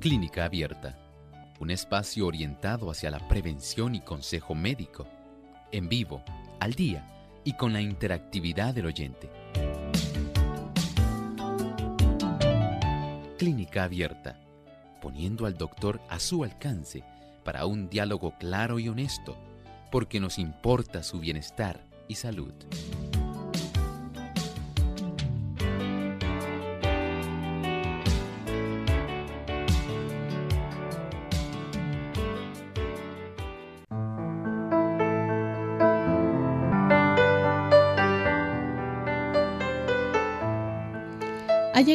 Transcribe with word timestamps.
Clínica 0.00 0.46
Abierta, 0.46 0.96
un 1.60 1.70
espacio 1.70 2.26
orientado 2.28 2.90
hacia 2.90 3.10
la 3.10 3.28
prevención 3.28 3.94
y 3.94 4.00
consejo 4.00 4.54
médico, 4.54 5.06
en 5.70 5.88
vivo, 5.88 6.22
al 6.60 6.72
día 6.72 7.06
y 7.44 7.52
con 7.52 7.74
la 7.74 7.82
interactividad 7.82 8.72
del 8.72 8.86
oyente. 8.86 9.28
Clínica 13.36 13.84
Abierta, 13.84 14.40
poniendo 15.02 15.44
al 15.44 15.58
doctor 15.58 16.00
a 16.08 16.18
su 16.18 16.42
alcance 16.42 17.04
para 17.48 17.64
un 17.64 17.88
diálogo 17.88 18.34
claro 18.38 18.78
y 18.78 18.90
honesto, 18.90 19.34
porque 19.90 20.20
nos 20.20 20.38
importa 20.38 21.02
su 21.02 21.18
bienestar 21.18 21.80
y 22.06 22.16
salud. 22.16 22.52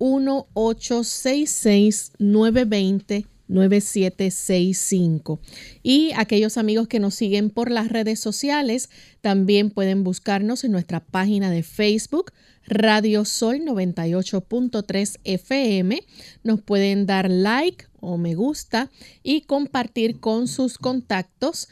1-866-920-9765. 3.48 5.39
Y 5.83 6.12
aquellos 6.17 6.56
amigos 6.59 6.89
que 6.89 7.00
nos 7.00 7.14
siguen 7.14 7.50
por 7.50 7.70
las 7.70 7.89
redes 7.89 8.20
sociales 8.20 8.91
también 9.20 9.70
pueden 9.70 10.05
buscarnos 10.05 10.64
en 10.64 10.73
nuestra 10.73 11.00
página 11.00 11.50
de 11.50 11.62
Facebook, 11.62 12.33
Radio 12.67 13.25
Sol 13.25 13.61
98.3 13.61 15.20
FM. 15.25 16.00
Nos 16.42 16.62
pueden 16.62 17.06
dar 17.06 17.31
like 17.31 17.87
o 18.00 18.17
me 18.19 18.34
gusta 18.34 18.91
y 19.22 19.42
compartir 19.42 20.20
con 20.20 20.48
sus 20.48 20.78
contactos 20.78 21.69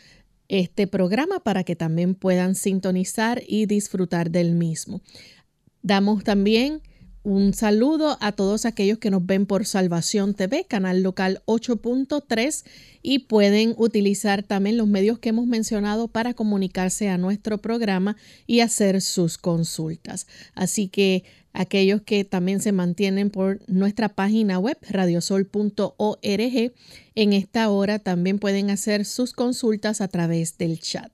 este 0.49 0.87
programa 0.87 1.41
para 1.41 1.65
que 1.65 1.77
también 1.77 2.15
puedan 2.15 2.55
sintonizar 2.55 3.43
y 3.47 3.67
disfrutar 3.67 4.31
del 4.31 4.55
mismo. 4.55 5.01
Damos 5.83 6.25
también 6.25 6.83
un 7.25 7.55
saludo 7.55 8.19
a 8.21 8.33
todos 8.33 8.65
aquellos 8.65 8.99
que 8.99 9.11
nos 9.11 9.25
ven 9.25 9.47
por 9.47 9.65
Salvación 9.65 10.35
TV, 10.35 10.65
canal 10.65 11.03
local 11.03 11.43
8.3 11.47 12.65
y 13.01 13.21
pueden 13.21 13.75
utilizar 13.77 14.43
también 14.43 14.77
los 14.77 14.89
medios 14.89 15.19
que 15.19 15.29
hemos 15.29 15.47
mencionado 15.47 16.09
para 16.09 16.35
comunicarse 16.35 17.09
a 17.09 17.19
nuestro 17.19 17.59
programa 17.59 18.17
y 18.47 18.61
hacer 18.61 19.01
sus 19.01 19.39
consultas. 19.39 20.27
Así 20.55 20.89
que 20.89 21.25
aquellos 21.53 22.03
que 22.03 22.25
también 22.25 22.61
se 22.61 22.73
mantienen 22.73 23.31
por 23.31 23.61
nuestra 23.69 24.09
página 24.09 24.59
web 24.59 24.79
radiosol.org, 24.89 26.73
en 27.15 27.33
esta 27.33 27.71
hora 27.71 27.99
también 27.99 28.39
pueden 28.39 28.71
hacer 28.71 29.05
sus 29.05 29.33
consultas 29.33 30.01
a 30.01 30.09
través 30.09 30.59
del 30.59 30.81
chat. 30.81 31.13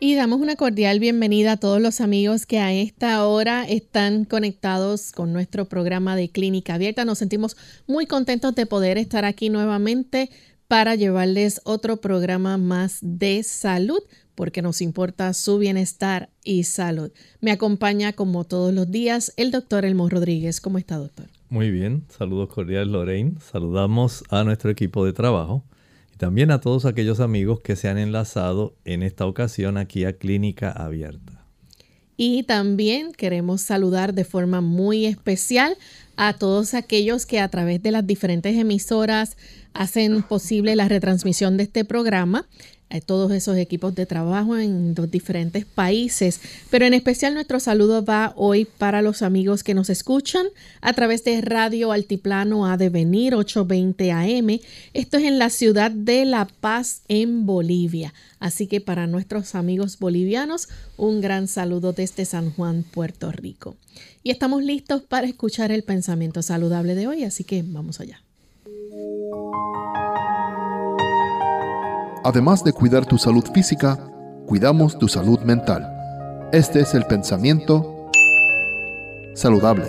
Y 0.00 0.14
damos 0.14 0.40
una 0.40 0.54
cordial 0.54 1.00
bienvenida 1.00 1.52
a 1.52 1.56
todos 1.56 1.82
los 1.82 2.00
amigos 2.00 2.46
que 2.46 2.60
a 2.60 2.72
esta 2.72 3.26
hora 3.26 3.64
están 3.68 4.24
conectados 4.24 5.10
con 5.10 5.32
nuestro 5.32 5.64
programa 5.64 6.14
de 6.14 6.30
Clínica 6.30 6.74
Abierta. 6.74 7.04
Nos 7.04 7.18
sentimos 7.18 7.56
muy 7.88 8.06
contentos 8.06 8.54
de 8.54 8.64
poder 8.64 8.96
estar 8.96 9.24
aquí 9.24 9.50
nuevamente 9.50 10.30
para 10.68 10.94
llevarles 10.94 11.60
otro 11.64 11.96
programa 11.96 12.58
más 12.58 12.98
de 13.02 13.42
salud, 13.42 13.98
porque 14.36 14.62
nos 14.62 14.82
importa 14.82 15.34
su 15.34 15.58
bienestar 15.58 16.30
y 16.44 16.62
salud. 16.62 17.10
Me 17.40 17.50
acompaña 17.50 18.12
como 18.12 18.44
todos 18.44 18.72
los 18.72 18.88
días 18.88 19.32
el 19.36 19.50
doctor 19.50 19.84
Elmo 19.84 20.08
Rodríguez. 20.08 20.60
¿Cómo 20.60 20.78
está, 20.78 20.96
doctor? 20.96 21.26
Muy 21.48 21.72
bien, 21.72 22.04
saludos 22.16 22.50
cordiales 22.50 22.86
Lorraine. 22.86 23.34
Saludamos 23.40 24.22
a 24.30 24.44
nuestro 24.44 24.70
equipo 24.70 25.04
de 25.04 25.12
trabajo 25.12 25.64
también 26.18 26.50
a 26.50 26.60
todos 26.60 26.84
aquellos 26.84 27.20
amigos 27.20 27.60
que 27.60 27.76
se 27.76 27.88
han 27.88 27.96
enlazado 27.96 28.76
en 28.84 29.02
esta 29.02 29.24
ocasión 29.24 29.78
aquí 29.78 30.04
a 30.04 30.18
Clínica 30.18 30.70
Abierta. 30.70 31.44
Y 32.16 32.42
también 32.42 33.12
queremos 33.12 33.62
saludar 33.62 34.12
de 34.12 34.24
forma 34.24 34.60
muy 34.60 35.06
especial 35.06 35.76
a 36.16 36.32
todos 36.32 36.74
aquellos 36.74 37.26
que 37.26 37.38
a 37.38 37.48
través 37.48 37.80
de 37.80 37.92
las 37.92 38.04
diferentes 38.04 38.56
emisoras 38.56 39.36
hacen 39.72 40.22
posible 40.24 40.74
la 40.74 40.88
retransmisión 40.88 41.56
de 41.56 41.62
este 41.62 41.84
programa 41.84 42.48
a 42.90 43.00
todos 43.00 43.32
esos 43.32 43.56
equipos 43.56 43.94
de 43.94 44.06
trabajo 44.06 44.56
en 44.56 44.94
los 44.96 45.10
diferentes 45.10 45.64
países. 45.64 46.40
Pero 46.70 46.86
en 46.86 46.94
especial 46.94 47.34
nuestro 47.34 47.60
saludo 47.60 48.04
va 48.04 48.32
hoy 48.36 48.64
para 48.64 49.02
los 49.02 49.22
amigos 49.22 49.62
que 49.62 49.74
nos 49.74 49.90
escuchan 49.90 50.46
a 50.80 50.92
través 50.92 51.24
de 51.24 51.40
Radio 51.40 51.92
Altiplano 51.92 52.66
A 52.66 52.76
Devenir 52.76 53.34
820 53.34 54.12
AM. 54.12 54.60
Esto 54.94 55.16
es 55.18 55.24
en 55.24 55.38
la 55.38 55.50
ciudad 55.50 55.90
de 55.90 56.24
La 56.24 56.46
Paz, 56.46 57.02
en 57.08 57.46
Bolivia. 57.46 58.14
Así 58.40 58.66
que 58.66 58.80
para 58.80 59.06
nuestros 59.06 59.54
amigos 59.54 59.98
bolivianos, 59.98 60.68
un 60.96 61.20
gran 61.20 61.48
saludo 61.48 61.92
desde 61.92 62.24
San 62.24 62.52
Juan, 62.52 62.84
Puerto 62.84 63.32
Rico. 63.32 63.76
Y 64.22 64.30
estamos 64.30 64.62
listos 64.62 65.02
para 65.02 65.26
escuchar 65.26 65.72
el 65.72 65.82
pensamiento 65.82 66.42
saludable 66.42 66.94
de 66.94 67.06
hoy, 67.06 67.24
así 67.24 67.44
que 67.44 67.62
vamos 67.66 68.00
allá. 68.00 68.22
Además 72.24 72.64
de 72.64 72.72
cuidar 72.72 73.06
tu 73.06 73.18
salud 73.18 73.44
física, 73.54 73.98
cuidamos 74.46 74.98
tu 74.98 75.08
salud 75.08 75.40
mental. 75.40 75.86
Este 76.52 76.80
es 76.80 76.94
el 76.94 77.04
pensamiento 77.04 78.10
saludable 79.34 79.84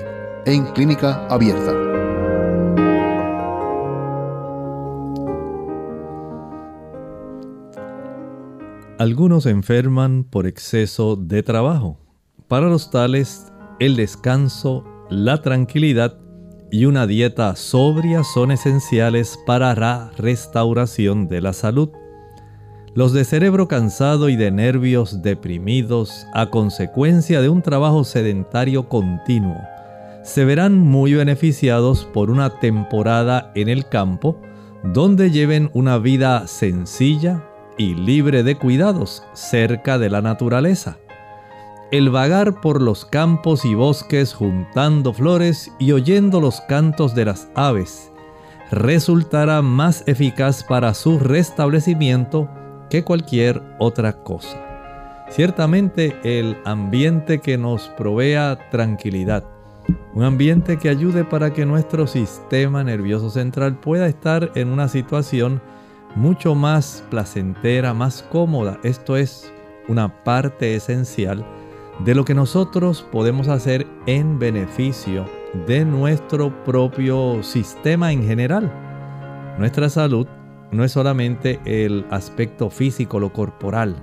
en 0.45 0.65
clínica 0.73 1.25
abierta. 1.27 1.73
Algunos 8.99 9.45
enferman 9.45 10.25
por 10.25 10.45
exceso 10.45 11.15
de 11.15 11.41
trabajo. 11.41 11.97
Para 12.47 12.67
los 12.67 12.91
tales, 12.91 13.51
el 13.79 13.95
descanso, 13.95 14.83
la 15.09 15.41
tranquilidad 15.41 16.17
y 16.71 16.85
una 16.85 17.07
dieta 17.07 17.55
sobria 17.55 18.23
son 18.23 18.51
esenciales 18.51 19.39
para 19.45 19.73
la 19.73 20.11
restauración 20.17 21.27
de 21.27 21.41
la 21.41 21.53
salud. 21.53 21.89
Los 22.95 23.13
de 23.13 23.23
cerebro 23.23 23.67
cansado 23.67 24.29
y 24.29 24.35
de 24.35 24.51
nervios 24.51 25.21
deprimidos 25.21 26.25
a 26.33 26.49
consecuencia 26.49 27.41
de 27.41 27.49
un 27.49 27.61
trabajo 27.61 28.03
sedentario 28.03 28.89
continuo 28.89 29.57
se 30.23 30.45
verán 30.45 30.77
muy 30.77 31.13
beneficiados 31.13 32.05
por 32.05 32.29
una 32.29 32.59
temporada 32.59 33.51
en 33.55 33.69
el 33.69 33.87
campo 33.87 34.39
donde 34.83 35.31
lleven 35.31 35.69
una 35.73 35.97
vida 35.97 36.47
sencilla 36.47 37.43
y 37.77 37.95
libre 37.95 38.43
de 38.43 38.55
cuidados 38.55 39.23
cerca 39.33 39.97
de 39.97 40.09
la 40.09 40.21
naturaleza. 40.21 40.97
El 41.91 42.09
vagar 42.09 42.61
por 42.61 42.81
los 42.81 43.05
campos 43.05 43.65
y 43.65 43.73
bosques 43.73 44.33
juntando 44.33 45.13
flores 45.13 45.71
y 45.79 45.91
oyendo 45.93 46.41
los 46.41 46.61
cantos 46.61 47.15
de 47.15 47.25
las 47.25 47.49
aves 47.55 48.11
resultará 48.71 49.61
más 49.61 50.03
eficaz 50.05 50.63
para 50.63 50.93
su 50.93 51.17
restablecimiento 51.17 52.47
que 52.89 53.03
cualquier 53.03 53.61
otra 53.77 54.13
cosa. 54.23 54.57
Ciertamente 55.29 56.15
el 56.23 56.57
ambiente 56.65 57.39
que 57.39 57.57
nos 57.57 57.87
provea 57.89 58.57
tranquilidad, 58.71 59.43
un 60.13 60.23
ambiente 60.23 60.77
que 60.77 60.89
ayude 60.89 61.23
para 61.23 61.53
que 61.53 61.65
nuestro 61.65 62.07
sistema 62.07 62.83
nervioso 62.83 63.29
central 63.29 63.79
pueda 63.79 64.07
estar 64.07 64.51
en 64.55 64.69
una 64.69 64.87
situación 64.87 65.61
mucho 66.15 66.55
más 66.55 67.03
placentera, 67.09 67.93
más 67.93 68.23
cómoda, 68.23 68.79
esto 68.83 69.15
es, 69.17 69.53
una 69.87 70.23
parte 70.23 70.75
esencial 70.75 71.45
de 72.05 72.15
lo 72.15 72.23
que 72.23 72.33
nosotros 72.33 73.05
podemos 73.11 73.47
hacer 73.47 73.85
en 74.05 74.39
beneficio 74.39 75.25
de 75.67 75.83
nuestro 75.83 76.63
propio 76.63 77.43
sistema 77.43 78.11
en 78.11 78.23
general. 78.23 78.71
Nuestra 79.57 79.89
salud 79.89 80.27
no 80.71 80.83
es 80.83 80.91
solamente 80.91 81.59
el 81.65 82.05
aspecto 82.09 82.69
físico, 82.69 83.19
lo 83.19 83.33
corporal. 83.33 83.95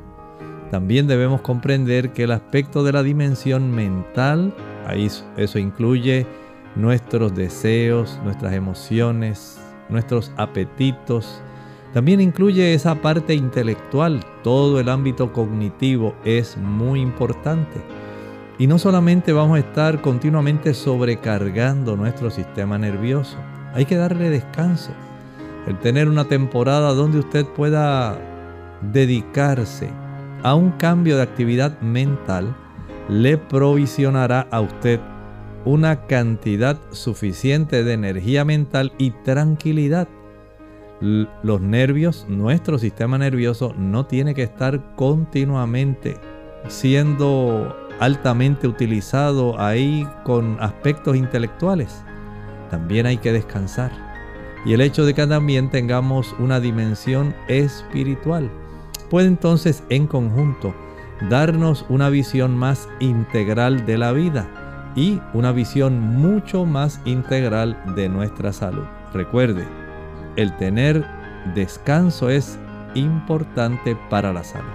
También 0.70 1.06
debemos 1.06 1.40
comprender 1.40 2.12
que 2.12 2.24
el 2.24 2.32
aspecto 2.32 2.82
de 2.82 2.92
la 2.92 3.02
dimensión 3.02 3.70
mental, 3.70 4.52
ahí 4.86 5.08
eso 5.36 5.58
incluye 5.58 6.26
nuestros 6.74 7.34
deseos, 7.34 8.20
nuestras 8.24 8.52
emociones, 8.52 9.60
nuestros 9.88 10.32
apetitos, 10.36 11.40
también 11.94 12.20
incluye 12.20 12.74
esa 12.74 12.96
parte 12.96 13.34
intelectual, 13.34 14.22
todo 14.42 14.80
el 14.80 14.88
ámbito 14.88 15.32
cognitivo 15.32 16.14
es 16.24 16.56
muy 16.56 17.00
importante. 17.00 17.80
Y 18.58 18.66
no 18.66 18.78
solamente 18.78 19.32
vamos 19.32 19.56
a 19.56 19.60
estar 19.60 20.02
continuamente 20.02 20.74
sobrecargando 20.74 21.96
nuestro 21.96 22.30
sistema 22.30 22.76
nervioso, 22.76 23.36
hay 23.72 23.84
que 23.84 23.96
darle 23.96 24.30
descanso. 24.30 24.90
El 25.66 25.78
tener 25.80 26.08
una 26.08 26.26
temporada 26.26 26.92
donde 26.94 27.18
usted 27.18 27.44
pueda 27.46 28.18
dedicarse 28.92 29.90
a 30.42 30.54
un 30.54 30.70
cambio 30.72 31.16
de 31.16 31.22
actividad 31.22 31.80
mental 31.80 32.54
le 33.08 33.38
provisionará 33.38 34.46
a 34.50 34.60
usted 34.60 35.00
una 35.64 36.06
cantidad 36.06 36.78
suficiente 36.90 37.82
de 37.82 37.92
energía 37.94 38.44
mental 38.44 38.92
y 38.98 39.10
tranquilidad 39.10 40.08
los 41.00 41.60
nervios, 41.60 42.26
nuestro 42.28 42.78
sistema 42.78 43.18
nervioso 43.18 43.74
no 43.76 44.06
tiene 44.06 44.34
que 44.34 44.42
estar 44.42 44.94
continuamente 44.96 46.16
siendo 46.68 47.76
altamente 48.00 48.66
utilizado 48.66 49.60
ahí 49.60 50.08
con 50.24 50.56
aspectos 50.60 51.16
intelectuales. 51.16 52.02
También 52.70 53.06
hay 53.06 53.18
que 53.18 53.32
descansar. 53.32 54.05
Y 54.66 54.72
el 54.72 54.80
hecho 54.80 55.06
de 55.06 55.14
que 55.14 55.26
también 55.26 55.70
tengamos 55.70 56.34
una 56.40 56.58
dimensión 56.58 57.34
espiritual 57.46 58.50
puede 59.08 59.28
entonces 59.28 59.84
en 59.90 60.08
conjunto 60.08 60.74
darnos 61.30 61.86
una 61.88 62.08
visión 62.10 62.56
más 62.56 62.88
integral 62.98 63.86
de 63.86 63.96
la 63.96 64.10
vida 64.10 64.92
y 64.96 65.20
una 65.34 65.52
visión 65.52 66.00
mucho 66.00 66.64
más 66.64 67.00
integral 67.04 67.80
de 67.94 68.08
nuestra 68.08 68.52
salud. 68.52 68.84
Recuerde, 69.14 69.64
el 70.34 70.56
tener 70.56 71.06
descanso 71.54 72.28
es 72.28 72.58
importante 72.96 73.96
para 74.10 74.32
la 74.32 74.42
salud. 74.42 74.66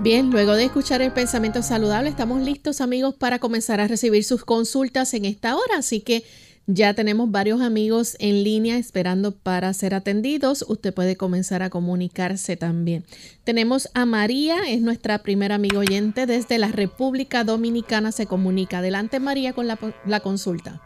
Bien, 0.00 0.30
luego 0.30 0.54
de 0.54 0.64
escuchar 0.64 1.02
el 1.02 1.12
pensamiento 1.12 1.62
saludable, 1.62 2.10
estamos 2.10 2.42
listos 2.42 2.80
amigos 2.80 3.14
para 3.14 3.38
comenzar 3.38 3.80
a 3.80 3.86
recibir 3.86 4.24
sus 4.24 4.44
consultas 4.44 5.14
en 5.14 5.24
esta 5.24 5.54
hora, 5.54 5.78
así 5.78 6.00
que 6.00 6.24
ya 6.66 6.94
tenemos 6.94 7.30
varios 7.30 7.60
amigos 7.60 8.16
en 8.20 8.42
línea 8.42 8.78
esperando 8.78 9.32
para 9.32 9.72
ser 9.74 9.94
atendidos. 9.94 10.64
Usted 10.68 10.94
puede 10.94 11.16
comenzar 11.16 11.62
a 11.62 11.68
comunicarse 11.68 12.56
también. 12.56 13.04
Tenemos 13.44 13.90
a 13.94 14.06
María, 14.06 14.56
es 14.66 14.80
nuestra 14.80 15.18
primera 15.18 15.56
amiga 15.56 15.78
oyente 15.78 16.26
desde 16.26 16.58
la 16.58 16.68
República 16.68 17.44
Dominicana. 17.44 18.12
Se 18.12 18.26
comunica. 18.26 18.78
Adelante 18.78 19.20
María 19.20 19.52
con 19.52 19.66
la, 19.66 19.78
la 20.06 20.20
consulta. 20.20 20.80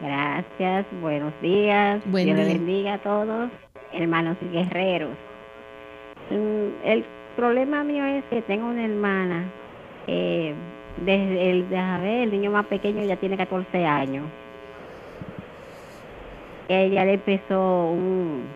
Gracias, 0.00 0.86
buenos 1.00 1.32
días. 1.40 2.02
Buen 2.06 2.26
Dios 2.26 2.38
bendiga 2.38 2.94
a 2.94 3.02
todos, 3.02 3.50
hermanos 3.92 4.36
y 4.42 4.48
guerreros. 4.52 5.16
Mm, 6.30 6.86
el 6.86 7.04
problema 7.36 7.82
mío 7.84 8.04
es 8.04 8.24
que 8.26 8.42
tengo 8.42 8.66
una 8.66 8.84
hermana, 8.84 9.50
eh, 10.06 10.54
desde 11.04 11.50
el, 11.50 11.64
ver, 11.64 12.04
el 12.04 12.30
niño 12.30 12.50
más 12.50 12.66
pequeño 12.66 13.02
ya 13.04 13.16
tiene 13.16 13.36
14 13.36 13.84
años. 13.84 14.26
Ella 16.68 17.06
le 17.06 17.14
empezó 17.14 17.92
un, 17.92 18.46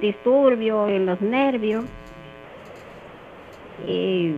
disturbio 0.00 0.86
en 0.86 1.06
los 1.06 1.20
nervios 1.20 1.84
y 3.88 4.34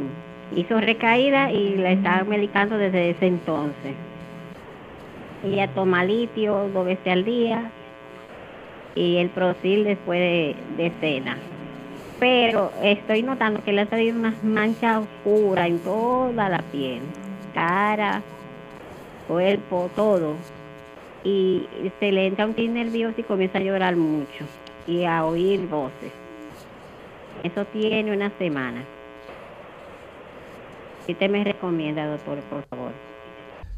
hizo 0.56 0.80
recaída 0.80 1.52
y 1.52 1.76
la 1.76 1.92
estaba 1.92 2.24
medicando 2.24 2.78
desde 2.78 3.10
ese 3.10 3.26
entonces. 3.26 3.94
Ella 5.44 5.68
toma 5.68 6.04
litio 6.04 6.68
dos 6.72 6.86
veces 6.86 7.12
al 7.12 7.24
día 7.24 7.70
y 8.94 9.16
el 9.16 9.28
prosil 9.28 9.84
después 9.84 10.18
de, 10.76 10.92
cena. 11.00 11.36
Pero 12.18 12.70
estoy 12.82 13.22
notando 13.22 13.62
que 13.62 13.72
le 13.72 13.82
ha 13.82 13.86
salido 13.86 14.18
unas 14.18 14.42
manchas 14.42 14.98
oscuras 14.98 15.68
en 15.68 15.78
toda 15.80 16.48
la 16.48 16.58
piel, 16.70 17.00
cara, 17.52 18.22
cuerpo, 19.26 19.90
todo. 19.94 20.36
Y 21.24 21.66
se 22.00 22.12
le 22.12 22.26
entra 22.26 22.46
un 22.46 22.54
tic 22.54 22.70
nervioso 22.70 23.20
y 23.20 23.24
comienza 23.24 23.58
a 23.58 23.62
llorar 23.62 23.96
mucho 23.96 24.44
y 24.86 25.04
a 25.04 25.24
oír 25.24 25.66
voces. 25.68 26.12
Eso 27.42 27.64
tiene 27.66 28.14
una 28.14 28.30
semana. 28.38 28.84
¿Qué 31.06 31.14
te 31.14 31.28
me 31.28 31.42
recomienda, 31.44 32.06
doctor, 32.06 32.38
por 32.44 32.64
favor? 32.66 32.92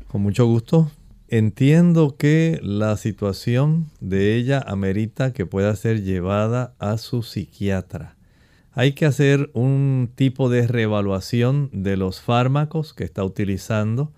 Con 0.09 0.23
mucho 0.23 0.47
gusto. 0.47 0.91
Entiendo 1.29 2.17
que 2.19 2.59
la 2.63 2.97
situación 2.99 3.87
de 4.01 4.37
ella 4.37 4.63
amerita 4.67 5.33
que 5.33 5.47
pueda 5.47 5.75
ser 5.77 6.03
llevada 6.03 6.75
a 6.79 6.99
su 6.99 7.23
psiquiatra. 7.23 8.17
Hay 8.75 8.93
que 8.93 9.07
hacer 9.07 9.51
un 9.55 10.11
tipo 10.15 10.51
de 10.51 10.67
reevaluación 10.67 11.71
de 11.73 11.97
los 11.97 12.21
fármacos 12.21 12.93
que 12.93 13.05
está 13.05 13.25
utilizando. 13.25 14.13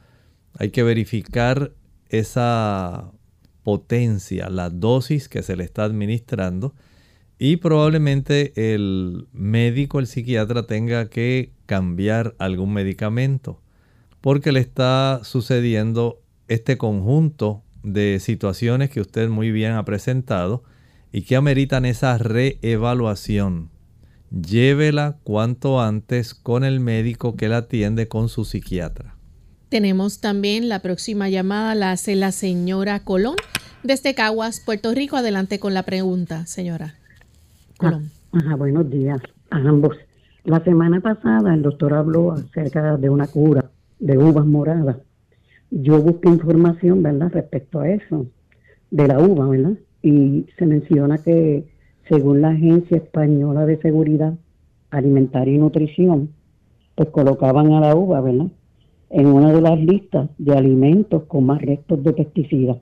Hay 0.58 0.70
que 0.70 0.82
verificar 0.82 1.72
esa 2.19 3.12
potencia, 3.62 4.49
la 4.50 4.70
dosis 4.70 5.28
que 5.28 5.43
se 5.43 5.56
le 5.56 5.64
está 5.64 5.84
administrando. 5.84 6.75
Y 7.38 7.56
probablemente 7.56 8.52
el 8.75 9.26
médico, 9.32 9.99
el 9.99 10.06
psiquiatra 10.06 10.66
tenga 10.66 11.08
que 11.08 11.52
cambiar 11.66 12.34
algún 12.38 12.72
medicamento 12.72 13.61
porque 14.25 14.52
le 14.52 14.61
está 14.61 15.20
sucediendo 15.22 16.22
este 16.49 16.78
conjunto 16.78 17.62
de 17.82 18.20
situaciones 18.20 18.88
que 18.88 19.02
usted 19.02 19.28
muy 19.28 19.50
bien 19.50 19.72
ha 19.72 19.84
presentado 19.84 20.64
y 21.12 21.22
que 21.22 21.37
ameritan 21.37 21.84
esa 21.84 22.17
reevaluación. 22.17 23.69
Llévela 24.31 25.19
cuanto 25.25 25.78
antes 25.78 26.32
con 26.32 26.64
el 26.64 26.81
médico 26.81 27.36
que 27.36 27.48
la 27.48 27.58
atiende 27.58 28.08
con 28.08 28.31
su 28.31 28.46
psiquiatra. 28.46 29.13
Tenemos 29.74 30.20
también 30.20 30.69
la 30.69 30.78
próxima 30.78 31.28
llamada, 31.28 31.74
la 31.74 31.90
hace 31.90 32.14
la 32.14 32.31
señora 32.31 33.00
Colón 33.00 33.34
desde 33.82 34.14
Caguas, 34.14 34.60
Puerto 34.64 34.94
Rico. 34.94 35.16
Adelante 35.16 35.58
con 35.58 35.74
la 35.74 35.82
pregunta, 35.82 36.46
señora 36.46 36.94
Colón. 37.76 38.08
Ah, 38.31 38.54
buenos 38.54 38.88
días 38.88 39.19
a 39.50 39.56
ambos. 39.56 39.96
La 40.44 40.62
semana 40.62 41.00
pasada 41.00 41.52
el 41.52 41.62
doctor 41.62 41.93
habló 41.93 42.31
acerca 42.31 42.96
de 42.96 43.10
una 43.10 43.26
cura 43.26 43.69
de 43.98 44.16
uvas 44.16 44.46
moradas 44.46 44.98
yo 45.72 46.00
busqué 46.00 46.28
información, 46.28 47.02
¿verdad?, 47.02 47.32
respecto 47.32 47.81
a 47.81 47.88
eso, 47.88 48.26
de 48.93 49.08
la 49.08 49.19
uva, 49.19 49.48
¿verdad? 49.48 49.72
Y 50.02 50.46
se 50.56 50.66
menciona 50.66 51.19
que 51.19 51.64
según 52.08 52.43
la 52.43 52.50
Agencia 52.50 52.98
Española 52.98 53.66
de 53.66 53.78
Seguridad 53.78 54.34
Alimentaria 54.90 55.54
y 55.54 55.58
Nutrición, 55.58 56.31
pues 56.94 57.08
colocaban 57.08 57.72
a 57.72 57.81
la 57.81 57.96
uva, 57.96 58.20
¿verdad?, 58.20 58.46
en 59.14 59.26
una 59.28 59.52
de 59.52 59.60
las 59.60 59.78
listas 59.78 60.28
de 60.38 60.58
alimentos 60.58 61.22
con 61.28 61.46
más 61.46 61.62
restos 61.62 62.02
de 62.02 62.12
pesticidas. 62.12 62.78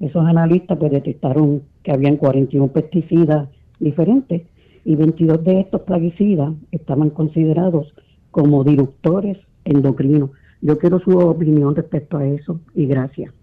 Esos 0.00 0.24
analistas 0.26 0.78
pues 0.78 0.90
detectaron 0.90 1.64
que 1.82 1.92
habían 1.92 2.16
41 2.16 2.68
pesticidas 2.68 3.50
diferentes 3.78 4.42
y 4.86 4.96
22 4.96 5.44
de 5.44 5.60
estos 5.60 5.82
plaguicidas 5.82 6.54
estaban 6.72 7.10
considerados 7.10 7.92
como 8.30 8.64
disruptores 8.64 9.36
endocrinos. 9.66 10.30
Yo 10.62 10.78
quiero 10.78 10.98
su 11.00 11.10
opinión 11.10 11.76
respecto 11.76 12.16
a 12.16 12.26
eso 12.26 12.58
y 12.74 12.86
gracias. 12.86 13.34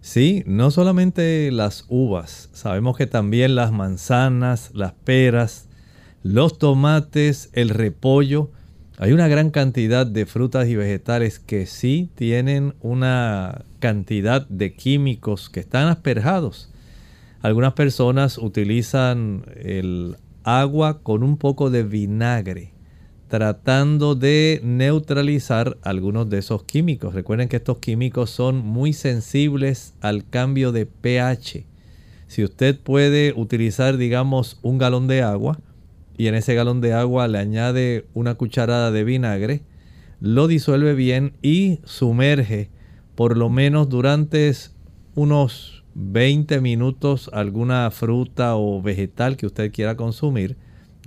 Sí, 0.00 0.44
no 0.46 0.70
solamente 0.70 1.50
las 1.50 1.86
uvas, 1.88 2.50
sabemos 2.52 2.96
que 2.96 3.08
también 3.08 3.56
las 3.56 3.72
manzanas, 3.72 4.70
las 4.76 4.92
peras, 4.92 5.68
los 6.22 6.56
tomates, 6.56 7.50
el 7.52 7.68
repollo, 7.68 8.50
hay 9.02 9.12
una 9.12 9.28
gran 9.28 9.48
cantidad 9.48 10.06
de 10.06 10.26
frutas 10.26 10.68
y 10.68 10.76
vegetales 10.76 11.38
que 11.38 11.64
sí 11.64 12.10
tienen 12.16 12.74
una 12.82 13.64
cantidad 13.78 14.46
de 14.46 14.74
químicos 14.74 15.48
que 15.48 15.60
están 15.60 15.88
asperjados. 15.88 16.70
Algunas 17.40 17.72
personas 17.72 18.36
utilizan 18.36 19.46
el 19.56 20.18
agua 20.44 21.02
con 21.02 21.22
un 21.22 21.38
poco 21.38 21.70
de 21.70 21.82
vinagre 21.82 22.74
tratando 23.28 24.16
de 24.16 24.60
neutralizar 24.62 25.78
algunos 25.80 26.28
de 26.28 26.36
esos 26.38 26.64
químicos. 26.64 27.14
Recuerden 27.14 27.48
que 27.48 27.56
estos 27.56 27.78
químicos 27.78 28.28
son 28.28 28.58
muy 28.58 28.92
sensibles 28.92 29.94
al 30.02 30.28
cambio 30.28 30.72
de 30.72 30.84
pH. 30.84 31.64
Si 32.26 32.44
usted 32.44 32.78
puede 32.78 33.32
utilizar, 33.34 33.96
digamos, 33.96 34.58
un 34.60 34.76
galón 34.76 35.06
de 35.06 35.22
agua 35.22 35.58
y 36.20 36.28
en 36.28 36.34
ese 36.34 36.54
galón 36.54 36.82
de 36.82 36.92
agua 36.92 37.28
le 37.28 37.38
añade 37.38 38.04
una 38.12 38.34
cucharada 38.34 38.90
de 38.90 39.04
vinagre, 39.04 39.62
lo 40.20 40.48
disuelve 40.48 40.92
bien 40.92 41.32
y 41.40 41.78
sumerge 41.84 42.68
por 43.14 43.38
lo 43.38 43.48
menos 43.48 43.88
durante 43.88 44.52
unos 45.14 45.82
20 45.94 46.60
minutos 46.60 47.30
alguna 47.32 47.90
fruta 47.90 48.54
o 48.56 48.82
vegetal 48.82 49.38
que 49.38 49.46
usted 49.46 49.72
quiera 49.72 49.96
consumir. 49.96 50.58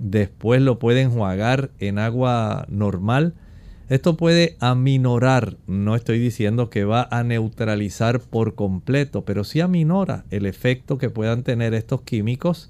Después 0.02 0.60
lo 0.60 0.80
puede 0.80 1.02
enjuagar 1.02 1.70
en 1.78 2.00
agua 2.00 2.66
normal. 2.68 3.34
Esto 3.88 4.16
puede 4.16 4.56
aminorar, 4.58 5.58
no 5.68 5.94
estoy 5.94 6.18
diciendo 6.18 6.70
que 6.70 6.84
va 6.84 7.06
a 7.08 7.22
neutralizar 7.22 8.18
por 8.18 8.56
completo, 8.56 9.24
pero 9.24 9.44
sí 9.44 9.60
aminora 9.60 10.24
el 10.32 10.44
efecto 10.44 10.98
que 10.98 11.08
puedan 11.08 11.44
tener 11.44 11.72
estos 11.72 12.02
químicos. 12.02 12.68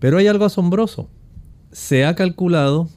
Pero 0.00 0.18
hay 0.18 0.26
algo 0.26 0.44
asombroso. 0.44 1.08
Se 1.78 2.04
ha 2.04 2.16
calculado 2.16 2.88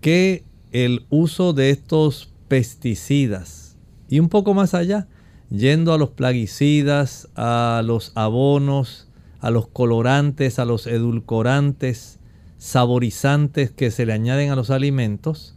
que 0.00 0.42
el 0.72 1.06
uso 1.08 1.52
de 1.52 1.70
estos 1.70 2.32
pesticidas 2.48 3.78
y 4.08 4.18
un 4.18 4.28
poco 4.28 4.54
más 4.54 4.74
allá, 4.74 5.06
yendo 5.50 5.92
a 5.92 5.98
los 5.98 6.10
plaguicidas, 6.10 7.28
a 7.36 7.80
los 7.84 8.10
abonos, 8.16 9.08
a 9.38 9.52
los 9.52 9.68
colorantes, 9.68 10.58
a 10.58 10.64
los 10.64 10.88
edulcorantes, 10.88 12.18
saborizantes 12.58 13.70
que 13.70 13.92
se 13.92 14.04
le 14.04 14.12
añaden 14.12 14.50
a 14.50 14.56
los 14.56 14.70
alimentos, 14.70 15.56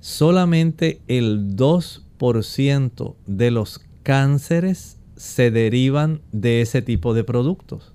solamente 0.00 1.02
el 1.08 1.54
2% 1.54 3.14
de 3.26 3.50
los 3.50 3.82
cánceres 4.02 4.98
se 5.16 5.50
derivan 5.50 6.22
de 6.32 6.62
ese 6.62 6.80
tipo 6.80 7.12
de 7.12 7.24
productos. 7.24 7.92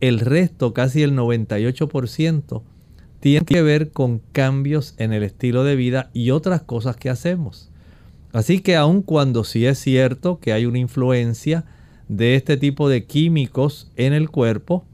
El 0.00 0.18
resto, 0.18 0.74
casi 0.74 1.04
el 1.04 1.16
98%, 1.16 2.64
tiene 3.22 3.46
que 3.46 3.62
ver 3.62 3.92
con 3.92 4.18
cambios 4.32 4.94
en 4.98 5.12
el 5.12 5.22
estilo 5.22 5.62
de 5.62 5.76
vida 5.76 6.10
y 6.12 6.32
otras 6.32 6.62
cosas 6.62 6.96
que 6.96 7.08
hacemos. 7.08 7.70
Así 8.32 8.58
que 8.58 8.74
aun 8.74 9.00
cuando 9.00 9.44
sí 9.44 9.64
es 9.64 9.78
cierto 9.78 10.40
que 10.40 10.52
hay 10.52 10.66
una 10.66 10.80
influencia 10.80 11.64
de 12.08 12.34
este 12.34 12.56
tipo 12.56 12.88
de 12.88 13.06
químicos 13.06 13.92
en 13.94 14.12
el 14.12 14.28
cuerpo, 14.28 14.84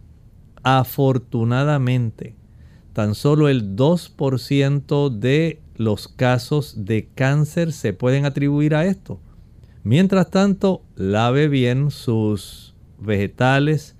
afortunadamente 0.62 2.36
tan 2.92 3.14
solo 3.14 3.48
el 3.48 3.76
2% 3.76 5.08
de 5.08 5.62
los 5.76 6.08
casos 6.08 6.84
de 6.84 7.08
cáncer 7.14 7.72
se 7.72 7.94
pueden 7.94 8.26
atribuir 8.26 8.74
a 8.74 8.84
esto. 8.84 9.20
Mientras 9.84 10.30
tanto, 10.30 10.82
lave 10.96 11.48
bien 11.48 11.90
sus 11.90 12.74
vegetales, 12.98 13.96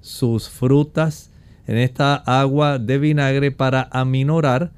sus 0.00 0.48
frutas 0.48 1.30
en 1.66 1.76
esta 1.78 2.14
agua 2.14 2.78
de 2.78 2.98
vinagre 2.98 3.50
para 3.50 3.88
aminorar, 3.90 4.72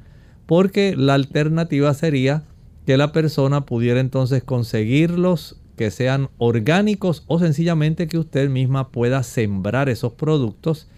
porque 0.46 0.94
la 0.96 1.14
alternativa 1.14 1.92
sería 1.94 2.44
que 2.86 2.96
la 2.96 3.12
persona 3.12 3.66
pudiera 3.66 4.00
entonces 4.00 4.42
conseguirlos 4.42 5.56
que 5.76 5.90
sean 5.90 6.28
orgánicos 6.38 7.22
o 7.26 7.38
sencillamente 7.38 8.08
que 8.08 8.18
usted 8.18 8.48
misma 8.48 8.88
pueda 8.88 9.22
sembrar 9.22 9.88
esos 9.88 10.12
productos 10.14 10.88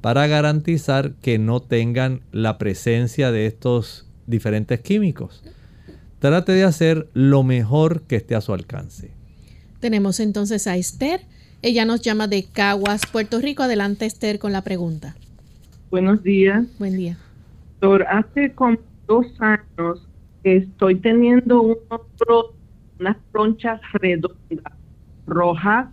para 0.00 0.26
garantizar 0.26 1.12
que 1.14 1.38
no 1.38 1.60
tengan 1.60 2.22
la 2.32 2.56
presencia 2.56 3.32
de 3.32 3.46
estos 3.46 4.06
diferentes 4.26 4.80
químicos. 4.80 5.42
Trate 6.20 6.52
de 6.52 6.64
hacer 6.64 7.08
lo 7.12 7.42
mejor 7.42 8.02
que 8.02 8.16
esté 8.16 8.34
a 8.34 8.40
su 8.40 8.52
alcance. 8.52 9.10
Tenemos 9.80 10.20
entonces 10.20 10.66
a 10.66 10.76
Esther. 10.76 11.22
Ella 11.62 11.84
nos 11.84 12.00
llama 12.00 12.28
de 12.28 12.44
Caguas, 12.44 13.02
Puerto 13.10 13.40
Rico. 13.40 13.62
Adelante, 13.62 14.06
Esther, 14.06 14.38
con 14.38 14.52
la 14.52 14.62
pregunta. 14.62 15.16
Buenos 15.90 16.22
días. 16.22 16.66
Buen 16.78 16.96
día. 16.96 17.16
Doctor, 17.80 18.06
hace 18.08 18.54
como 18.54 18.78
dos 19.08 19.26
años 19.40 20.06
estoy 20.44 20.94
teniendo 20.94 21.76
unas 22.98 23.16
tronchas 23.32 23.80
redondas, 23.94 24.72
rojas, 25.26 25.88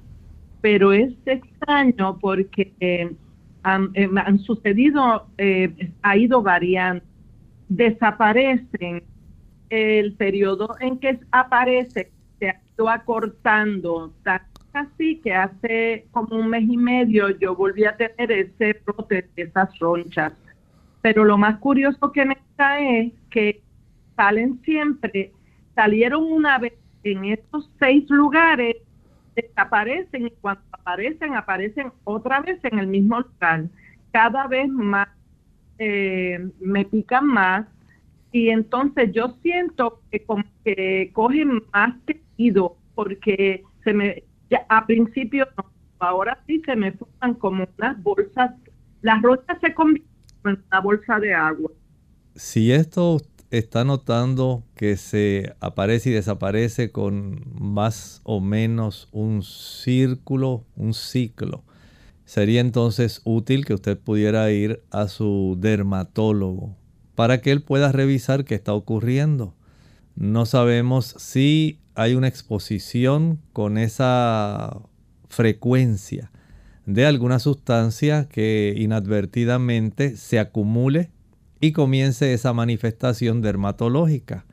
pero 0.61 0.93
es 0.93 1.15
extraño 1.25 2.19
porque 2.19 2.75
eh, 2.79 3.11
han, 3.63 3.89
eh, 3.95 4.07
han, 4.23 4.37
sucedido, 4.37 5.25
eh, 5.39 5.91
ha 6.03 6.15
ido 6.15 6.43
variando, 6.43 7.03
desaparecen. 7.67 9.03
El 9.71 10.13
periodo 10.13 10.75
en 10.79 10.99
que 10.99 11.19
aparece 11.31 12.11
se 12.39 12.49
ha 12.49 12.61
ido 12.77 12.87
acortando, 12.87 14.13
así 14.79 15.19
que 15.23 15.33
hace 15.33 16.07
como 16.11 16.37
un 16.37 16.49
mes 16.49 16.63
y 16.69 16.77
medio 16.77 17.29
yo 17.29 17.55
volví 17.55 17.85
a 17.85 17.95
tener 17.95 18.31
ese 18.31 18.81
brote 18.85 19.27
de 19.35 19.43
esas 19.43 19.77
ronchas. 19.79 20.33
Pero 21.01 21.23
lo 21.23 21.37
más 21.37 21.59
curioso 21.59 22.11
que 22.11 22.25
me 22.25 22.33
está 22.33 22.79
es 22.79 23.13
que 23.29 23.61
salen 24.15 24.59
siempre, 24.63 25.31
salieron 25.75 26.23
una 26.23 26.57
vez 26.57 26.73
en 27.03 27.25
estos 27.25 27.69
seis 27.79 28.09
lugares, 28.09 28.75
desaparecen 29.35 30.27
y 30.27 30.31
cuando 30.41 30.63
aparecen, 30.71 31.35
aparecen 31.35 31.91
otra 32.03 32.41
vez 32.41 32.59
en 32.63 32.79
el 32.79 32.87
mismo 32.87 33.19
lugar. 33.19 33.65
Cada 34.11 34.47
vez 34.47 34.67
más 34.69 35.07
eh, 35.77 36.49
me 36.59 36.85
pican 36.85 37.27
más 37.27 37.65
y 38.31 38.49
entonces 38.49 39.11
yo 39.13 39.35
siento 39.41 40.01
que 40.11 40.23
como 40.23 40.43
que 40.65 41.11
cogen 41.13 41.63
más 41.71 41.95
tejido 42.05 42.75
porque 42.95 43.63
se 43.83 43.93
me, 43.93 44.23
ya, 44.49 44.65
a 44.69 44.85
principio 44.85 45.47
no, 45.57 45.71
ahora 45.99 46.41
sí 46.47 46.61
se 46.65 46.75
me 46.75 46.91
forman 46.93 47.33
como 47.35 47.67
unas 47.77 48.01
bolsas, 48.03 48.51
las 49.01 49.21
rocas 49.21 49.57
se 49.61 49.73
convierten 49.73 50.07
en 50.45 50.63
una 50.67 50.79
bolsa 50.81 51.19
de 51.19 51.33
agua. 51.33 51.71
Si 52.35 52.71
esto 52.71 53.19
está 53.51 53.83
notando 53.83 54.63
que 54.75 54.97
se 54.97 55.55
aparece 55.59 56.09
y 56.09 56.13
desaparece 56.13 56.91
con 56.91 57.43
más 57.59 58.21
o 58.23 58.41
menos 58.41 59.07
un 59.11 59.41
círculo, 59.43 60.65
un 60.75 60.93
ciclo. 60.93 61.63
Sería 62.25 62.59
entonces 62.59 63.21
útil 63.23 63.65
que 63.65 63.73
usted 63.73 63.97
pudiera 63.97 64.51
ir 64.51 64.83
a 64.91 65.07
su 65.07 65.55
dermatólogo 65.59 66.75
para 67.15 67.41
que 67.41 67.51
él 67.51 67.61
pueda 67.61 67.91
revisar 67.91 68.43
qué 68.43 68.55
está 68.55 68.73
ocurriendo. 68.73 69.55
No 70.15 70.45
sabemos 70.45 71.15
si 71.17 71.79
hay 71.97 72.13
una 72.13 72.27
exposición 72.27 73.41
con 73.53 73.79
esa 73.79 74.79
frecuencia 75.27 76.31
de 76.85 77.07
alguna 77.07 77.39
sustancia 77.39 78.29
que 78.29 78.75
inadvertidamente 78.77 80.15
se 80.15 80.37
acumule 80.37 81.09
y 81.59 81.71
comience 81.71 82.33
esa 82.33 82.53
manifestación 82.53 83.41
dermatológica. 83.41 84.45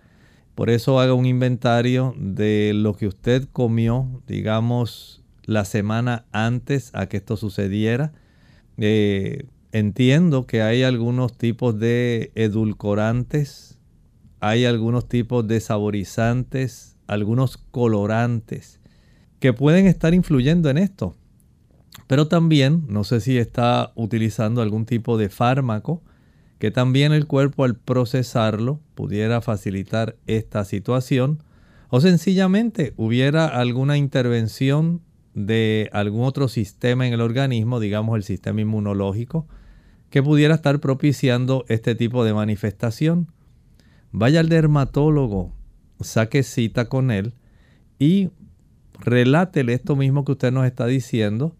Por 0.54 0.70
eso 0.70 0.98
haga 0.98 1.12
un 1.12 1.26
inventario 1.26 2.14
de 2.16 2.72
lo 2.74 2.94
que 2.94 3.08
usted 3.08 3.46
comió, 3.52 4.22
digamos, 4.26 5.22
la 5.44 5.66
semana 5.66 6.24
antes 6.32 6.90
a 6.94 7.06
que 7.10 7.18
esto 7.18 7.36
sucediera. 7.36 8.14
Eh, 8.78 9.44
entiendo 9.70 10.46
que 10.46 10.62
hay 10.62 10.82
algunos 10.82 11.36
tipos 11.36 11.78
de 11.78 12.32
edulcorantes, 12.36 13.78
hay 14.40 14.64
algunos 14.64 15.08
tipos 15.08 15.46
de 15.46 15.60
saborizantes, 15.60 16.93
algunos 17.06 17.56
colorantes 17.56 18.80
que 19.40 19.52
pueden 19.52 19.86
estar 19.86 20.14
influyendo 20.14 20.70
en 20.70 20.78
esto. 20.78 21.14
Pero 22.06 22.28
también, 22.28 22.84
no 22.88 23.04
sé 23.04 23.20
si 23.20 23.38
está 23.38 23.92
utilizando 23.94 24.62
algún 24.62 24.86
tipo 24.86 25.16
de 25.16 25.28
fármaco 25.28 26.02
que 26.58 26.70
también 26.70 27.12
el 27.12 27.26
cuerpo 27.26 27.64
al 27.64 27.76
procesarlo 27.76 28.80
pudiera 28.94 29.40
facilitar 29.40 30.16
esta 30.26 30.64
situación 30.64 31.42
o 31.90 32.00
sencillamente 32.00 32.94
hubiera 32.96 33.46
alguna 33.46 33.96
intervención 33.96 35.02
de 35.34 35.90
algún 35.92 36.24
otro 36.24 36.48
sistema 36.48 37.06
en 37.06 37.12
el 37.12 37.20
organismo, 37.20 37.80
digamos 37.80 38.16
el 38.16 38.22
sistema 38.22 38.60
inmunológico, 38.60 39.46
que 40.10 40.22
pudiera 40.22 40.54
estar 40.54 40.80
propiciando 40.80 41.64
este 41.68 41.94
tipo 41.94 42.24
de 42.24 42.34
manifestación. 42.34 43.28
Vaya 44.12 44.40
al 44.40 44.48
dermatólogo, 44.48 45.52
saque 46.04 46.42
cita 46.42 46.88
con 46.88 47.10
él 47.10 47.32
y 47.98 48.30
relátele 49.00 49.74
esto 49.74 49.96
mismo 49.96 50.24
que 50.24 50.32
usted 50.32 50.52
nos 50.52 50.66
está 50.66 50.86
diciendo 50.86 51.56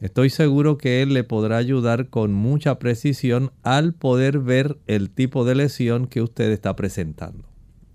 Estoy 0.00 0.30
seguro 0.30 0.78
que 0.78 1.02
él 1.02 1.12
le 1.12 1.24
podrá 1.24 1.56
ayudar 1.56 2.08
con 2.08 2.32
mucha 2.32 2.78
precisión 2.78 3.50
al 3.64 3.94
poder 3.94 4.38
ver 4.38 4.78
el 4.86 5.10
tipo 5.10 5.44
de 5.44 5.56
lesión 5.56 6.06
que 6.06 6.22
usted 6.22 6.52
está 6.52 6.76
presentando. 6.76 7.44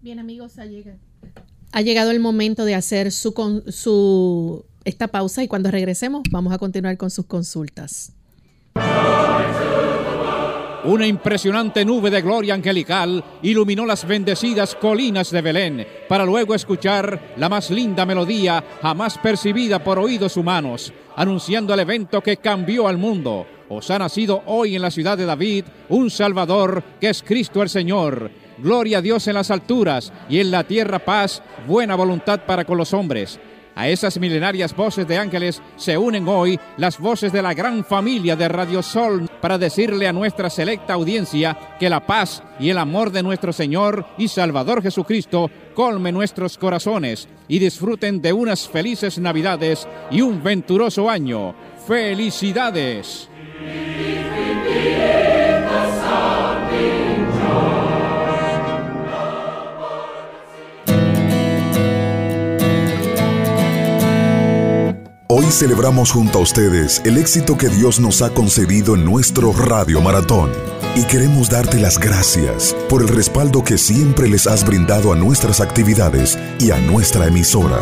Bien 0.02 0.20
amigos, 0.20 0.60
ha 0.60 0.66
llegado, 0.66 0.98
ha 1.72 1.82
llegado 1.82 2.12
el 2.12 2.20
momento 2.20 2.66
de 2.66 2.76
hacer 2.76 3.14
su, 3.14 3.64
su, 3.70 4.66
esta 4.84 5.08
pausa 5.08 5.44
y 5.44 5.48
cuando 5.48 5.72
regresemos 5.72 6.24
vamos 6.30 6.52
a 6.52 6.58
continuar 6.58 6.98
con 6.98 7.10
sus 7.10 7.26
consultas. 7.26 8.12
Una 10.86 11.08
impresionante 11.08 11.86
nube 11.86 12.10
de 12.10 12.22
gloria 12.22 12.54
angelical 12.54 13.24
iluminó 13.42 13.86
las 13.86 14.06
bendecidas 14.06 14.76
colinas 14.76 15.32
de 15.32 15.42
Belén 15.42 15.88
para 16.10 16.26
luego 16.26 16.54
escuchar 16.54 17.34
la 17.38 17.48
más 17.48 17.72
linda 17.72 18.06
melodía 18.06 18.64
jamás 18.82 19.18
percibida 19.18 19.84
por 19.84 19.98
oídos 20.00 20.36
humanos, 20.36 20.94
anunciando 21.16 21.74
el 21.74 21.80
evento 21.80 22.22
que 22.22 22.38
cambió 22.38 22.88
al 22.88 22.98
mundo 22.98 23.46
os 23.70 23.90
ha 23.90 24.00
nacido 24.00 24.44
hoy 24.46 24.76
en 24.76 24.82
la 24.82 24.92
ciudad 24.92 25.18
de 25.18 25.26
David 25.26 25.66
un 25.90 26.10
Salvador 26.10 26.84
que 27.00 27.10
es 27.10 27.24
Cristo 27.24 27.62
el 27.62 27.70
Señor. 27.70 28.30
Gloria 28.60 29.00
a 29.00 29.02
Dios 29.02 29.28
en 29.28 29.34
las 29.34 29.52
alturas 29.52 30.14
y 30.30 30.40
en 30.40 30.52
la 30.52 30.64
tierra 30.64 31.00
paz, 31.00 31.42
buena 31.68 31.96
voluntad 31.96 32.42
para 32.46 32.66
con 32.66 32.78
los 32.78 32.94
hombres. 32.94 33.40
A 33.76 33.88
esas 33.88 34.20
milenarias 34.20 34.76
voces 34.76 35.08
de 35.08 35.18
ángeles 35.18 35.62
se 35.78 35.98
unen 35.98 36.28
hoy 36.28 36.60
las 36.78 37.00
voces 37.00 37.34
de 37.34 37.42
la 37.42 37.54
gran 37.54 37.84
familia 37.84 38.36
de 38.36 38.48
Radio 38.48 38.84
Sol 38.84 39.28
para 39.42 39.58
decirle 39.58 40.08
a 40.08 40.14
nuestra 40.14 40.50
selecta 40.50 40.94
audiencia 40.94 41.58
que 41.80 41.90
la 41.90 42.06
paz 42.06 42.44
y 42.60 42.70
el 42.70 42.78
amor 42.78 43.12
de 43.12 43.24
nuestro 43.24 43.52
Señor 43.52 44.06
y 44.18 44.28
Salvador 44.28 44.84
Jesucristo 44.84 45.50
colme 45.74 46.12
nuestros 46.12 46.58
corazones 46.58 47.28
y 47.48 47.60
disfruten 47.60 48.22
de 48.22 48.34
unas 48.34 48.68
felices 48.68 49.18
Navidades 49.18 49.88
y 50.12 50.22
un 50.22 50.44
venturoso 50.44 51.10
año. 51.10 51.56
¡Felicidades! 51.88 53.30
Celebramos 65.54 66.12
junto 66.12 66.40
a 66.40 66.42
ustedes 66.42 67.02
el 67.06 67.18
éxito 67.18 67.58
que 67.58 67.70
Dios 67.70 68.00
nos 68.00 68.22
ha 68.22 68.34
concedido 68.34 68.96
en 68.96 69.06
nuestro 69.06 69.54
Radio 69.54 70.02
Maratón 70.02 70.52
y 70.96 71.04
queremos 71.06 71.50
darte 71.50 71.80
las 71.80 72.00
gracias 72.00 72.76
por 72.90 73.02
el 73.02 73.08
respaldo 73.08 73.64
que 73.64 73.78
siempre 73.78 74.28
les 74.28 74.48
has 74.48 74.66
brindado 74.66 75.14
a 75.14 75.16
nuestras 75.16 75.62
actividades 75.62 76.38
y 76.60 76.72
a 76.72 76.78
nuestra 76.80 77.28
emisora. 77.28 77.82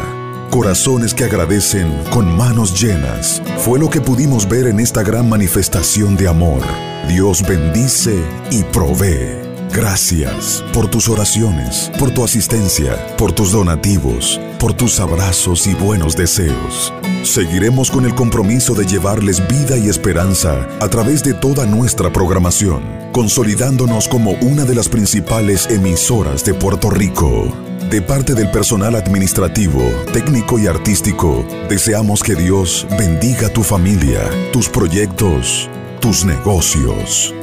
Corazones 0.49 1.13
que 1.13 1.23
agradecen 1.23 1.91
con 2.11 2.35
manos 2.35 2.79
llenas 2.79 3.41
fue 3.59 3.79
lo 3.79 3.89
que 3.89 4.01
pudimos 4.01 4.47
ver 4.49 4.67
en 4.67 4.79
esta 4.79 5.01
gran 5.01 5.29
manifestación 5.29 6.17
de 6.17 6.27
amor. 6.27 6.61
Dios 7.07 7.41
bendice 7.47 8.21
y 8.51 8.63
provee. 8.63 9.40
Gracias 9.73 10.65
por 10.73 10.89
tus 10.89 11.07
oraciones, 11.07 11.89
por 11.97 12.11
tu 12.11 12.25
asistencia, 12.25 13.15
por 13.15 13.31
tus 13.31 13.53
donativos, 13.53 14.37
por 14.59 14.73
tus 14.73 14.99
abrazos 14.99 15.65
y 15.65 15.73
buenos 15.73 16.17
deseos. 16.17 16.93
Seguiremos 17.23 17.89
con 17.89 18.05
el 18.05 18.13
compromiso 18.13 18.75
de 18.75 18.85
llevarles 18.85 19.47
vida 19.47 19.77
y 19.77 19.87
esperanza 19.87 20.67
a 20.81 20.89
través 20.89 21.23
de 21.23 21.33
toda 21.33 21.65
nuestra 21.65 22.11
programación, 22.11 22.83
consolidándonos 23.13 24.09
como 24.09 24.31
una 24.41 24.65
de 24.65 24.75
las 24.75 24.89
principales 24.89 25.67
emisoras 25.69 26.43
de 26.43 26.53
Puerto 26.53 26.89
Rico. 26.89 27.47
De 27.89 28.01
parte 28.01 28.33
del 28.33 28.51
personal 28.51 28.95
administrativo, 28.95 29.81
técnico 30.11 30.59
y 30.59 30.67
artístico, 30.67 31.45
deseamos 31.69 32.23
que 32.23 32.35
Dios 32.35 32.85
bendiga 32.99 33.47
tu 33.47 33.63
familia, 33.63 34.29
tus 34.51 34.67
proyectos, 34.67 35.69
tus 36.01 36.25
negocios. 36.25 37.33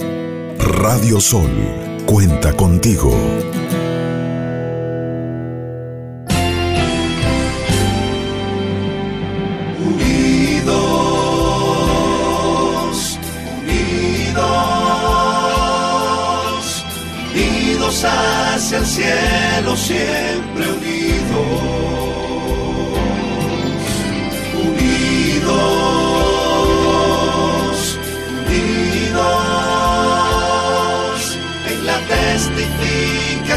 Radio 0.59 1.21
Sol 1.21 1.89
cuenta 2.09 2.55
contigo. 2.55 3.13
Unidos, 10.59 13.19
unidos, 13.61 14.45
unidos 17.35 18.05
hacia 18.05 18.79
el 18.79 18.87
cielo, 18.87 19.77
siempre 19.77 20.38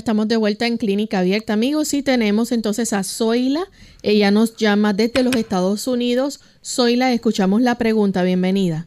Estamos 0.00 0.28
de 0.28 0.38
vuelta 0.38 0.66
en 0.66 0.78
Clínica 0.78 1.18
Abierta, 1.18 1.52
amigos, 1.52 1.92
y 1.92 2.02
tenemos 2.02 2.52
entonces 2.52 2.92
a 2.94 3.04
Zoila. 3.04 3.60
Ella 4.02 4.30
nos 4.30 4.56
llama 4.56 4.94
desde 4.94 5.22
los 5.22 5.36
Estados 5.36 5.86
Unidos. 5.86 6.40
Zoila, 6.64 7.12
escuchamos 7.12 7.60
la 7.60 7.76
pregunta. 7.76 8.22
Bienvenida. 8.22 8.86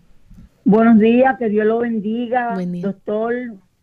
Buenos 0.66 1.00
días, 1.00 1.38
que 1.38 1.50
Dios 1.50 1.68
lo 1.68 1.80
bendiga. 1.80 2.56
Buen 2.56 2.72
día. 2.72 2.82
Doctor, 2.82 3.34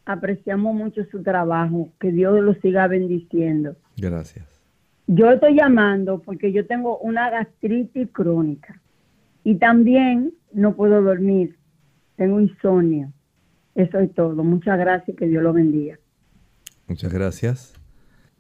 apreciamos 0.05 0.75
mucho 0.75 1.03
su 1.13 1.23
trabajo, 1.23 1.89
que 2.01 2.11
Dios 2.11 2.43
lo 2.43 2.55
siga 2.55 2.89
bendiciendo. 2.89 3.77
Gracias. 3.97 4.45
Yo 5.07 5.31
estoy 5.31 5.55
llamando 5.55 6.21
porque 6.21 6.53
yo 6.53 6.67
tengo 6.67 6.99
una 6.99 7.31
gastritis 7.31 8.09
crónica 8.11 8.81
y 9.45 9.55
también 9.55 10.35
no 10.53 10.75
puedo 10.75 11.01
dormir, 11.01 11.57
tengo 12.17 12.41
insomnio. 12.41 13.13
Eso 13.77 14.01
es 14.01 14.13
todo. 14.15 14.43
Muchas 14.43 14.79
gracias, 14.81 15.17
que 15.17 15.29
Dios 15.29 15.45
lo 15.45 15.53
bendiga. 15.53 15.97
Muchas 16.91 17.13
gracias. 17.13 17.73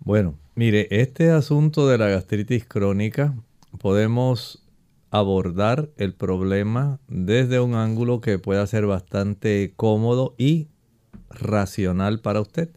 Bueno, 0.00 0.34
mire, 0.56 0.88
este 0.90 1.30
asunto 1.30 1.86
de 1.86 1.98
la 1.98 2.08
gastritis 2.08 2.64
crónica 2.64 3.32
podemos 3.78 4.66
abordar 5.12 5.90
el 5.96 6.14
problema 6.14 6.98
desde 7.06 7.60
un 7.60 7.76
ángulo 7.76 8.20
que 8.20 8.40
pueda 8.40 8.66
ser 8.66 8.86
bastante 8.86 9.72
cómodo 9.76 10.34
y 10.36 10.66
racional 11.28 12.18
para 12.18 12.40
usted. 12.40 12.70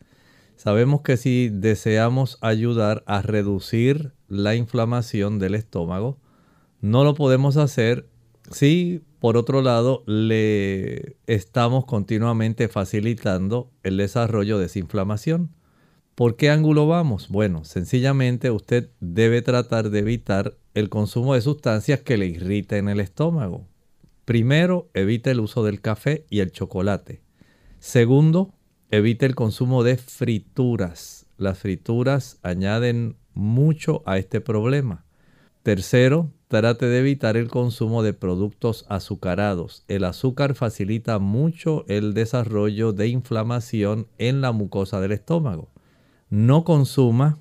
Sabemos 0.58 1.02
que 1.02 1.18
si 1.18 1.50
deseamos 1.50 2.38
ayudar 2.42 3.04
a 3.08 3.24
reducir 3.24 4.14
la 4.28 4.54
inflamación 4.54 5.40
del 5.40 5.56
estómago, 5.56 6.20
no 6.82 7.04
lo 7.04 7.16
podemos 7.16 7.58
hacer 7.58 8.08
si 8.52 9.02
por 9.20 9.38
otro 9.38 9.64
lado 9.64 10.04
le 10.06 11.18
estamos 11.26 11.86
continuamente 11.86 12.68
facilitando 12.68 13.72
el 13.82 13.98
desarrollo 13.98 14.60
de 14.60 14.68
esa 14.68 14.78
inflamación. 14.78 15.50
¿Por 16.15 16.36
qué 16.36 16.52
ángulo 16.52 16.86
vamos? 16.86 17.28
Bueno, 17.30 17.63
sencillamente 17.63 18.52
usted 18.52 18.91
debe 18.99 19.41
tratar 19.41 19.89
de 19.89 19.99
evitar 19.99 20.56
el 20.76 20.89
consumo 20.89 21.34
de 21.34 21.41
sustancias 21.41 22.02
que 22.02 22.17
le 22.17 22.28
irriten 22.28 22.88
el 22.88 22.99
estómago. 22.99 23.67
Primero, 24.23 24.91
evite 24.93 25.32
el 25.32 25.39
uso 25.39 25.63
del 25.63 25.82
café 25.82 26.28
y 26.30 26.41
el 26.41 26.52
chocolate. 26.52 27.23
Segundo, 27.80 28.54
evite 28.91 29.26
el 29.26 29.34
consumo 29.34 29.84
de 29.84 29.97
frituras. 29.97 31.26
Las 31.38 31.58
frituras 31.58 32.38
añaden 32.43 33.17
mucho 33.34 34.04
a 34.06 34.19
este 34.19 34.39
problema. 34.39 35.06
Tercero, 35.63 36.32
trate 36.47 36.86
de 36.86 36.99
evitar 36.99 37.38
el 37.38 37.47
consumo 37.47 38.04
de 38.04 38.13
productos 38.13 38.86
azucarados. 38.88 39.84
El 39.88 40.04
azúcar 40.04 40.54
facilita 40.54 41.17
mucho 41.17 41.86
el 41.88 42.13
desarrollo 42.13 42.93
de 42.93 43.08
inflamación 43.08 44.08
en 44.19 44.41
la 44.41 44.52
mucosa 44.52 45.02
del 45.02 45.13
estómago. 45.13 45.73
No 46.34 46.63
consuma 46.63 47.38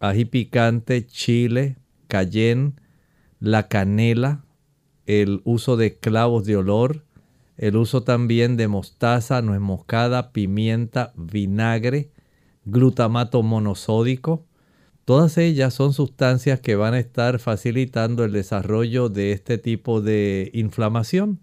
ají 0.00 0.24
picante, 0.24 1.06
chile, 1.06 1.76
cayenne, 2.08 2.72
la 3.38 3.68
canela, 3.68 4.44
el 5.06 5.42
uso 5.44 5.76
de 5.76 5.96
clavos 6.00 6.44
de 6.44 6.56
olor, 6.56 7.04
el 7.56 7.76
uso 7.76 8.02
también 8.02 8.56
de 8.56 8.66
mostaza, 8.66 9.42
nuez 9.42 9.60
moscada, 9.60 10.32
pimienta, 10.32 11.12
vinagre, 11.14 12.10
glutamato 12.64 13.44
monosódico. 13.44 14.44
Todas 15.04 15.38
ellas 15.38 15.72
son 15.72 15.92
sustancias 15.92 16.58
que 16.58 16.74
van 16.74 16.94
a 16.94 16.98
estar 16.98 17.38
facilitando 17.38 18.24
el 18.24 18.32
desarrollo 18.32 19.08
de 19.08 19.30
este 19.30 19.56
tipo 19.56 20.00
de 20.00 20.50
inflamación. 20.52 21.38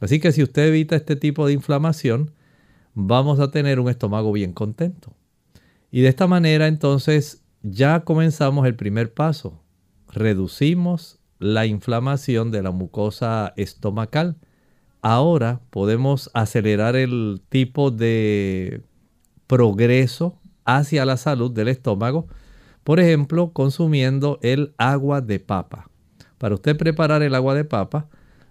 Así 0.00 0.18
que 0.18 0.32
si 0.32 0.42
usted 0.42 0.66
evita 0.66 0.96
este 0.96 1.14
tipo 1.14 1.46
de 1.46 1.52
inflamación, 1.52 2.32
vamos 2.94 3.38
a 3.38 3.52
tener 3.52 3.78
un 3.78 3.88
estómago 3.88 4.32
bien 4.32 4.52
contento. 4.52 5.14
Y 5.96 6.02
de 6.02 6.08
esta 6.08 6.26
manera 6.26 6.66
entonces 6.66 7.42
ya 7.62 8.00
comenzamos 8.00 8.66
el 8.66 8.76
primer 8.76 9.14
paso. 9.14 9.62
Reducimos 10.12 11.20
la 11.38 11.64
inflamación 11.64 12.50
de 12.50 12.62
la 12.62 12.70
mucosa 12.70 13.54
estomacal. 13.56 14.36
Ahora 15.00 15.62
podemos 15.70 16.30
acelerar 16.34 16.96
el 16.96 17.40
tipo 17.48 17.90
de 17.90 18.82
progreso 19.46 20.38
hacia 20.66 21.06
la 21.06 21.16
salud 21.16 21.50
del 21.50 21.68
estómago, 21.68 22.26
por 22.84 23.00
ejemplo, 23.00 23.52
consumiendo 23.54 24.38
el 24.42 24.74
agua 24.76 25.22
de 25.22 25.40
papa. 25.40 25.88
Para 26.36 26.56
usted 26.56 26.76
preparar 26.76 27.22
el 27.22 27.34
agua 27.34 27.54
de 27.54 27.64
papa, 27.64 28.10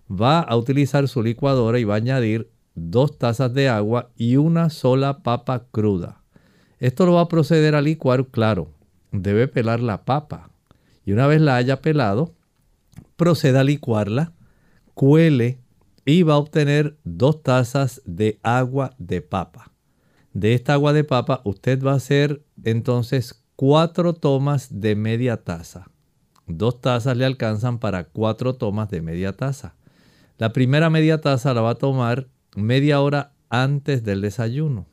va 0.09 0.39
a 0.39 0.55
utilizar 0.57 1.07
su 1.07 1.21
licuadora 1.21 1.77
y 1.77 1.83
va 1.83 1.93
a 1.93 1.97
añadir 1.97 2.49
dos 2.73 3.19
tazas 3.19 3.53
de 3.53 3.69
agua 3.69 4.09
y 4.15 4.37
una 4.37 4.71
sola 4.71 5.21
papa 5.21 5.67
cruda. 5.71 6.24
Esto 6.79 7.05
lo 7.05 7.13
va 7.13 7.21
a 7.21 7.27
proceder 7.27 7.75
a 7.75 7.81
licuar, 7.81 8.27
claro, 8.27 8.69
debe 9.11 9.47
pelar 9.47 9.79
la 9.79 10.03
papa. 10.03 10.49
Y 11.05 11.11
una 11.13 11.27
vez 11.27 11.41
la 11.41 11.55
haya 11.55 11.81
pelado, 11.81 12.33
proceda 13.15 13.61
a 13.61 13.63
licuarla, 13.63 14.33
cuele 14.93 15.59
y 16.05 16.23
va 16.23 16.35
a 16.35 16.37
obtener 16.37 16.97
dos 17.03 17.43
tazas 17.43 18.01
de 18.05 18.39
agua 18.43 18.93
de 18.97 19.21
papa. 19.21 19.71
De 20.33 20.53
esta 20.53 20.73
agua 20.73 20.93
de 20.93 21.03
papa 21.03 21.41
usted 21.45 21.81
va 21.81 21.93
a 21.93 21.95
hacer 21.95 22.43
entonces 22.63 23.43
cuatro 23.55 24.13
tomas 24.13 24.81
de 24.81 24.95
media 24.95 25.37
taza. 25.37 25.89
Dos 26.47 26.81
tazas 26.81 27.17
le 27.17 27.25
alcanzan 27.25 27.79
para 27.79 28.03
cuatro 28.03 28.55
tomas 28.55 28.89
de 28.89 29.01
media 29.01 29.33
taza. 29.33 29.75
La 30.37 30.51
primera 30.51 30.89
media 30.89 31.21
taza 31.21 31.53
la 31.53 31.61
va 31.61 31.71
a 31.71 31.75
tomar 31.75 32.27
media 32.55 33.01
hora 33.01 33.31
antes 33.49 34.03
del 34.03 34.21
desayuno. 34.21 34.85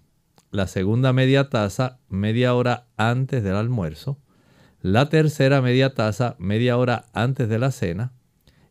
La 0.52 0.66
segunda 0.66 1.14
media 1.14 1.48
taza 1.48 1.98
media 2.10 2.54
hora 2.54 2.86
antes 2.98 3.42
del 3.42 3.54
almuerzo. 3.54 4.18
La 4.82 5.08
tercera 5.08 5.62
media 5.62 5.94
taza 5.94 6.36
media 6.38 6.76
hora 6.76 7.06
antes 7.14 7.48
de 7.48 7.58
la 7.58 7.70
cena. 7.70 8.12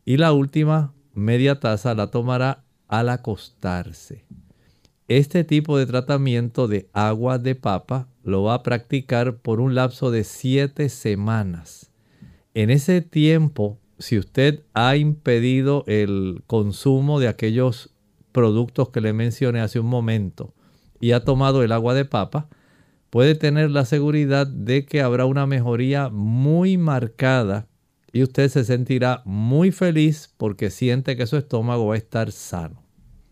Y 0.05 0.17
la 0.17 0.31
última 0.31 0.93
media 1.15 1.59
taza 1.59 1.95
la 1.95 2.11
tomará 2.11 2.65
al 2.87 3.09
acostarse. 3.09 4.25
Este 5.07 5.43
tipo 5.43 5.75
de 5.75 5.87
tratamiento 5.87 6.67
de 6.67 6.87
agua 6.93 7.39
de 7.39 7.55
papa 7.55 8.07
lo 8.21 8.43
va 8.43 8.53
a 8.53 8.63
practicar 8.63 9.37
por 9.37 9.59
un 9.59 9.73
lapso 9.73 10.11
de 10.11 10.23
siete 10.23 10.87
semanas. 10.87 11.91
En 12.53 12.69
ese 12.69 13.01
tiempo, 13.01 13.79
si 13.97 14.19
usted 14.19 14.61
ha 14.75 14.97
impedido 14.97 15.83
el 15.87 16.43
consumo 16.45 17.19
de 17.19 17.27
aquellos 17.27 17.89
productos 18.31 18.89
que 18.89 19.01
le 19.01 19.13
mencioné 19.13 19.61
hace 19.61 19.79
un 19.79 19.87
momento 19.87 20.53
y 21.01 21.11
ha 21.11 21.25
tomado 21.25 21.63
el 21.63 21.71
agua 21.71 21.93
de 21.93 22.05
papa, 22.05 22.47
puede 23.09 23.35
tener 23.35 23.71
la 23.71 23.85
seguridad 23.85 24.47
de 24.47 24.85
que 24.85 25.01
habrá 25.01 25.25
una 25.25 25.45
mejoría 25.45 26.09
muy 26.09 26.77
marcada 26.77 27.67
y 28.13 28.23
usted 28.23 28.49
se 28.49 28.63
sentirá 28.63 29.21
muy 29.25 29.71
feliz 29.71 30.29
porque 30.37 30.69
siente 30.69 31.17
que 31.17 31.27
su 31.27 31.37
estómago 31.37 31.87
va 31.87 31.95
a 31.95 31.97
estar 31.97 32.31
sano. 32.31 32.81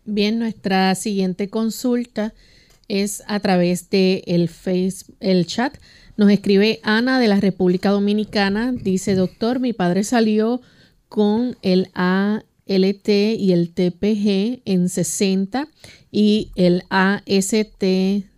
Bien, 0.04 0.38
nuestra 0.38 0.94
siguiente 0.94 1.48
consulta 1.48 2.34
es 2.88 3.22
a 3.26 3.40
través 3.40 3.90
de 3.90 4.24
el, 4.26 4.50
el 5.20 5.46
chat. 5.46 5.76
Nos 6.16 6.30
escribe 6.30 6.80
Ana 6.82 7.20
de 7.20 7.28
la 7.28 7.40
República 7.40 7.90
Dominicana. 7.90 8.72
Dice, 8.72 9.14
doctor, 9.14 9.60
mi 9.60 9.72
padre 9.72 10.02
salió 10.02 10.60
con 11.08 11.56
el 11.62 11.90
ALT 12.70 13.08
y 13.08 13.52
el 13.52 13.72
TPG 13.74 14.62
en 14.64 14.88
60 14.88 15.68
y 16.12 16.52
el 16.54 16.84
AST-TGO 16.88 18.28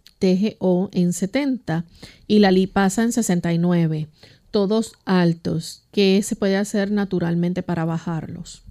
en 0.93 1.13
70 1.13 1.85
y 2.27 2.39
la 2.39 2.51
lipasa 2.51 3.03
en 3.03 3.13
69 3.13 4.09
todos 4.53 4.93
altos. 5.05 5.83
¿Qué 5.91 6.23
se 6.23 6.37
puede 6.37 6.57
hacer 6.57 6.93
naturalmente 6.93 7.65
para 7.65 7.85
bajarlos? 7.85 8.63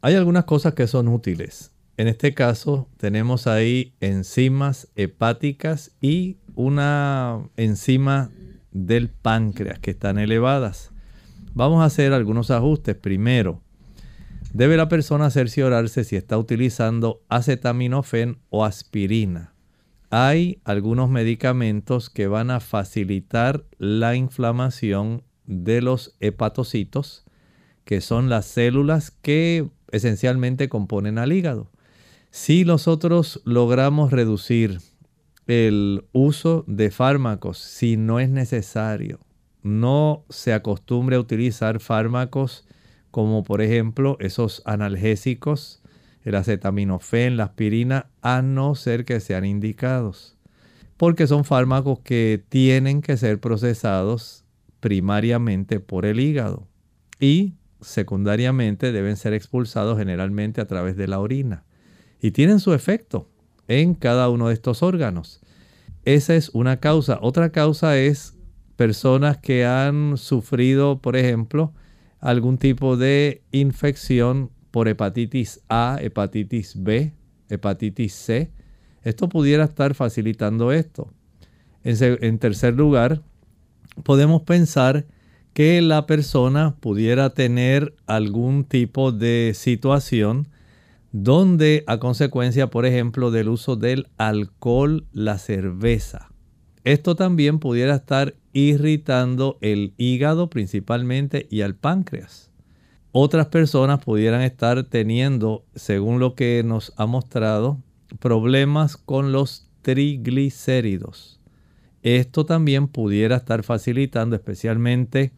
Hay 0.00 0.14
algunas 0.14 0.44
cosas 0.44 0.72
que 0.72 0.86
son 0.86 1.08
útiles. 1.08 1.72
En 1.98 2.08
este 2.08 2.32
caso 2.32 2.88
tenemos 2.96 3.46
ahí 3.46 3.92
enzimas 4.00 4.88
hepáticas 4.96 5.90
y 6.00 6.38
una 6.54 7.42
enzima 7.56 8.30
del 8.70 9.10
páncreas 9.10 9.78
que 9.78 9.90
están 9.90 10.18
elevadas. 10.18 10.90
Vamos 11.54 11.82
a 11.82 11.86
hacer 11.86 12.14
algunos 12.14 12.50
ajustes. 12.50 12.96
Primero, 12.96 13.60
debe 14.52 14.76
la 14.76 14.88
persona 14.88 15.30
cerciorarse 15.30 16.04
si 16.04 16.16
está 16.16 16.38
utilizando 16.38 17.22
acetaminofén 17.28 18.38
o 18.50 18.64
aspirina 18.64 19.52
hay 20.14 20.60
algunos 20.64 21.08
medicamentos 21.08 22.10
que 22.10 22.26
van 22.26 22.50
a 22.50 22.60
facilitar 22.60 23.64
la 23.78 24.14
inflamación 24.14 25.22
de 25.46 25.80
los 25.80 26.14
hepatocitos, 26.20 27.24
que 27.86 28.02
son 28.02 28.28
las 28.28 28.44
células 28.44 29.10
que 29.10 29.70
esencialmente 29.90 30.68
componen 30.68 31.16
al 31.16 31.32
hígado. 31.32 31.70
Si 32.30 32.66
nosotros 32.66 33.40
logramos 33.46 34.12
reducir 34.12 34.80
el 35.46 36.04
uso 36.12 36.66
de 36.66 36.90
fármacos, 36.90 37.56
si 37.56 37.96
no 37.96 38.20
es 38.20 38.28
necesario, 38.28 39.18
no 39.62 40.26
se 40.28 40.52
acostumbre 40.52 41.16
a 41.16 41.20
utilizar 41.20 41.80
fármacos 41.80 42.66
como 43.12 43.44
por 43.44 43.62
ejemplo 43.62 44.16
esos 44.18 44.62
analgésicos 44.64 45.82
el 46.24 46.34
acetaminofén, 46.34 47.36
la 47.36 47.44
aspirina, 47.44 48.10
a 48.20 48.42
no 48.42 48.74
ser 48.74 49.04
que 49.04 49.20
sean 49.20 49.44
indicados. 49.44 50.36
Porque 50.96 51.26
son 51.26 51.44
fármacos 51.44 52.00
que 52.00 52.42
tienen 52.48 53.02
que 53.02 53.16
ser 53.16 53.40
procesados 53.40 54.44
primariamente 54.80 55.80
por 55.80 56.06
el 56.06 56.20
hígado 56.20 56.68
y 57.18 57.54
secundariamente 57.80 58.92
deben 58.92 59.16
ser 59.16 59.32
expulsados 59.32 59.98
generalmente 59.98 60.60
a 60.60 60.66
través 60.66 60.96
de 60.96 61.08
la 61.08 61.18
orina. 61.18 61.64
Y 62.20 62.30
tienen 62.30 62.60
su 62.60 62.72
efecto 62.72 63.28
en 63.66 63.94
cada 63.94 64.28
uno 64.28 64.48
de 64.48 64.54
estos 64.54 64.82
órganos. 64.82 65.40
Esa 66.04 66.36
es 66.36 66.50
una 66.50 66.78
causa. 66.78 67.18
Otra 67.20 67.50
causa 67.50 67.98
es 67.98 68.36
personas 68.76 69.38
que 69.38 69.64
han 69.64 70.16
sufrido, 70.16 71.00
por 71.00 71.16
ejemplo, 71.16 71.72
algún 72.22 72.56
tipo 72.56 72.96
de 72.96 73.42
infección 73.50 74.50
por 74.70 74.88
hepatitis 74.88 75.60
A, 75.68 75.98
hepatitis 76.00 76.82
B, 76.82 77.12
hepatitis 77.50 78.14
C. 78.14 78.50
Esto 79.02 79.28
pudiera 79.28 79.64
estar 79.64 79.94
facilitando 79.94 80.72
esto. 80.72 81.12
En, 81.82 82.38
tercer 82.38 82.74
lugar, 82.74 83.22
podemos 84.04 84.42
pensar 84.42 85.04
que 85.52 85.82
la 85.82 86.06
persona 86.06 86.76
pudiera 86.78 87.30
tener 87.30 87.94
algún 88.06 88.64
tipo 88.64 89.10
de 89.10 89.52
situación 89.54 90.46
donde 91.10 91.82
a 91.88 91.98
consecuencia, 91.98 92.68
por 92.68 92.86
ejemplo, 92.86 93.32
del 93.32 93.48
uso 93.48 93.74
del 93.74 94.06
alcohol, 94.16 95.06
la 95.12 95.38
cerveza, 95.38 96.30
esto 96.84 97.16
también 97.16 97.58
pudiera 97.58 97.96
estar 97.96 98.34
irritando 98.52 99.58
el 99.60 99.94
hígado 99.96 100.50
principalmente 100.50 101.46
y 101.50 101.62
al 101.62 101.74
páncreas 101.74 102.52
otras 103.14 103.48
personas 103.48 104.02
pudieran 104.02 104.40
estar 104.40 104.84
teniendo, 104.84 105.66
según 105.74 106.18
lo 106.18 106.34
que 106.34 106.62
nos 106.64 106.94
ha 106.96 107.04
mostrado, 107.04 107.78
problemas 108.20 108.96
con 108.96 109.32
los 109.32 109.68
triglicéridos. 109.82 111.38
Esto 112.02 112.46
también 112.46 112.88
pudiera 112.88 113.36
estar 113.36 113.64
facilitando 113.64 114.34
especialmente 114.34 115.32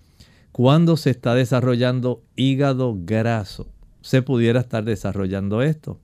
cuando 0.52 0.96
se 0.96 1.10
está 1.10 1.34
desarrollando 1.34 2.22
hígado 2.36 2.96
graso. 2.96 3.66
Se 4.02 4.22
pudiera 4.22 4.60
estar 4.60 4.84
desarrollando 4.84 5.60
esto. 5.60 5.98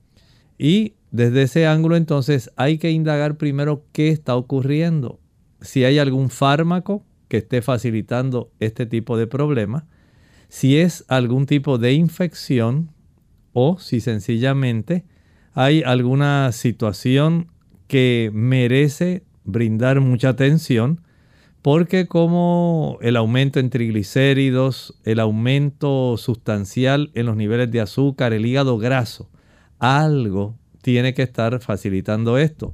Y 0.57 0.95
desde 1.11 1.43
ese 1.43 1.67
ángulo 1.67 1.95
entonces 1.95 2.51
hay 2.57 2.79
que 2.79 2.91
indagar 2.91 3.37
primero 3.37 3.85
qué 3.93 4.09
está 4.09 4.35
ocurriendo. 4.35 5.20
Si 5.61 5.83
hay 5.83 5.99
algún 5.99 6.29
fármaco 6.29 7.05
que 7.27 7.37
esté 7.37 7.61
facilitando 7.61 8.51
este 8.59 8.85
tipo 8.85 9.17
de 9.17 9.27
problemas 9.27 9.83
si 10.51 10.77
es 10.77 11.05
algún 11.07 11.45
tipo 11.45 11.77
de 11.77 11.93
infección 11.93 12.89
o 13.53 13.79
si 13.79 14.01
sencillamente 14.01 15.05
hay 15.53 15.81
alguna 15.81 16.51
situación 16.51 17.47
que 17.87 18.31
merece 18.33 19.23
brindar 19.45 20.01
mucha 20.01 20.27
atención 20.27 20.99
porque 21.61 22.05
como 22.05 22.97
el 23.01 23.15
aumento 23.15 23.61
en 23.61 23.69
triglicéridos, 23.69 24.99
el 25.05 25.21
aumento 25.21 26.17
sustancial 26.17 27.11
en 27.13 27.27
los 27.27 27.37
niveles 27.37 27.71
de 27.71 27.79
azúcar, 27.79 28.33
el 28.33 28.45
hígado 28.45 28.77
graso, 28.77 29.29
algo 29.79 30.57
tiene 30.81 31.13
que 31.13 31.23
estar 31.23 31.61
facilitando 31.61 32.37
esto. 32.37 32.73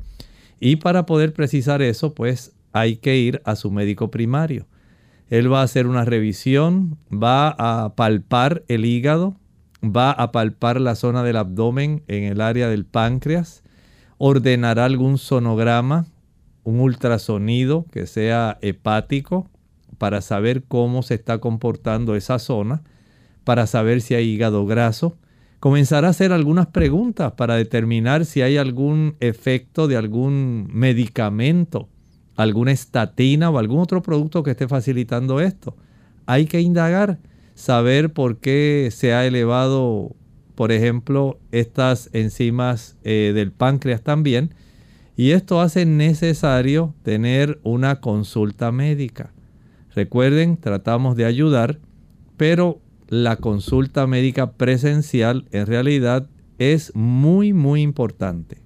Y 0.59 0.77
para 0.77 1.05
poder 1.05 1.31
precisar 1.31 1.83
eso, 1.83 2.15
pues 2.15 2.55
hay 2.73 2.97
que 2.97 3.17
ir 3.17 3.41
a 3.45 3.55
su 3.55 3.71
médico 3.71 4.11
primario. 4.11 4.67
Él 5.29 5.51
va 5.51 5.61
a 5.61 5.63
hacer 5.63 5.87
una 5.87 6.05
revisión, 6.05 6.97
va 7.11 7.49
a 7.49 7.95
palpar 7.95 8.63
el 8.67 8.85
hígado, 8.85 9.35
va 9.83 10.11
a 10.11 10.31
palpar 10.31 10.79
la 10.79 10.95
zona 10.95 11.23
del 11.23 11.37
abdomen 11.37 12.03
en 12.07 12.23
el 12.23 12.41
área 12.41 12.69
del 12.69 12.85
páncreas, 12.85 13.63
ordenará 14.17 14.85
algún 14.85 15.17
sonograma, 15.17 16.05
un 16.63 16.79
ultrasonido 16.79 17.85
que 17.91 18.07
sea 18.07 18.57
hepático 18.61 19.49
para 19.97 20.21
saber 20.21 20.63
cómo 20.63 21.03
se 21.03 21.15
está 21.15 21.39
comportando 21.39 22.15
esa 22.15 22.39
zona, 22.39 22.83
para 23.43 23.67
saber 23.67 24.01
si 24.01 24.15
hay 24.15 24.29
hígado 24.29 24.65
graso. 24.65 25.17
Comenzará 25.59 26.07
a 26.07 26.11
hacer 26.11 26.31
algunas 26.31 26.67
preguntas 26.67 27.33
para 27.33 27.55
determinar 27.55 28.25
si 28.25 28.41
hay 28.41 28.57
algún 28.57 29.15
efecto 29.19 29.87
de 29.87 29.97
algún 29.97 30.69
medicamento 30.71 31.89
alguna 32.37 32.71
estatina 32.71 33.49
o 33.49 33.57
algún 33.57 33.79
otro 33.79 34.01
producto 34.01 34.43
que 34.43 34.51
esté 34.51 34.67
facilitando 34.69 35.41
esto. 35.41 35.75
Hay 36.25 36.45
que 36.45 36.61
indagar, 36.61 37.19
saber 37.55 38.13
por 38.13 38.37
qué 38.37 38.89
se 38.91 39.13
ha 39.13 39.25
elevado 39.25 40.15
por 40.57 40.71
ejemplo, 40.71 41.39
estas 41.51 42.09
enzimas 42.13 42.97
eh, 43.03 43.31
del 43.35 43.51
páncreas 43.51 44.01
también. 44.01 44.55
Y 45.15 45.29
esto 45.29 45.61
hace 45.61 45.85
necesario 45.85 46.95
tener 47.03 47.59
una 47.61 48.01
consulta 48.01 48.71
médica. 48.71 49.33
Recuerden, 49.93 50.57
tratamos 50.57 51.15
de 51.15 51.25
ayudar, 51.25 51.77
pero 52.37 52.81
la 53.07 53.35
consulta 53.35 54.07
médica 54.07 54.53
presencial 54.53 55.45
en 55.51 55.67
realidad 55.67 56.27
es 56.57 56.91
muy, 56.95 57.53
muy 57.53 57.83
importante. 57.83 58.57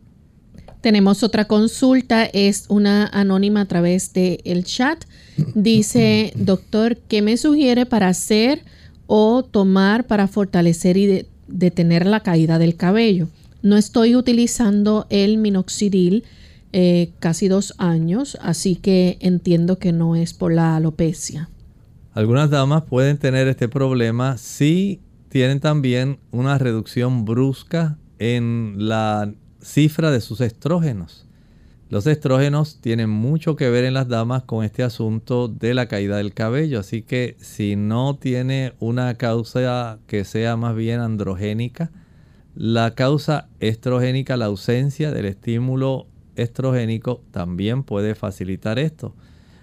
Tenemos 0.81 1.21
otra 1.21 1.45
consulta, 1.45 2.25
es 2.25 2.65
una 2.67 3.07
anónima 3.07 3.61
a 3.61 3.65
través 3.65 4.13
del 4.13 4.39
el 4.43 4.63
chat. 4.63 5.03
Dice, 5.53 6.33
doctor, 6.35 6.97
¿qué 7.07 7.21
me 7.21 7.37
sugiere 7.37 7.85
para 7.85 8.07
hacer 8.07 8.63
o 9.05 9.43
tomar 9.43 10.07
para 10.07 10.27
fortalecer 10.27 10.97
y 10.97 11.27
detener 11.47 12.07
la 12.07 12.21
caída 12.21 12.57
del 12.57 12.75
cabello? 12.75 13.27
No 13.61 13.77
estoy 13.77 14.15
utilizando 14.15 15.05
el 15.09 15.37
minoxidil 15.37 16.23
eh, 16.73 17.11
casi 17.19 17.47
dos 17.47 17.75
años, 17.77 18.37
así 18.41 18.75
que 18.75 19.17
entiendo 19.19 19.77
que 19.77 19.91
no 19.91 20.15
es 20.15 20.33
por 20.33 20.51
la 20.51 20.75
alopecia. 20.77 21.49
Algunas 22.13 22.49
damas 22.49 22.83
pueden 22.83 23.17
tener 23.17 23.47
este 23.47 23.69
problema 23.69 24.37
si 24.37 24.99
tienen 25.29 25.59
también 25.59 26.17
una 26.31 26.57
reducción 26.57 27.23
brusca 27.23 27.97
en 28.19 28.75
la 28.77 29.33
cifra 29.61 30.11
de 30.11 30.21
sus 30.21 30.41
estrógenos. 30.41 31.27
Los 31.89 32.07
estrógenos 32.07 32.79
tienen 32.79 33.09
mucho 33.09 33.57
que 33.57 33.69
ver 33.69 33.83
en 33.83 33.93
las 33.93 34.07
damas 34.07 34.43
con 34.43 34.63
este 34.63 34.81
asunto 34.81 35.49
de 35.49 35.73
la 35.73 35.87
caída 35.87 36.15
del 36.15 36.33
cabello, 36.33 36.79
así 36.79 37.01
que 37.01 37.35
si 37.39 37.75
no 37.75 38.15
tiene 38.15 38.73
una 38.79 39.15
causa 39.15 39.99
que 40.07 40.23
sea 40.23 40.55
más 40.55 40.73
bien 40.75 41.01
androgénica, 41.01 41.91
la 42.55 42.95
causa 42.95 43.49
estrogénica, 43.59 44.37
la 44.37 44.45
ausencia 44.45 45.11
del 45.11 45.25
estímulo 45.25 46.07
estrogénico 46.35 47.23
también 47.31 47.83
puede 47.83 48.15
facilitar 48.15 48.79
esto. 48.79 49.13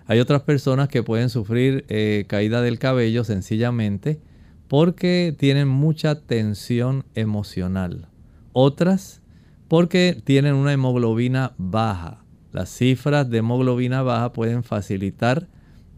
Hay 0.07 0.21
otras 0.21 0.43
personas 0.43 0.89
que 0.89 1.03
pueden 1.03 1.31
sufrir 1.31 1.85
eh, 1.89 2.25
caída 2.29 2.63
del 2.63 2.79
cabello 2.79 3.25
sencillamente 3.25 4.21
porque 4.69 5.35
tienen 5.39 5.69
mucha 5.69 6.21
tensión 6.21 7.05
emocional. 7.15 8.09
Otras 8.53 9.23
porque 9.68 10.20
tienen 10.24 10.54
una 10.54 10.72
hemoglobina 10.72 11.52
baja. 11.59 12.24
Las 12.52 12.70
cifras 12.70 13.28
de 13.28 13.38
hemoglobina 13.38 14.02
baja 14.02 14.33
pueden 14.33 14.64
facilitar 14.64 15.48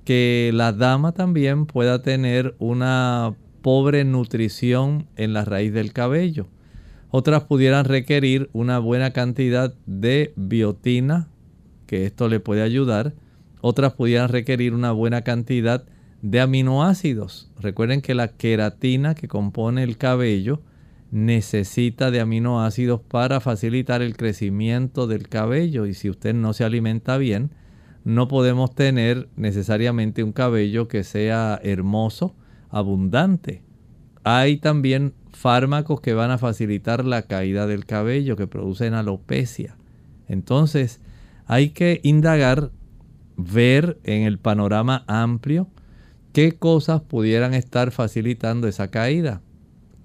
que 0.05 0.51
la 0.53 0.73
dama 0.73 1.13
también 1.13 1.67
pueda 1.67 2.03
tener 2.03 2.57
una 2.59 3.35
pobre 3.63 4.05
nutrición 4.05 5.07
en 5.17 5.33
la 5.33 5.45
raíz 5.45 5.73
del 5.73 5.93
cabello. 5.93 6.49
Otras 7.11 7.45
pudieran 7.45 7.85
requerir 7.85 8.51
una 8.53 8.79
buena 8.79 9.13
cantidad 9.13 9.75
de 9.87 10.33
biotina, 10.37 11.29
que 11.87 12.07
esto 12.07 12.29
le 12.29 12.41
puede 12.41 12.63
ayudar. 12.63 13.15
Otras 13.61 13.93
pudieran 13.93 14.29
requerir 14.29 14.75
una 14.75 14.93
buena 14.93 15.23
cantidad 15.23 15.85
de 16.23 16.41
aminoácidos. 16.41 17.51
Recuerden 17.61 18.01
que 18.01 18.15
la 18.15 18.29
queratina 18.29 19.15
que 19.15 19.29
compone 19.29 19.83
el 19.83 19.97
cabello 19.97 20.63
necesita 21.11 22.11
de 22.11 22.21
aminoácidos 22.21 23.01
para 23.01 23.41
facilitar 23.41 24.03
el 24.03 24.17
crecimiento 24.17 25.07
del 25.07 25.29
cabello 25.29 25.87
y 25.87 25.95
si 25.95 26.09
usted 26.09 26.35
no 26.35 26.53
se 26.53 26.65
alimenta 26.65 27.19
bien, 27.19 27.51
no 28.05 28.29
podemos 28.29 28.75
tener 28.75 29.29
necesariamente 29.37 30.23
un 30.23 30.33
cabello 30.33 30.89
que 30.89 31.05
sea 31.05 31.61
hermoso, 31.63 32.35
abundante. 32.71 33.63
Hay 34.23 34.59
también 34.59 35.15
fármacos 35.33 36.01
que 36.01 36.15
van 36.15 36.31
a 36.31 36.39
facilitar 36.39 37.05
la 37.05 37.23
caída 37.23 37.67
del 37.67 37.87
cabello, 37.87 38.37
que 38.37 38.47
producen 38.47 38.95
alopecia. 38.95 39.77
Entonces, 40.29 41.01
hay 41.47 41.71
que 41.71 42.01
indagar, 42.05 42.71
ver 43.37 43.99
en 44.05 44.23
el 44.23 44.39
panorama 44.39 45.05
amplio 45.07 45.69
qué 46.33 46.53
cosas 46.53 47.01
pudieran 47.01 47.55
estar 47.55 47.91
facilitando 47.91 48.69
esa 48.69 48.89
caída 48.89 49.43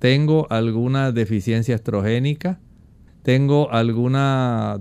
tengo 0.06 0.46
alguna 0.52 1.12
deficiencia 1.12 1.74
estrogénica, 1.74 2.60
tengo 3.24 3.72
alguna 3.72 4.80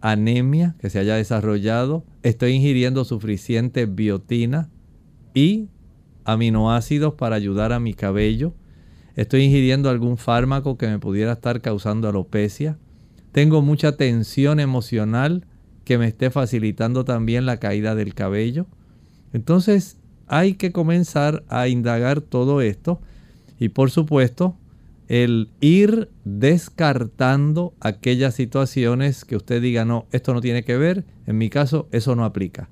anemia 0.00 0.76
que 0.78 0.88
se 0.88 0.98
haya 0.98 1.16
desarrollado, 1.16 2.06
estoy 2.22 2.52
ingiriendo 2.52 3.04
suficiente 3.04 3.84
biotina 3.84 4.70
y 5.34 5.68
aminoácidos 6.24 7.12
para 7.16 7.36
ayudar 7.36 7.74
a 7.74 7.80
mi 7.80 7.92
cabello, 7.92 8.54
estoy 9.14 9.42
ingiriendo 9.42 9.90
algún 9.90 10.16
fármaco 10.16 10.78
que 10.78 10.88
me 10.88 10.98
pudiera 10.98 11.32
estar 11.32 11.60
causando 11.60 12.08
alopecia, 12.08 12.78
tengo 13.32 13.60
mucha 13.60 13.98
tensión 13.98 14.58
emocional 14.58 15.44
que 15.84 15.98
me 15.98 16.06
esté 16.06 16.30
facilitando 16.30 17.04
también 17.04 17.44
la 17.44 17.58
caída 17.58 17.94
del 17.94 18.14
cabello. 18.14 18.66
Entonces 19.34 19.98
hay 20.28 20.54
que 20.54 20.72
comenzar 20.72 21.44
a 21.48 21.68
indagar 21.68 22.22
todo 22.22 22.62
esto 22.62 23.02
y 23.58 23.70
por 23.70 23.90
supuesto, 23.90 24.56
el 25.08 25.48
ir 25.60 26.08
descartando 26.24 27.74
aquellas 27.80 28.34
situaciones 28.34 29.24
que 29.24 29.36
usted 29.36 29.62
diga, 29.62 29.84
no, 29.84 30.06
esto 30.12 30.34
no 30.34 30.40
tiene 30.40 30.64
que 30.64 30.76
ver, 30.76 31.04
en 31.26 31.38
mi 31.38 31.48
caso 31.48 31.88
eso 31.92 32.16
no 32.16 32.24
aplica. 32.24 32.68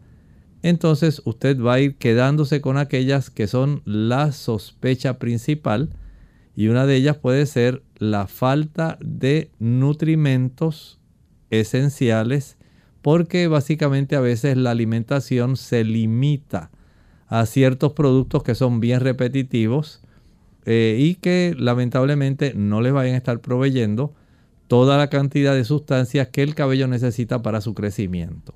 Entonces 0.62 1.22
usted 1.24 1.60
va 1.60 1.74
a 1.74 1.80
ir 1.80 1.96
quedándose 1.96 2.60
con 2.60 2.78
aquellas 2.78 3.30
que 3.30 3.46
son 3.46 3.82
la 3.84 4.32
sospecha 4.32 5.18
principal 5.18 5.90
y 6.56 6.68
una 6.68 6.86
de 6.86 6.96
ellas 6.96 7.18
puede 7.18 7.46
ser 7.46 7.82
la 7.98 8.26
falta 8.26 8.98
de 9.00 9.50
nutrimentos 9.58 10.98
esenciales 11.50 12.56
porque 13.02 13.48
básicamente 13.48 14.16
a 14.16 14.20
veces 14.20 14.56
la 14.56 14.70
alimentación 14.70 15.56
se 15.56 15.84
limita 15.84 16.70
a 17.26 17.44
ciertos 17.44 17.92
productos 17.92 18.42
que 18.42 18.54
son 18.54 18.80
bien 18.80 19.00
repetitivos 19.00 20.03
eh, 20.66 20.96
y 20.98 21.16
que 21.16 21.54
lamentablemente 21.58 22.54
no 22.54 22.80
les 22.80 22.92
vayan 22.92 23.14
a 23.14 23.18
estar 23.18 23.40
proveyendo 23.40 24.14
toda 24.68 24.96
la 24.96 25.08
cantidad 25.08 25.54
de 25.54 25.64
sustancias 25.64 26.28
que 26.28 26.42
el 26.42 26.54
cabello 26.54 26.88
necesita 26.88 27.42
para 27.42 27.60
su 27.60 27.74
crecimiento. 27.74 28.54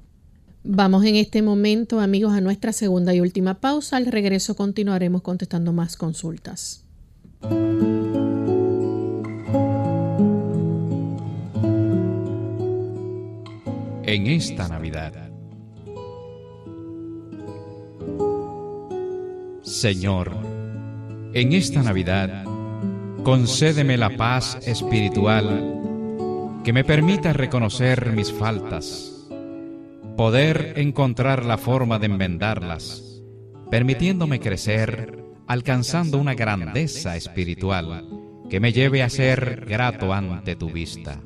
Vamos 0.64 1.05
en 1.05 1.16
este 1.16 1.42
momento, 1.42 2.01
amigos, 2.01 2.33
a 2.33 2.40
nuestra 2.40 2.73
segunda 2.73 3.14
y 3.14 3.21
última 3.21 3.61
pausa. 3.61 3.97
Al 3.97 4.07
regreso 4.07 4.57
continuaremos 4.57 5.23
contestando 5.23 5.73
más 5.73 5.97
consultas. 5.97 6.85
En 14.03 14.27
esta 14.27 14.68
Navidad. 14.68 15.12
Señor, 19.62 20.58
en 21.40 21.53
esta 21.53 21.85
Navidad, 21.85 22.44
concédeme 23.22 23.96
la 23.96 24.11
paz 24.16 24.59
espiritual 24.66 26.61
que 26.64 26.72
me 26.72 26.83
permita 26.83 27.33
reconocer 27.33 28.11
mis 28.11 28.33
faltas, 28.33 29.29
poder 30.16 30.74
encontrar 30.77 31.44
la 31.44 31.57
forma 31.57 32.01
de 32.01 32.07
enmendarlas, 32.07 33.22
permitiéndome 33.70 34.40
crecer, 34.40 35.22
alcanzando 35.46 36.18
una 36.18 36.35
grandeza 36.35 37.16
espiritual 37.16 38.09
que 38.51 38.59
me 38.59 38.72
lleve 38.72 39.05
a 39.05 39.09
ser 39.09 39.64
grato 39.64 40.12
ante 40.12 40.57
tu 40.57 40.70
vista. 40.70 41.20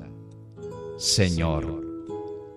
Señor, 0.99 1.87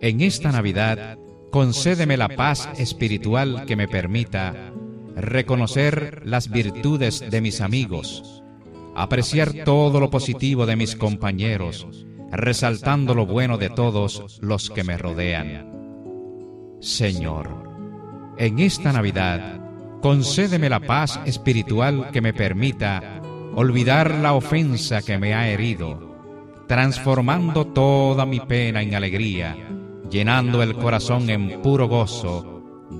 en 0.01 0.19
esta 0.19 0.51
Navidad, 0.51 1.17
concédeme 1.51 2.17
la 2.17 2.27
paz 2.27 2.67
espiritual 2.77 3.63
que 3.65 3.77
me 3.77 3.87
permita 3.87 4.73
reconocer 5.15 6.21
las 6.25 6.49
virtudes 6.49 7.23
de 7.29 7.41
mis 7.41 7.61
amigos, 7.61 8.43
apreciar 8.95 9.53
todo 9.65 9.99
lo 9.99 10.09
positivo 10.09 10.65
de 10.65 10.75
mis 10.75 10.95
compañeros, 10.95 12.05
resaltando 12.31 13.13
lo 13.15 13.25
bueno 13.25 13.57
de 13.57 13.69
todos 13.69 14.39
los 14.41 14.69
que 14.69 14.83
me 14.83 14.97
rodean. 14.97 15.71
Señor, 16.79 17.49
en 18.37 18.59
esta 18.59 18.91
Navidad, 18.91 19.61
concédeme 20.01 20.69
la 20.69 20.81
paz 20.81 21.19
espiritual 21.25 22.11
que 22.11 22.21
me 22.21 22.33
permita 22.33 23.21
olvidar 23.55 24.11
la 24.11 24.33
ofensa 24.33 25.01
que 25.01 25.17
me 25.17 25.33
ha 25.33 25.49
herido, 25.49 26.15
transformando 26.67 27.65
toda 27.65 28.25
mi 28.25 28.41
pena 28.41 28.81
en 28.81 28.95
alegría, 28.95 29.55
llenando 30.09 30.61
el 30.61 30.75
corazón 30.75 31.29
en 31.29 31.61
puro 31.61 31.87
gozo, 31.87 32.54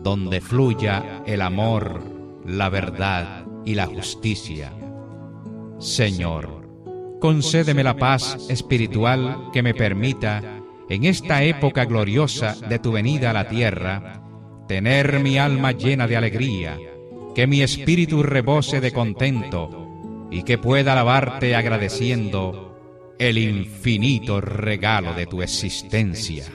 donde 0.05 0.39
fluya 0.39 1.23
el 1.25 1.41
amor, 1.41 1.99
la 2.45 2.69
verdad 2.69 3.43
y 3.65 3.73
la 3.73 3.87
justicia. 3.87 4.71
Señor, 5.79 7.17
concédeme 7.19 7.83
la 7.83 7.97
paz 7.97 8.37
espiritual 8.47 9.49
que 9.51 9.63
me 9.63 9.73
permita, 9.73 10.61
en 10.89 11.05
esta 11.05 11.41
época 11.41 11.85
gloriosa 11.85 12.55
de 12.69 12.77
tu 12.77 12.91
venida 12.91 13.31
a 13.31 13.33
la 13.33 13.47
tierra, 13.47 14.21
tener 14.67 15.21
mi 15.21 15.39
alma 15.39 15.71
llena 15.71 16.05
de 16.05 16.17
alegría, 16.17 16.77
que 17.33 17.47
mi 17.47 17.63
espíritu 17.63 18.21
rebose 18.21 18.81
de 18.81 18.91
contento, 18.91 20.27
y 20.29 20.43
que 20.43 20.59
pueda 20.59 20.91
alabarte 20.91 21.55
agradeciendo 21.55 22.77
el 23.17 23.39
infinito 23.39 24.39
regalo 24.39 25.15
de 25.15 25.25
tu 25.25 25.41
existencia. 25.41 26.45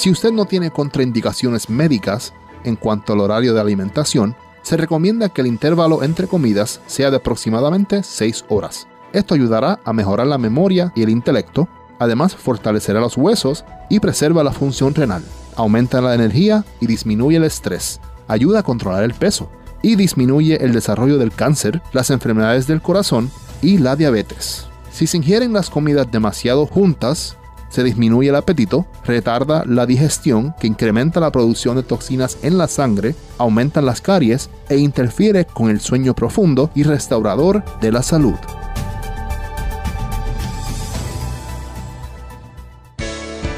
Si 0.00 0.10
usted 0.10 0.32
no 0.32 0.46
tiene 0.46 0.70
contraindicaciones 0.70 1.68
médicas 1.68 2.32
en 2.64 2.74
cuanto 2.74 3.12
al 3.12 3.20
horario 3.20 3.52
de 3.52 3.60
alimentación, 3.60 4.34
se 4.62 4.78
recomienda 4.78 5.28
que 5.28 5.42
el 5.42 5.46
intervalo 5.46 6.02
entre 6.02 6.26
comidas 6.26 6.80
sea 6.86 7.10
de 7.10 7.18
aproximadamente 7.18 8.02
6 8.02 8.46
horas. 8.48 8.88
Esto 9.12 9.34
ayudará 9.34 9.78
a 9.84 9.92
mejorar 9.92 10.26
la 10.26 10.38
memoria 10.38 10.90
y 10.96 11.02
el 11.02 11.10
intelecto, 11.10 11.68
además 11.98 12.34
fortalecerá 12.34 12.98
los 12.98 13.18
huesos 13.18 13.66
y 13.90 14.00
preserva 14.00 14.42
la 14.42 14.52
función 14.52 14.94
renal, 14.94 15.22
aumenta 15.54 16.00
la 16.00 16.14
energía 16.14 16.64
y 16.80 16.86
disminuye 16.86 17.36
el 17.36 17.44
estrés, 17.44 18.00
ayuda 18.26 18.60
a 18.60 18.62
controlar 18.62 19.04
el 19.04 19.12
peso 19.12 19.50
y 19.82 19.96
disminuye 19.96 20.64
el 20.64 20.72
desarrollo 20.72 21.18
del 21.18 21.30
cáncer, 21.30 21.82
las 21.92 22.08
enfermedades 22.08 22.66
del 22.66 22.80
corazón 22.80 23.30
y 23.60 23.76
la 23.76 23.96
diabetes. 23.96 24.66
Si 24.90 25.06
se 25.06 25.18
ingieren 25.18 25.52
las 25.52 25.68
comidas 25.68 26.10
demasiado 26.10 26.64
juntas, 26.64 27.36
se 27.70 27.82
disminuye 27.82 28.28
el 28.28 28.36
apetito, 28.36 28.84
retarda 29.04 29.64
la 29.64 29.86
digestión 29.86 30.54
que 30.60 30.66
incrementa 30.66 31.20
la 31.20 31.32
producción 31.32 31.76
de 31.76 31.82
toxinas 31.82 32.36
en 32.42 32.58
la 32.58 32.68
sangre, 32.68 33.14
aumenta 33.38 33.80
las 33.80 34.02
caries 34.02 34.50
e 34.68 34.76
interfiere 34.76 35.46
con 35.46 35.70
el 35.70 35.80
sueño 35.80 36.14
profundo 36.14 36.70
y 36.74 36.82
restaurador 36.82 37.64
de 37.80 37.92
la 37.92 38.02
salud. 38.02 38.34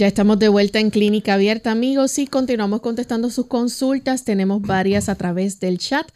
Ya 0.00 0.06
estamos 0.06 0.38
de 0.38 0.48
vuelta 0.48 0.80
en 0.80 0.88
Clínica 0.88 1.34
Abierta, 1.34 1.70
amigos, 1.70 2.18
y 2.18 2.26
continuamos 2.26 2.80
contestando 2.80 3.28
sus 3.28 3.48
consultas. 3.48 4.24
Tenemos 4.24 4.62
varias 4.62 5.10
a 5.10 5.14
través 5.14 5.60
del 5.60 5.76
chat 5.76 6.10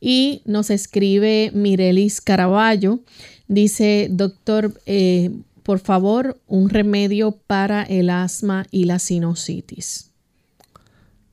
y 0.00 0.42
nos 0.44 0.70
escribe 0.70 1.52
Mirelis 1.54 2.20
Caraballo. 2.20 2.98
Dice, 3.46 4.08
doctor, 4.10 4.72
eh, 4.86 5.30
por 5.62 5.78
favor, 5.78 6.36
un 6.48 6.68
remedio 6.68 7.30
para 7.30 7.84
el 7.84 8.10
asma 8.10 8.66
y 8.72 8.86
la 8.86 8.98
sinusitis. 8.98 10.10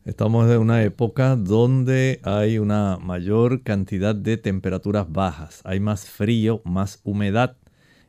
Estamos 0.04 0.48
en 0.52 0.60
una 0.60 0.84
época 0.84 1.36
donde 1.36 2.20
hay 2.22 2.60
una 2.60 3.00
mayor 3.02 3.64
cantidad 3.64 4.14
de 4.14 4.38
temperaturas 4.38 5.12
bajas, 5.12 5.62
hay 5.64 5.80
más 5.80 6.06
frío, 6.06 6.62
más 6.66 7.00
humedad. 7.04 7.56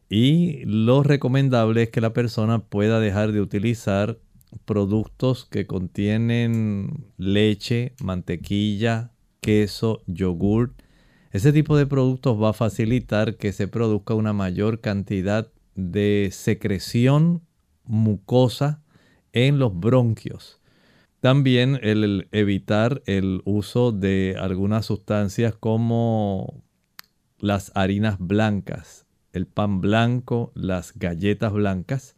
Y 0.08 0.64
lo 0.64 1.02
recomendable 1.02 1.84
es 1.84 1.90
que 1.90 2.00
la 2.00 2.12
persona 2.12 2.60
pueda 2.60 3.00
dejar 3.00 3.32
de 3.32 3.40
utilizar 3.40 4.18
productos 4.64 5.44
que 5.44 5.66
contienen 5.66 7.12
leche, 7.16 7.94
mantequilla, 8.00 9.12
queso, 9.40 10.02
yogur. 10.06 10.74
Ese 11.32 11.52
tipo 11.52 11.76
de 11.76 11.86
productos 11.86 12.40
va 12.40 12.50
a 12.50 12.54
facilitar 12.54 13.36
que 13.36 13.52
se 13.52 13.68
produzca 13.68 14.14
una 14.14 14.32
mayor 14.32 14.80
cantidad 14.80 15.50
de 15.74 16.30
secreción 16.32 17.42
mucosa 17.84 18.82
en 19.32 19.58
los 19.58 19.78
bronquios. 19.78 20.60
También 21.20 21.78
el 21.82 22.28
evitar 22.32 23.02
el 23.06 23.42
uso 23.44 23.92
de 23.92 24.36
algunas 24.38 24.86
sustancias 24.86 25.54
como 25.58 26.62
las 27.38 27.72
harinas 27.74 28.16
blancas, 28.18 29.05
el 29.36 29.46
pan 29.46 29.80
blanco, 29.80 30.50
las 30.54 30.98
galletas 30.98 31.52
blancas. 31.52 32.16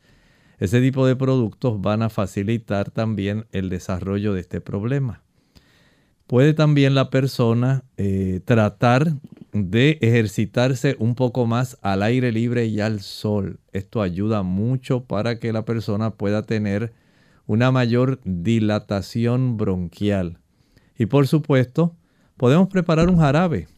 Ese 0.59 0.81
tipo 0.81 1.07
de 1.07 1.17
productos 1.17 1.81
van 1.81 2.03
a 2.03 2.11
facilitar 2.11 2.91
también 2.91 3.47
el 3.53 3.69
desarrollo 3.69 4.33
de 4.35 4.41
este 4.41 4.61
problema. 4.61 5.23
Puede 6.27 6.55
también 6.55 6.95
la 6.95 7.11
persona 7.11 7.85
eh, 7.97 8.41
tratar 8.45 9.15
de 9.53 9.99
ejercitarse 10.01 10.95
un 10.99 11.15
poco 11.15 11.47
más 11.47 11.79
al 11.81 12.03
aire 12.03 12.33
libre 12.33 12.67
y 12.67 12.81
al 12.81 13.01
sol. 13.01 13.61
Esto 13.73 14.03
ayuda 14.03 14.43
mucho 14.43 15.05
para 15.05 15.39
que 15.39 15.53
la 15.53 15.65
persona 15.65 16.11
pueda 16.11 16.43
tener 16.43 16.93
una 17.47 17.73
mayor 17.73 18.21
dilatación 18.25 19.57
bronquial. 19.57 20.39
Y 20.99 21.07
por 21.07 21.27
supuesto, 21.27 21.97
podemos 22.37 22.69
preparar 22.69 23.09
un 23.09 23.19
jarabe 23.19 23.69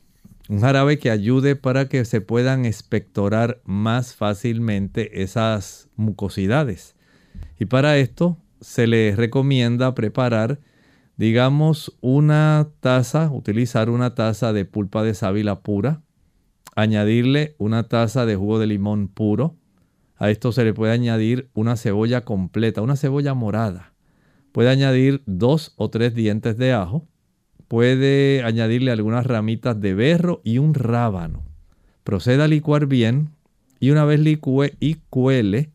un 0.50 0.58
jarabe 0.58 0.98
que 0.98 1.12
ayude 1.12 1.54
para 1.54 1.88
que 1.88 2.04
se 2.04 2.20
puedan 2.20 2.64
expectorar 2.64 3.60
más 3.64 4.16
fácilmente 4.16 5.22
esas 5.22 5.88
mucosidades. 5.94 6.96
Y 7.60 7.66
para 7.66 7.98
esto 7.98 8.36
se 8.60 8.88
les 8.88 9.16
recomienda 9.16 9.94
preparar, 9.94 10.58
digamos, 11.16 11.96
una 12.00 12.68
taza, 12.80 13.30
utilizar 13.30 13.90
una 13.90 14.16
taza 14.16 14.52
de 14.52 14.64
pulpa 14.64 15.04
de 15.04 15.14
sábila 15.14 15.60
pura, 15.60 16.02
añadirle 16.74 17.54
una 17.58 17.84
taza 17.84 18.26
de 18.26 18.34
jugo 18.34 18.58
de 18.58 18.66
limón 18.66 19.06
puro. 19.06 19.54
A 20.16 20.30
esto 20.30 20.50
se 20.50 20.64
le 20.64 20.74
puede 20.74 20.92
añadir 20.92 21.48
una 21.54 21.76
cebolla 21.76 22.22
completa, 22.22 22.82
una 22.82 22.96
cebolla 22.96 23.34
morada. 23.34 23.92
Puede 24.50 24.70
añadir 24.70 25.22
dos 25.26 25.74
o 25.76 25.90
tres 25.90 26.12
dientes 26.12 26.56
de 26.56 26.72
ajo 26.72 27.06
puede 27.70 28.42
añadirle 28.42 28.90
algunas 28.90 29.24
ramitas 29.24 29.80
de 29.80 29.94
berro 29.94 30.40
y 30.42 30.59
un 30.59 30.74
rábano. 30.74 31.44
Proceda 32.02 32.46
a 32.46 32.48
licuar 32.48 32.87
bien 32.87 33.30
y 33.78 33.90
una 33.90 34.04
vez 34.04 34.18
licúe 34.18 34.72
y 34.80 34.96
cuele, 35.09 35.70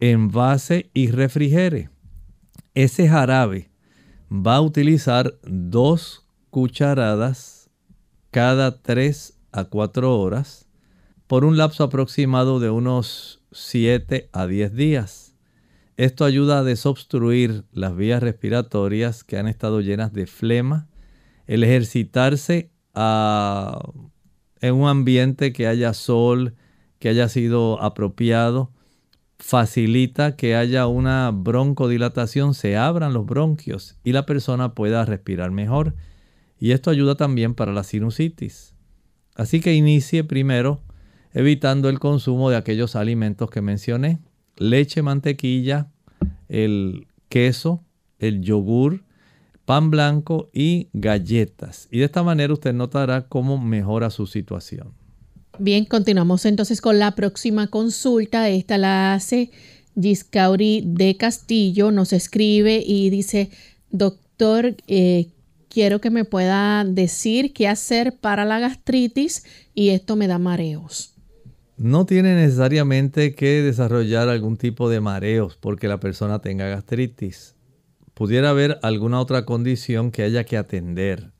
envase 0.00 0.88
y 0.94 1.10
refrigere. 1.10 1.90
Ese 2.72 3.10
jarabe 3.10 3.68
va 4.30 4.56
a 4.56 4.62
utilizar 4.62 5.34
dos 5.42 6.26
cucharadas 6.48 7.68
cada 8.30 8.80
3 8.80 9.38
a 9.52 9.64
4 9.64 10.18
horas 10.18 10.66
por 11.26 11.44
un 11.44 11.58
lapso 11.58 11.84
aproximado 11.84 12.58
de 12.58 12.70
unos 12.70 13.42
7 13.50 14.30
a 14.32 14.46
10 14.46 14.72
días. 14.72 15.34
Esto 15.98 16.24
ayuda 16.24 16.60
a 16.60 16.64
desobstruir 16.64 17.64
las 17.70 17.94
vías 17.94 18.22
respiratorias 18.22 19.24
que 19.24 19.36
han 19.36 19.46
estado 19.46 19.82
llenas 19.82 20.14
de 20.14 20.26
flema 20.26 20.88
el 21.52 21.64
ejercitarse 21.64 22.70
ah, 22.94 23.78
en 24.62 24.74
un 24.74 24.88
ambiente 24.88 25.52
que 25.52 25.66
haya 25.66 25.92
sol, 25.92 26.54
que 26.98 27.10
haya 27.10 27.28
sido 27.28 27.82
apropiado, 27.82 28.72
facilita 29.38 30.34
que 30.34 30.56
haya 30.56 30.86
una 30.86 31.30
broncodilatación, 31.30 32.54
se 32.54 32.78
abran 32.78 33.12
los 33.12 33.26
bronquios 33.26 33.98
y 34.02 34.12
la 34.12 34.24
persona 34.24 34.72
pueda 34.74 35.04
respirar 35.04 35.50
mejor. 35.50 35.94
Y 36.58 36.70
esto 36.70 36.88
ayuda 36.88 37.16
también 37.16 37.52
para 37.52 37.74
la 37.74 37.84
sinusitis. 37.84 38.74
Así 39.34 39.60
que 39.60 39.74
inicie 39.74 40.24
primero 40.24 40.80
evitando 41.34 41.90
el 41.90 41.98
consumo 41.98 42.48
de 42.48 42.56
aquellos 42.56 42.96
alimentos 42.96 43.50
que 43.50 43.60
mencioné. 43.60 44.20
Leche, 44.56 45.02
mantequilla, 45.02 45.90
el 46.48 47.08
queso, 47.28 47.84
el 48.18 48.40
yogur, 48.40 49.04
pan 49.64 49.90
blanco 49.90 50.50
y 50.52 50.88
galletas. 50.92 51.88
Y 51.90 51.98
de 51.98 52.04
esta 52.06 52.22
manera 52.22 52.52
usted 52.52 52.72
notará 52.72 53.28
cómo 53.28 53.58
mejora 53.58 54.10
su 54.10 54.26
situación. 54.26 54.94
Bien, 55.58 55.84
continuamos 55.84 56.44
entonces 56.46 56.80
con 56.80 56.98
la 56.98 57.14
próxima 57.14 57.66
consulta. 57.66 58.48
Esta 58.48 58.78
la 58.78 59.14
hace 59.14 59.50
Giscauri 60.00 60.82
de 60.86 61.16
Castillo. 61.16 61.90
Nos 61.90 62.12
escribe 62.12 62.82
y 62.84 63.10
dice, 63.10 63.50
doctor, 63.90 64.74
eh, 64.86 65.28
quiero 65.68 66.00
que 66.00 66.10
me 66.10 66.24
pueda 66.24 66.84
decir 66.84 67.52
qué 67.52 67.68
hacer 67.68 68.16
para 68.18 68.44
la 68.44 68.58
gastritis 68.60 69.44
y 69.74 69.90
esto 69.90 70.16
me 70.16 70.26
da 70.26 70.38
mareos. 70.38 71.14
no 71.76 72.06
tiene 72.06 72.34
necesariamente 72.36 73.34
que 73.34 73.62
desarrollar 73.62 74.28
algún 74.28 74.56
tipo 74.56 74.88
de 74.88 75.00
mareos 75.00 75.56
porque 75.56 75.88
la 75.88 75.98
persona 75.98 76.38
tenga 76.40 76.68
gastritis. 76.68 77.51
Pudiera 78.22 78.50
haber 78.50 78.78
alguna 78.82 79.18
otra 79.18 79.44
condición 79.44 80.12
que 80.12 80.22
haya 80.22 80.44
que 80.44 80.56
atender. 80.56 81.32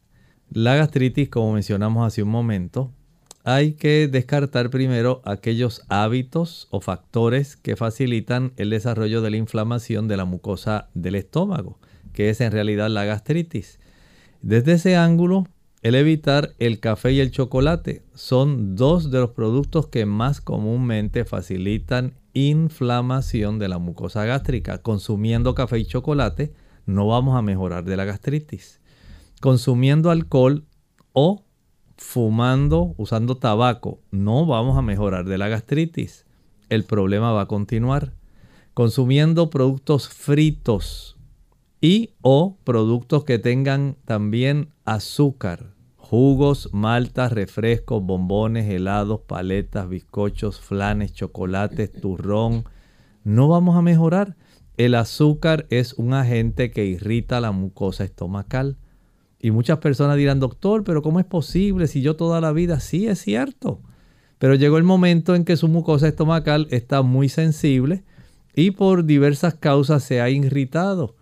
La 0.50 0.74
gastritis, 0.74 1.28
como 1.28 1.52
mencionamos 1.52 2.04
hace 2.04 2.24
un 2.24 2.28
momento, 2.28 2.90
hay 3.44 3.74
que 3.74 4.08
descartar 4.08 4.68
primero 4.68 5.22
aquellos 5.24 5.82
hábitos 5.88 6.66
o 6.72 6.80
factores 6.80 7.54
que 7.54 7.76
facilitan 7.76 8.52
el 8.56 8.70
desarrollo 8.70 9.22
de 9.22 9.30
la 9.30 9.36
inflamación 9.36 10.08
de 10.08 10.16
la 10.16 10.24
mucosa 10.24 10.88
del 10.92 11.14
estómago, 11.14 11.78
que 12.12 12.30
es 12.30 12.40
en 12.40 12.50
realidad 12.50 12.90
la 12.90 13.04
gastritis. 13.04 13.78
Desde 14.40 14.72
ese 14.72 14.96
ángulo, 14.96 15.46
el 15.82 15.94
evitar 15.94 16.52
el 16.58 16.80
café 16.80 17.12
y 17.12 17.20
el 17.20 17.30
chocolate 17.30 18.02
son 18.12 18.74
dos 18.74 19.12
de 19.12 19.20
los 19.20 19.30
productos 19.30 19.86
que 19.86 20.04
más 20.04 20.40
comúnmente 20.40 21.24
facilitan 21.24 22.14
inflamación 22.32 23.60
de 23.60 23.68
la 23.68 23.78
mucosa 23.78 24.24
gástrica. 24.24 24.78
Consumiendo 24.78 25.54
café 25.54 25.78
y 25.78 25.84
chocolate 25.84 26.52
no 26.86 27.06
vamos 27.06 27.36
a 27.36 27.42
mejorar 27.42 27.84
de 27.84 27.96
la 27.96 28.04
gastritis. 28.04 28.80
Consumiendo 29.40 30.10
alcohol 30.10 30.64
o 31.12 31.44
fumando, 31.96 32.94
usando 32.96 33.36
tabaco, 33.36 34.00
no 34.10 34.46
vamos 34.46 34.76
a 34.76 34.82
mejorar 34.82 35.24
de 35.24 35.38
la 35.38 35.48
gastritis. 35.48 36.26
El 36.68 36.84
problema 36.84 37.32
va 37.32 37.42
a 37.42 37.46
continuar. 37.46 38.14
Consumiendo 38.74 39.50
productos 39.50 40.08
fritos 40.08 41.16
y 41.80 42.10
o 42.22 42.56
productos 42.64 43.24
que 43.24 43.38
tengan 43.38 43.96
también 44.04 44.68
azúcar, 44.84 45.74
jugos, 45.96 46.70
maltas, 46.72 47.32
refrescos, 47.32 48.02
bombones, 48.02 48.70
helados, 48.70 49.20
paletas, 49.26 49.88
bizcochos, 49.88 50.60
flanes, 50.60 51.12
chocolates, 51.12 51.92
turrón, 51.92 52.64
no 53.24 53.48
vamos 53.48 53.76
a 53.76 53.82
mejorar. 53.82 54.36
El 54.76 54.94
azúcar 54.94 55.66
es 55.70 55.92
un 55.94 56.14
agente 56.14 56.70
que 56.70 56.86
irrita 56.86 57.40
la 57.40 57.52
mucosa 57.52 58.04
estomacal. 58.04 58.76
Y 59.38 59.50
muchas 59.50 59.78
personas 59.78 60.16
dirán, 60.16 60.40
doctor, 60.40 60.84
pero 60.84 61.02
¿cómo 61.02 61.20
es 61.20 61.26
posible 61.26 61.86
si 61.86 62.00
yo 62.00 62.16
toda 62.16 62.40
la 62.40 62.52
vida 62.52 62.80
sí 62.80 63.06
es 63.06 63.18
cierto? 63.18 63.80
Pero 64.38 64.54
llegó 64.54 64.78
el 64.78 64.84
momento 64.84 65.34
en 65.34 65.44
que 65.44 65.56
su 65.56 65.68
mucosa 65.68 66.08
estomacal 66.08 66.68
está 66.70 67.02
muy 67.02 67.28
sensible 67.28 68.04
y 68.54 68.72
por 68.72 69.04
diversas 69.04 69.54
causas 69.54 70.02
se 70.04 70.20
ha 70.20 70.30
irritado. 70.30 71.16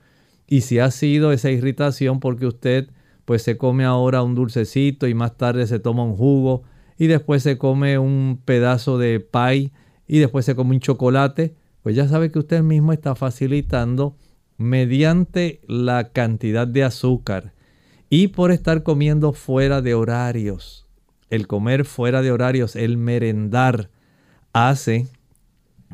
Y 0.47 0.63
si 0.63 0.79
ha 0.79 0.91
sido 0.91 1.33
esa 1.33 1.51
irritación 1.51 2.21
porque 2.21 2.47
usted 2.47 2.89
pues 3.25 3.43
se 3.43 3.57
come 3.57 3.85
ahora 3.85 4.23
un 4.23 4.35
dulcecito 4.35 5.07
y 5.07 5.15
más 5.15 5.37
tarde 5.37 5.67
se 5.67 5.79
toma 5.79 6.03
un 6.03 6.17
jugo 6.17 6.63
y 6.99 7.07
después 7.07 7.43
se 7.43 7.59
come 7.59 7.99
un 7.99 8.41
pedazo 8.45 8.99
de 8.99 9.21
pie 9.21 9.73
y 10.09 10.19
después 10.19 10.45
se 10.45 10.57
come 10.57 10.75
un 10.75 10.81
chocolate, 10.81 11.55
pues 11.83 11.97
ya 11.97 12.09
sabe 12.09 12.31
que 12.31 12.39
usted 12.39 12.63
mismo 12.63 12.93
está 12.93 13.15
facilitando 13.15 14.17
mediante 14.57 15.61
la 15.67 16.11
cantidad 16.13 16.67
de 16.67 16.85
azúcar 16.85 17.55
y 18.11 18.29
por 18.29 18.51
estar 18.51 18.83
comiendo 18.83 19.33
fuera 19.33 19.81
de 19.81 19.95
horarios. 19.95 20.87
El 21.31 21.47
comer 21.47 21.85
fuera 21.85 22.23
de 22.23 22.33
horarios, 22.33 22.77
el 22.77 22.99
merendar, 22.99 23.91
hace 24.53 25.07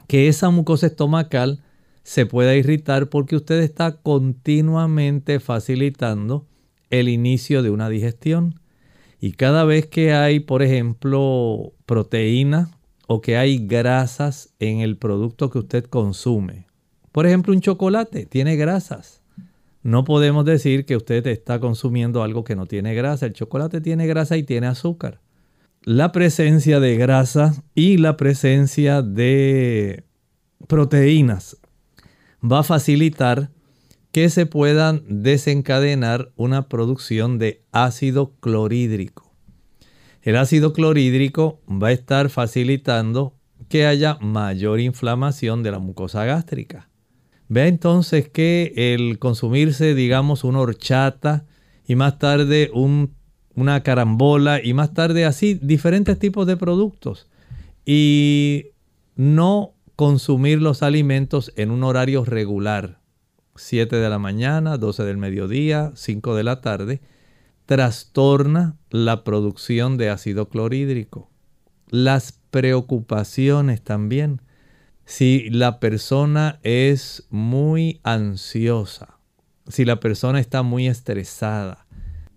que 0.09 0.29
esa 0.29 0.51
mucosa 0.51 0.87
estomacal 0.87 1.63
se 2.03 2.25
pueda 2.27 2.55
irritar 2.55 3.09
porque 3.09 3.37
usted 3.37 3.61
está 3.61 3.97
continuamente 3.97 5.41
facilitando 5.41 6.47
el 6.91 7.09
inicio 7.09 7.63
de 7.63 7.71
una 7.71 7.89
digestión. 7.89 8.61
Y 9.21 9.33
cada 9.33 9.65
vez 9.65 9.87
que 9.87 10.13
hay, 10.13 10.41
por 10.41 10.63
ejemplo, 10.63 11.73
proteína 11.85 12.76
o 13.07 13.21
que 13.21 13.37
hay 13.37 13.67
grasas 13.67 14.55
en 14.59 14.81
el 14.81 14.97
producto 14.97 15.51
que 15.51 15.59
usted 15.59 15.85
consume, 15.85 16.67
por 17.17 17.27
ejemplo, 17.27 17.55
un 17.55 17.63
chocolate 17.63 18.27
tiene 18.27 18.57
grasas. 18.57 19.23
No 19.83 20.05
podemos 20.05 20.45
decir 20.45 20.85
que 20.85 20.97
usted 20.97 21.27
está 21.29 21.61
consumiendo 21.61 22.23
algo 22.23 22.45
que 22.45 22.55
no 22.55 22.67
tiene 22.67 22.95
grasa. 22.95 23.25
El 23.25 23.33
chocolate 23.33 23.81
tiene 23.81 24.07
grasa 24.07 24.37
y 24.37 24.43
tiene 24.43 24.67
azúcar. 24.67 25.23
La 25.81 26.13
presencia 26.13 26.79
de 26.79 26.95
grasa 26.99 27.55
y 27.75 27.97
la 27.97 28.19
presencia 28.19 29.01
de 29.01 30.05
proteínas 30.69 31.57
va 32.45 32.59
a 32.59 32.65
facilitar 32.65 33.49
que 34.13 34.29
se 34.29 34.45
puedan 34.45 35.03
desencadenar 35.09 36.33
una 36.37 36.69
producción 36.69 37.39
de 37.39 37.63
ácido 37.73 38.35
clorhídrico. 38.41 39.26
El 40.27 40.35
ácido 40.35 40.73
clorhídrico 40.73 41.61
va 41.71 41.87
a 41.87 41.93
estar 41.93 42.31
facilitando 42.31 43.37
que 43.69 43.87
haya 43.87 44.19
mayor 44.21 44.81
inflamación 44.81 45.63
de 45.63 45.71
la 45.71 45.79
mucosa 45.79 46.25
gástrica. 46.25 46.89
Vea 47.47 47.69
entonces 47.69 48.29
que 48.29 48.73
el 48.75 49.21
consumirse, 49.21 49.95
digamos, 49.95 50.43
una 50.43 50.59
horchata 50.59 51.47
y 51.87 51.95
más 51.95 52.19
tarde 52.19 52.73
una 53.55 53.83
carambola 53.85 54.61
y 54.61 54.75
más 54.75 54.95
tarde 54.95 55.25
así 55.25 55.61
diferentes 55.63 56.19
tipos 56.19 56.45
de 56.49 56.57
productos 56.57 57.29
y 57.85 58.71
no 59.15 59.75
consumir 59.95 60.61
los 60.61 60.83
alimentos 60.83 61.53
en 61.55 61.71
un 61.71 61.85
horario 61.85 62.25
regular, 62.25 62.99
7 63.55 63.95
de 63.95 64.11
la 64.11 64.19
mañana, 64.19 64.77
12 64.77 65.05
del 65.05 65.19
mediodía, 65.19 65.93
5 65.95 66.35
de 66.35 66.43
la 66.43 66.61
tarde, 66.61 67.01
trastorna 67.67 68.77
la 68.91 69.25
producción 69.25 69.97
de 69.99 70.11
ácido 70.11 70.49
clorhídrico. 70.49 71.31
Las 71.89 72.33
preocupaciones 72.51 73.83
también 73.83 74.41
si 75.07 75.51
la 75.51 75.79
persona 75.79 76.59
es 76.65 77.29
muy 77.31 78.01
ansiosa, 78.03 79.21
si 79.69 79.85
la 79.85 80.01
persona 80.01 80.41
está 80.41 80.65
muy 80.65 80.89
estresada, 80.89 81.87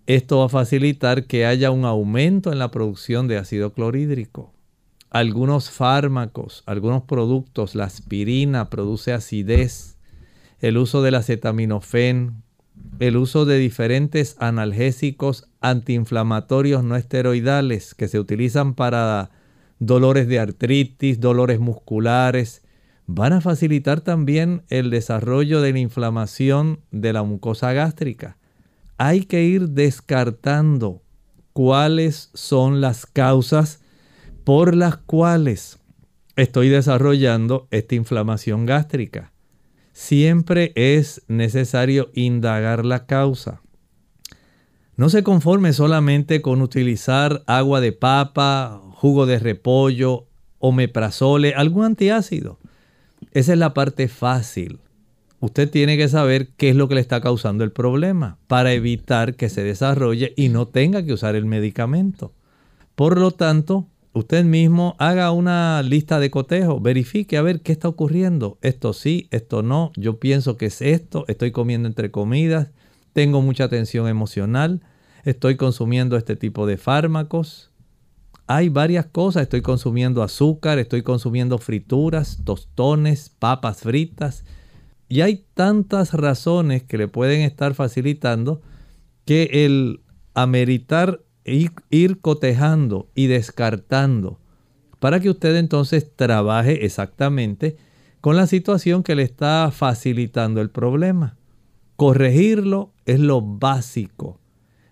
esto 0.06 0.40
va 0.40 0.46
a 0.46 0.50
facilitar 0.50 1.26
que 1.26 1.48
haya 1.48 1.72
un 1.72 1.84
aumento 1.84 2.52
en 2.52 2.60
la 2.60 2.70
producción 2.70 3.28
de 3.28 3.38
ácido 3.38 3.74
clorhídrico. 3.74 4.54
Algunos 5.10 5.72
fármacos, 5.72 6.64
algunos 6.68 7.04
productos, 7.04 7.74
la 7.74 7.86
aspirina 7.86 8.70
produce 8.70 9.14
acidez, 9.14 9.98
el 10.60 10.78
uso 10.78 11.02
del 11.02 11.16
acetaminofén, 11.16 12.44
el 13.00 13.18
uso 13.18 13.46
de 13.46 13.58
diferentes 13.58 14.36
analgésicos 14.40 15.50
antiinflamatorios 15.62 16.84
no 16.84 16.96
esteroidales 16.96 17.96
que 17.96 18.08
se 18.08 18.20
utilizan 18.20 18.74
para 18.74 19.32
dolores 19.80 20.28
de 20.28 20.40
artritis, 20.40 21.20
dolores 21.20 21.60
musculares, 21.60 22.62
van 23.08 23.34
a 23.34 23.42
facilitar 23.42 24.02
también 24.02 24.64
el 24.70 24.90
desarrollo 24.90 25.62
de 25.62 25.74
la 25.74 25.80
inflamación 25.80 26.82
de 26.92 27.14
la 27.14 27.24
mucosa 27.24 27.74
gástrica. 27.74 28.38
Hay 28.98 29.24
que 29.26 29.44
ir 29.46 29.70
descartando 29.70 31.02
cuáles 31.54 32.30
son 32.34 32.82
las 32.82 33.06
causas 33.06 33.82
por 34.44 34.76
las 34.76 34.98
cuales 34.98 35.80
estoy 36.36 36.70
desarrollando 36.70 37.68
esta 37.72 37.96
inflamación 37.96 38.66
gástrica. 38.66 39.32
Siempre 40.00 40.72
es 40.76 41.24
necesario 41.28 42.10
indagar 42.14 42.86
la 42.86 43.06
causa. 43.06 43.62
No 44.96 45.10
se 45.10 45.24
conforme 45.24 45.74
solamente 45.74 46.42
con 46.42 46.62
utilizar 46.62 47.44
agua 47.48 47.82
de 47.82 47.92
papa, 47.92 48.82
jugo 48.94 49.26
de 49.26 49.40
repollo, 49.40 50.26
omeprazole, 50.58 51.54
algún 51.54 51.84
antiácido. 51.84 52.60
Esa 53.34 53.52
es 53.52 53.60
la 53.60 53.74
parte 53.74 54.08
fácil. 54.08 54.80
Usted 55.42 55.70
tiene 55.70 55.98
que 55.98 56.08
saber 56.08 56.48
qué 56.56 56.70
es 56.70 56.78
lo 56.78 56.88
que 56.88 56.96
le 56.96 57.02
está 57.02 57.20
causando 57.20 57.66
el 57.66 57.74
problema 57.74 58.38
para 58.48 58.72
evitar 58.72 59.36
que 59.36 59.50
se 59.50 59.64
desarrolle 59.64 60.34
y 60.38 60.48
no 60.48 60.66
tenga 60.66 61.04
que 61.04 61.12
usar 61.12 61.36
el 61.36 61.46
medicamento. 61.46 62.32
Por 62.96 63.20
lo 63.20 63.32
tanto, 63.32 63.86
usted 64.14 64.44
mismo 64.44 64.96
haga 65.00 65.32
una 65.32 65.82
lista 65.84 66.20
de 66.20 66.32
cotejo, 66.32 66.80
verifique 66.80 67.38
a 67.38 67.42
ver 67.42 67.62
qué 67.62 67.72
está 67.72 67.88
ocurriendo. 67.88 68.58
Esto 68.62 68.94
sí, 68.94 69.28
esto 69.32 69.64
no, 69.64 69.92
yo 69.96 70.20
pienso 70.20 70.58
que 70.58 70.68
es 70.68 70.82
esto, 70.82 71.26
estoy 71.28 71.52
comiendo 71.52 71.88
entre 71.88 72.12
comidas, 72.12 72.70
tengo 73.14 73.42
mucha 73.42 73.70
tensión 73.70 74.08
emocional, 74.08 74.82
estoy 75.24 75.56
consumiendo 75.56 76.18
este 76.18 76.36
tipo 76.36 76.66
de 76.66 76.78
fármacos. 76.78 77.72
Hay 78.48 78.70
varias 78.70 79.06
cosas, 79.06 79.44
estoy 79.44 79.62
consumiendo 79.62 80.24
azúcar, 80.24 80.80
estoy 80.80 81.04
consumiendo 81.04 81.60
frituras, 81.60 82.40
tostones, 82.44 83.30
papas 83.38 83.82
fritas. 83.82 84.44
Y 85.08 85.22
hay 85.22 85.46
tantas 85.54 86.14
razones 86.14 86.84
que 86.84 86.98
le 86.98 87.08
pueden 87.08 87.42
estar 87.42 87.76
facilitando 87.76 88.62
que 89.26 89.66
el 89.66 90.02
ameritar 90.34 91.22
ir, 91.54 91.72
ir 91.90 92.20
cotejando 92.20 93.10
y 93.16 93.28
descartando 93.28 94.40
para 95.00 95.20
que 95.20 95.30
usted 95.30 95.56
entonces 95.56 96.12
trabaje 96.16 96.86
exactamente 96.86 97.78
con 98.22 98.36
la 98.36 98.48
situación 98.48 99.04
que 99.04 99.16
le 99.16 99.24
está 99.24 99.72
facilitando 99.72 100.62
el 100.62 100.70
problema. 100.70 101.38
Corregirlo 101.96 102.92
es 103.06 103.20
lo 103.20 103.42
básico. 103.42 104.40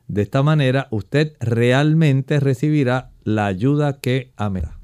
De 0.08 0.22
esta 0.22 0.44
manera 0.44 0.88
usted 0.92 1.34
realmente 1.40 2.40
recibirá 2.40 3.12
la 3.24 3.46
ayuda 3.46 4.00
que 4.00 4.32
amerá. 4.38 4.78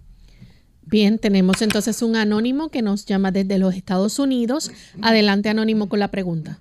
Bien, 0.86 1.18
tenemos 1.18 1.62
entonces 1.62 2.02
un 2.02 2.18
anónimo 2.18 2.70
que 2.70 2.82
nos 2.82 3.06
llama 3.06 3.32
desde 3.32 3.58
los 3.58 3.74
Estados 3.74 4.20
Unidos. 4.20 4.72
Adelante, 5.02 5.50
anónimo, 5.50 5.88
con 5.88 6.00
la 6.00 6.12
pregunta. 6.12 6.60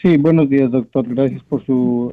Sí, 0.00 0.16
buenos 0.16 0.48
días, 0.48 0.70
doctor. 0.70 1.06
Gracias 1.06 1.42
por 1.44 1.64
su, 1.66 2.12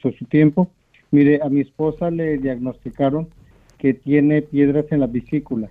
por 0.00 0.18
su 0.18 0.24
tiempo. 0.26 0.70
Mire, 1.10 1.40
a 1.42 1.48
mi 1.48 1.60
esposa 1.60 2.10
le 2.10 2.38
diagnosticaron 2.38 3.28
que 3.78 3.94
tiene 3.94 4.42
piedras 4.42 4.86
en 4.90 5.00
la 5.00 5.06
vesícula. 5.06 5.70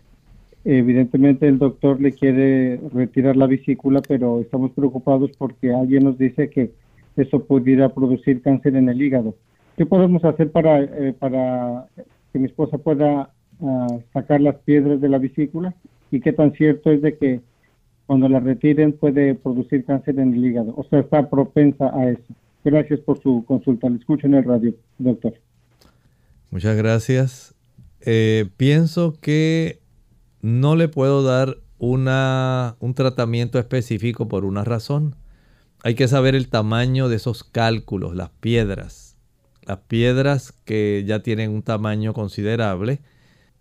Evidentemente 0.65 1.47
el 1.47 1.59
doctor 1.59 2.01
le 2.01 2.11
quiere 2.11 2.79
retirar 2.93 3.37
la 3.37 3.47
vesícula, 3.47 4.01
pero 4.05 4.41
estamos 4.41 4.71
preocupados 4.71 5.31
porque 5.37 5.73
alguien 5.73 6.03
nos 6.03 6.17
dice 6.17 6.49
que 6.49 6.71
eso 7.15 7.43
pudiera 7.45 7.89
producir 7.89 8.41
cáncer 8.41 8.75
en 8.75 8.89
el 8.89 9.01
hígado. 9.01 9.35
¿Qué 9.75 9.85
podemos 9.85 10.25
hacer 10.25 10.51
para, 10.51 10.81
eh, 10.81 11.13
para 11.17 11.87
que 12.33 12.39
mi 12.39 12.45
esposa 12.45 12.77
pueda 12.77 13.29
ah, 13.61 13.87
sacar 14.13 14.41
las 14.41 14.55
piedras 14.57 14.99
de 14.99 15.09
la 15.09 15.19
vesícula? 15.19 15.73
¿Y 16.11 16.19
qué 16.19 16.33
tan 16.33 16.53
cierto 16.53 16.91
es 16.91 17.01
de 17.01 17.17
que 17.17 17.41
cuando 18.05 18.27
la 18.27 18.39
retiren 18.39 18.93
puede 18.93 19.35
producir 19.35 19.85
cáncer 19.85 20.19
en 20.19 20.33
el 20.33 20.45
hígado? 20.45 20.73
O 20.75 20.83
sea, 20.83 20.99
está 20.99 21.29
propensa 21.29 21.95
a 21.95 22.09
eso. 22.09 22.33
Gracias 22.67 22.99
por 22.99 23.21
su 23.21 23.45
consulta. 23.47 23.89
Le 23.89 23.95
escucho 23.95 24.27
en 24.27 24.33
el 24.33 24.43
radio, 24.43 24.75
doctor. 24.97 25.33
Muchas 26.51 26.75
gracias. 26.75 27.55
Eh, 28.01 28.49
pienso 28.57 29.13
que 29.21 29.79
no 30.41 30.75
le 30.75 30.89
puedo 30.89 31.23
dar 31.23 31.59
una, 31.77 32.75
un 32.81 32.93
tratamiento 32.93 33.57
específico 33.57 34.27
por 34.27 34.43
una 34.43 34.65
razón. 34.65 35.15
Hay 35.81 35.95
que 35.95 36.09
saber 36.09 36.35
el 36.35 36.49
tamaño 36.49 37.07
de 37.07 37.15
esos 37.15 37.45
cálculos, 37.45 38.17
las 38.17 38.31
piedras. 38.31 39.15
Las 39.61 39.77
piedras 39.87 40.51
que 40.51 41.05
ya 41.07 41.23
tienen 41.23 41.51
un 41.51 41.61
tamaño 41.61 42.13
considerable 42.13 42.99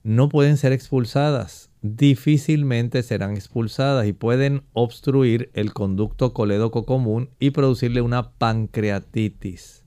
no 0.02 0.28
pueden 0.28 0.56
ser 0.56 0.72
expulsadas. 0.72 1.70
Difícilmente 1.94 3.04
serán 3.04 3.36
expulsadas 3.36 4.08
y 4.08 4.12
pueden 4.12 4.62
obstruir 4.72 5.50
el 5.54 5.72
conducto 5.72 6.32
colédoco 6.32 6.84
común 6.84 7.30
y 7.38 7.50
producirle 7.50 8.00
una 8.00 8.32
pancreatitis. 8.32 9.84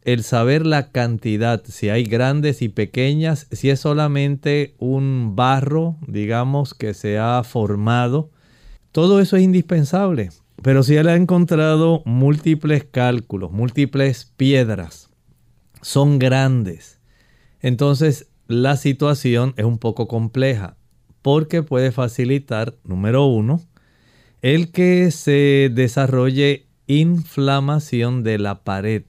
El 0.00 0.22
saber 0.22 0.64
la 0.64 0.92
cantidad, 0.92 1.62
si 1.66 1.90
hay 1.90 2.04
grandes 2.04 2.62
y 2.62 2.70
pequeñas, 2.70 3.48
si 3.52 3.68
es 3.68 3.80
solamente 3.80 4.74
un 4.78 5.36
barro, 5.36 5.96
digamos, 6.06 6.72
que 6.72 6.94
se 6.94 7.18
ha 7.18 7.42
formado, 7.44 8.30
todo 8.90 9.20
eso 9.20 9.36
es 9.36 9.42
indispensable. 9.42 10.30
Pero 10.62 10.82
si 10.82 10.96
él 10.96 11.08
ha 11.08 11.16
encontrado 11.16 12.02
múltiples 12.06 12.84
cálculos, 12.84 13.52
múltiples 13.52 14.32
piedras, 14.38 15.10
son 15.82 16.18
grandes, 16.18 16.98
entonces 17.60 18.28
la 18.46 18.76
situación 18.76 19.52
es 19.58 19.66
un 19.66 19.76
poco 19.78 20.08
compleja, 20.08 20.78
porque 21.24 21.64
puede 21.64 21.90
facilitar, 21.90 22.76
número 22.84 23.26
uno, 23.26 23.60
el 24.42 24.70
que 24.70 25.10
se 25.10 25.72
desarrolle 25.74 26.66
inflamación 26.86 28.22
de 28.22 28.38
la 28.38 28.62
pared 28.62 29.04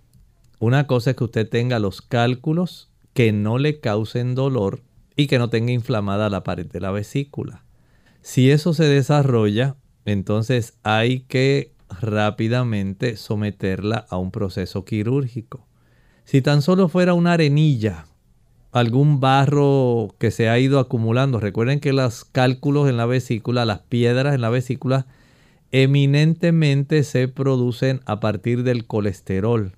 una 0.59 0.87
cosa 0.87 1.11
es 1.11 1.15
que 1.15 1.23
usted 1.25 1.47
tenga 1.47 1.79
los 1.79 2.01
cálculos 2.01 2.89
que 3.13 3.31
no 3.31 3.57
le 3.57 3.79
causen 3.79 4.35
dolor 4.35 4.81
y 5.15 5.27
que 5.27 5.37
no 5.37 5.49
tenga 5.49 5.71
inflamada 5.71 6.29
la 6.29 6.43
pared 6.43 6.65
de 6.65 6.79
la 6.79 6.91
vesícula. 6.91 7.63
Si 8.21 8.49
eso 8.49 8.73
se 8.73 8.85
desarrolla, 8.85 9.75
entonces 10.05 10.77
hay 10.83 11.21
que 11.21 11.71
rápidamente 11.89 13.15
someterla 13.15 14.05
a 14.09 14.17
un 14.17 14.31
proceso 14.31 14.85
quirúrgico. 14.85 15.67
Si 16.23 16.41
tan 16.41 16.61
solo 16.61 16.89
fuera 16.89 17.13
una 17.13 17.33
arenilla, 17.33 18.05
algún 18.75 19.21
barro 19.21 20.15
que 20.19 20.31
se 20.31 20.49
ha 20.49 20.59
ido 20.59 20.79
acumulando, 20.79 21.39
recuerden 21.39 21.79
que 21.79 21.93
los 21.93 22.25
cálculos 22.25 22.89
en 22.89 22.97
la 22.97 23.05
vesícula, 23.05 23.63
las 23.63 23.79
piedras 23.79 24.35
en 24.35 24.41
la 24.41 24.49
vesícula, 24.49 25.07
eminentemente 25.71 27.03
se 27.03 27.29
producen 27.29 28.01
a 28.05 28.19
partir 28.19 28.63
del 28.63 28.85
colesterol. 28.85 29.77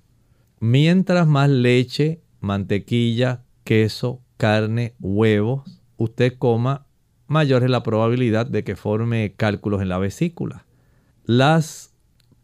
Mientras 0.58 1.28
más 1.28 1.48
leche, 1.48 2.22
mantequilla, 2.40 3.44
queso, 3.62 4.20
carne, 4.36 4.94
huevos 4.98 5.62
usted 5.96 6.36
coma, 6.36 6.88
mayor 7.28 7.62
es 7.62 7.70
la 7.70 7.84
probabilidad 7.84 8.46
de 8.46 8.64
que 8.64 8.74
forme 8.74 9.34
cálculos 9.36 9.80
en 9.80 9.90
la 9.90 9.98
vesícula. 9.98 10.66
Las 11.24 11.94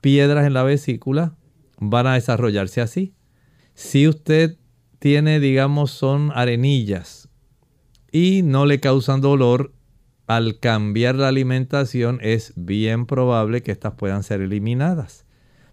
piedras 0.00 0.46
en 0.46 0.54
la 0.54 0.62
vesícula 0.62 1.34
van 1.78 2.06
a 2.06 2.14
desarrollarse 2.14 2.80
así. 2.80 3.12
Si 3.74 4.06
usted 4.06 4.56
tiene, 5.04 5.38
digamos, 5.38 5.90
son 5.90 6.32
arenillas 6.34 7.28
y 8.10 8.40
no 8.40 8.64
le 8.64 8.80
causan 8.80 9.20
dolor, 9.20 9.70
al 10.26 10.58
cambiar 10.58 11.16
la 11.16 11.28
alimentación 11.28 12.20
es 12.22 12.54
bien 12.56 13.04
probable 13.04 13.62
que 13.62 13.70
estas 13.70 13.92
puedan 13.92 14.22
ser 14.22 14.40
eliminadas 14.40 15.26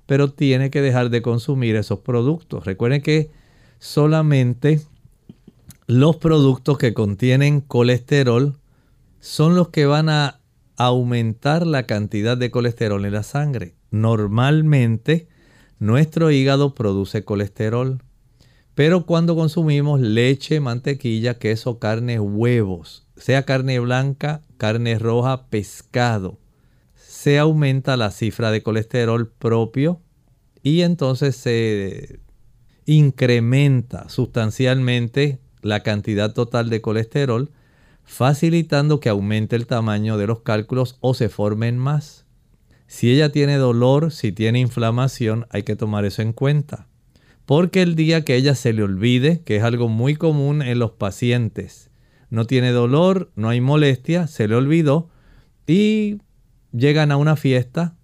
pero 0.06 0.34
tiene 0.34 0.72
que 0.72 0.82
dejar 0.82 1.10
de 1.10 1.22
consumir 1.22 1.78
esos 1.78 2.00
productos. 2.00 2.66
Recuerden 2.66 3.02
que 3.02 3.32
solamente 3.80 4.82
los 5.88 6.18
productos 6.18 6.78
que 6.78 6.94
contienen 6.94 7.62
colesterol 7.62 8.58
son 9.22 9.56
los 9.56 9.70
que 9.70 9.86
van 9.86 10.10
a 10.10 10.42
aumentar 10.76 11.66
la 11.66 11.84
cantidad 11.84 12.36
de 12.36 12.52
colesterol 12.52 13.06
en 13.06 13.14
la 13.14 13.24
sangre. 13.24 13.76
Normalmente 13.90 15.30
nuestro 15.80 16.30
hígado 16.30 16.76
produce 16.76 17.24
colesterol, 17.24 18.02
pero 18.76 19.06
cuando 19.06 19.36
consumimos 19.36 20.00
leche, 20.00 20.60
mantequilla, 20.60 21.38
queso, 21.38 21.80
carne, 21.80 22.20
huevos, 22.20 23.06
sea 23.18 23.44
carne 23.44 23.80
blanca, 23.80 24.42
carne 24.58 24.98
roja, 24.98 25.48
pescado, 25.48 26.40
se 26.96 27.38
aumenta 27.38 27.98
la 27.98 28.12
cifra 28.12 28.52
de 28.52 28.64
colesterol 28.64 29.28
propio 29.28 30.02
y 30.64 30.82
entonces 30.82 31.36
se 31.36 32.20
incrementa 32.86 34.10
sustancialmente 34.10 35.40
la 35.62 35.82
cantidad 35.82 36.34
total 36.34 36.70
de 36.70 36.82
colesterol, 36.82 37.52
facilitando 38.04 39.00
que 39.00 39.10
aumente 39.10 39.56
el 39.56 39.68
tamaño 39.68 40.18
de 40.18 40.28
los 40.28 40.42
cálculos 40.42 40.98
o 41.02 41.14
se 41.14 41.30
formen 41.30 41.78
más. 41.78 42.26
Si 42.88 43.12
ella 43.12 43.32
tiene 43.32 43.58
dolor, 43.58 44.12
si 44.12 44.32
tiene 44.32 44.60
inflamación, 44.60 45.46
hay 45.50 45.64
que 45.64 45.76
tomar 45.76 46.06
eso 46.06 46.22
en 46.22 46.34
cuenta. 46.34 46.88
Porque 47.46 47.82
el 47.82 47.96
día 47.96 48.24
que 48.24 48.36
ella 48.36 48.56
se 48.56 48.74
le 48.74 48.84
olvide, 48.84 49.42
que 49.44 49.58
es 49.58 49.64
algo 49.64 49.88
muy 49.88 50.16
común 50.16 50.62
en 50.62 50.80
los 50.80 50.92
pacientes, 50.92 51.90
no 52.30 52.46
tiene 52.46 52.72
dolor, 52.72 53.32
no 53.36 53.50
hay 53.50 53.62
molestia, 53.62 54.28
se 54.28 54.48
le 54.48 54.56
olvidó 54.56 55.10
y 55.68 56.18
llegan 56.72 57.12
a 57.12 57.18
una 57.18 57.36
fiesta, 57.36 57.96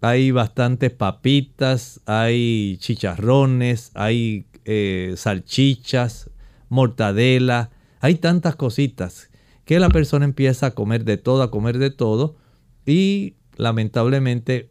hay 0.00 0.30
bastantes 0.30 0.90
papitas, 0.90 2.00
hay 2.06 2.78
chicharrones, 2.78 3.92
hay 3.94 4.46
eh, 4.64 5.14
salchichas, 5.16 6.30
mortadela, 6.68 7.70
hay 8.00 8.16
tantas 8.16 8.56
cositas 8.56 9.30
que 9.64 9.78
la 9.80 9.88
persona 9.88 10.24
empieza 10.24 10.66
a 10.66 10.70
comer 10.72 11.04
de 11.04 11.16
todo, 11.16 11.42
a 11.42 11.50
comer 11.50 11.78
de 11.78 11.90
todo 11.90 12.36
y 12.84 13.36
lamentablemente 13.56 14.70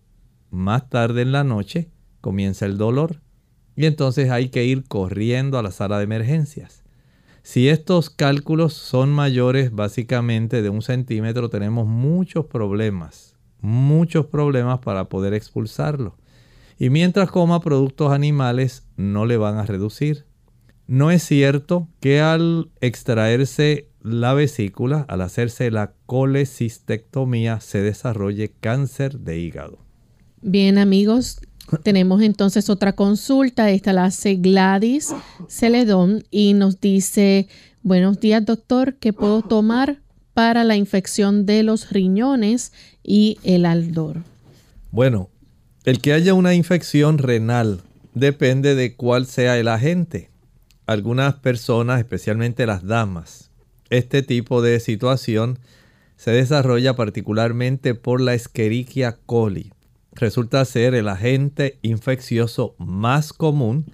más 0.51 0.89
tarde 0.89 1.21
en 1.21 1.31
la 1.31 1.43
noche 1.43 1.89
comienza 2.21 2.65
el 2.65 2.77
dolor 2.77 3.21
y 3.75 3.85
entonces 3.85 4.29
hay 4.29 4.49
que 4.49 4.65
ir 4.65 4.83
corriendo 4.83 5.57
a 5.57 5.63
la 5.63 5.71
sala 5.71 5.97
de 5.97 6.05
emergencias. 6.05 6.83
Si 7.43 7.69
estos 7.69 8.09
cálculos 8.09 8.73
son 8.73 9.11
mayores 9.11 9.71
básicamente 9.71 10.61
de 10.61 10.69
un 10.69 10.81
centímetro 10.81 11.49
tenemos 11.49 11.85
muchos 11.85 12.45
problemas 12.45 13.35
muchos 13.65 14.27
problemas 14.27 14.79
para 14.79 15.09
poder 15.09 15.33
expulsarlo. 15.33 16.15
Y 16.77 16.89
mientras 16.89 17.31
coma 17.31 17.61
productos 17.61 18.11
animales 18.11 18.83
no 18.95 19.25
le 19.25 19.37
van 19.37 19.57
a 19.57 19.65
reducir. 19.65 20.25
No 20.87 21.09
es 21.09 21.23
cierto 21.23 21.87
que 21.99 22.21
al 22.21 22.69
extraerse 22.79 23.89
la 24.01 24.33
vesícula, 24.33 25.05
al 25.07 25.21
hacerse 25.21 25.71
la 25.71 25.93
colecistectomía, 26.05 27.59
se 27.59 27.81
desarrolle 27.81 28.51
cáncer 28.59 29.19
de 29.19 29.39
hígado. 29.39 29.79
Bien 30.41 30.77
amigos, 30.77 31.39
tenemos 31.83 32.21
entonces 32.21 32.69
otra 32.69 32.93
consulta. 32.93 33.69
Esta 33.69 33.93
la 33.93 34.05
hace 34.05 34.35
Gladys 34.35 35.13
Celedón 35.47 36.23
y 36.31 36.53
nos 36.53 36.79
dice, 36.81 37.47
buenos 37.83 38.19
días 38.19 38.45
doctor, 38.45 38.95
¿qué 38.95 39.13
puedo 39.13 39.41
tomar 39.41 39.99
para 40.35 40.65
la 40.65 40.75
infección 40.75 41.45
de 41.45 41.63
los 41.63 41.91
riñones 41.91 42.73
y 43.01 43.39
el 43.43 43.65
aldor. 43.65 44.17
Bueno, 44.91 45.29
el 45.85 46.01
que 46.01 46.11
haya 46.11 46.33
una 46.33 46.53
infección 46.53 47.17
renal 47.17 47.81
depende 48.13 48.75
de 48.75 48.95
cuál 48.95 49.27
sea 49.27 49.57
el 49.57 49.69
agente. 49.69 50.29
Algunas 50.87 51.35
personas, 51.35 51.99
especialmente 51.99 52.65
las 52.65 52.85
damas, 52.85 53.49
este 53.89 54.23
tipo 54.23 54.61
de 54.61 54.81
situación 54.81 55.57
se 56.17 56.31
desarrolla 56.31 56.97
particularmente 56.97 57.95
por 57.95 58.19
la 58.19 58.33
Escherichia 58.33 59.17
coli. 59.25 59.71
Resulta 60.15 60.63
ser 60.63 60.95
el 60.95 61.09
agente 61.09 61.77
infeccioso 61.81 62.75
más 62.77 63.33
común 63.33 63.85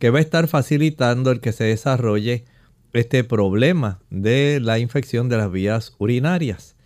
que 0.00 0.10
va 0.10 0.18
a 0.18 0.22
estar 0.22 0.48
facilitando 0.48 1.30
el 1.30 1.40
que 1.40 1.52
se 1.52 1.64
desarrolle 1.64 2.44
este 2.92 3.22
problema 3.22 4.00
de 4.10 4.58
la 4.60 4.80
infección 4.80 5.28
de 5.28 5.36
las 5.36 5.52
vías 5.52 5.94
urinarias. 5.98 6.76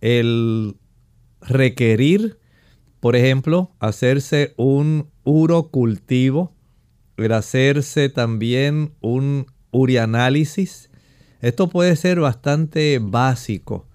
El 0.00 0.76
requerir, 1.42 2.38
por 3.00 3.14
ejemplo, 3.14 3.72
hacerse 3.78 4.54
un 4.56 5.10
urocultivo, 5.24 6.54
el 7.18 7.32
hacerse 7.32 8.08
también 8.08 8.94
un 9.00 9.46
urianálisis, 9.70 10.90
esto 11.42 11.68
puede 11.68 11.96
ser 11.96 12.20
bastante 12.20 12.98
básico 13.02 13.89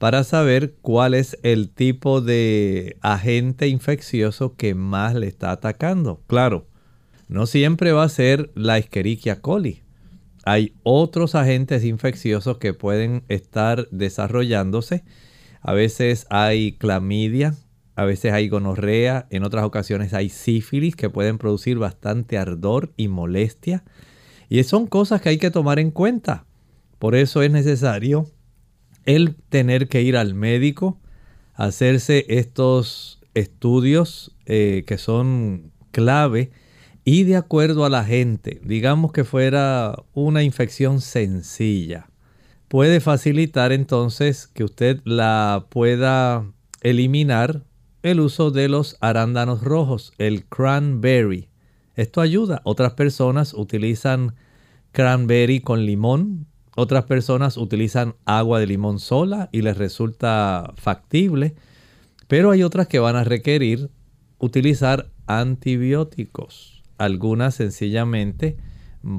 para 0.00 0.24
saber 0.24 0.76
cuál 0.80 1.12
es 1.12 1.38
el 1.42 1.68
tipo 1.68 2.22
de 2.22 2.96
agente 3.02 3.68
infeccioso 3.68 4.56
que 4.56 4.74
más 4.74 5.14
le 5.14 5.26
está 5.26 5.52
atacando. 5.52 6.22
Claro, 6.26 6.66
no 7.28 7.44
siempre 7.44 7.92
va 7.92 8.04
a 8.04 8.08
ser 8.08 8.50
la 8.54 8.78
Escherichia 8.78 9.42
coli. 9.42 9.82
Hay 10.46 10.72
otros 10.84 11.34
agentes 11.34 11.84
infecciosos 11.84 12.56
que 12.56 12.72
pueden 12.72 13.24
estar 13.28 13.88
desarrollándose. 13.90 15.04
A 15.60 15.74
veces 15.74 16.26
hay 16.30 16.78
clamidia, 16.78 17.54
a 17.94 18.06
veces 18.06 18.32
hay 18.32 18.48
gonorrea, 18.48 19.26
en 19.28 19.44
otras 19.44 19.66
ocasiones 19.66 20.14
hay 20.14 20.30
sífilis 20.30 20.96
que 20.96 21.10
pueden 21.10 21.36
producir 21.36 21.76
bastante 21.76 22.38
ardor 22.38 22.94
y 22.96 23.08
molestia. 23.08 23.84
Y 24.48 24.62
son 24.62 24.86
cosas 24.86 25.20
que 25.20 25.28
hay 25.28 25.36
que 25.36 25.50
tomar 25.50 25.78
en 25.78 25.90
cuenta. 25.90 26.46
Por 26.98 27.14
eso 27.14 27.42
es 27.42 27.50
necesario 27.50 28.30
el 29.04 29.34
tener 29.48 29.88
que 29.88 30.02
ir 30.02 30.16
al 30.16 30.34
médico, 30.34 30.98
hacerse 31.54 32.26
estos 32.28 33.20
estudios 33.34 34.34
eh, 34.46 34.84
que 34.86 34.98
son 34.98 35.72
clave 35.92 36.50
y 37.04 37.24
de 37.24 37.36
acuerdo 37.36 37.84
a 37.84 37.90
la 37.90 38.04
gente, 38.04 38.60
digamos 38.62 39.12
que 39.12 39.24
fuera 39.24 40.02
una 40.12 40.42
infección 40.42 41.00
sencilla, 41.00 42.08
puede 42.68 43.00
facilitar 43.00 43.72
entonces 43.72 44.46
que 44.46 44.64
usted 44.64 45.00
la 45.04 45.66
pueda 45.70 46.44
eliminar 46.82 47.64
el 48.02 48.20
uso 48.20 48.50
de 48.50 48.68
los 48.68 48.96
arándanos 49.00 49.62
rojos, 49.62 50.12
el 50.18 50.44
cranberry. 50.44 51.48
Esto 51.96 52.20
ayuda. 52.20 52.62
Otras 52.64 52.94
personas 52.94 53.52
utilizan 53.54 54.34
cranberry 54.92 55.60
con 55.60 55.84
limón, 55.84 56.46
otras 56.76 57.04
personas 57.04 57.56
utilizan 57.56 58.14
agua 58.24 58.60
de 58.60 58.66
limón 58.66 58.98
sola 58.98 59.48
y 59.52 59.62
les 59.62 59.76
resulta 59.76 60.72
factible, 60.76 61.54
pero 62.28 62.50
hay 62.50 62.62
otras 62.62 62.86
que 62.86 62.98
van 62.98 63.16
a 63.16 63.24
requerir 63.24 63.90
utilizar 64.38 65.10
antibióticos. 65.26 66.82
Algunas 66.98 67.54
sencillamente 67.54 68.56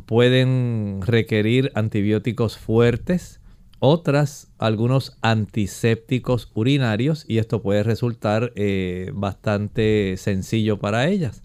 pueden 0.06 1.00
requerir 1.02 1.72
antibióticos 1.76 2.58
fuertes, 2.58 3.40
otras 3.80 4.52
algunos 4.60 5.18
antisépticos 5.22 6.52
urinarios 6.54 7.26
y 7.28 7.40
esto 7.40 7.62
puede 7.62 7.84
resultar 7.84 8.52
eh, 8.56 9.12
bastante 9.14 10.16
sencillo 10.18 10.80
para 10.80 11.08
ellas. 11.08 11.44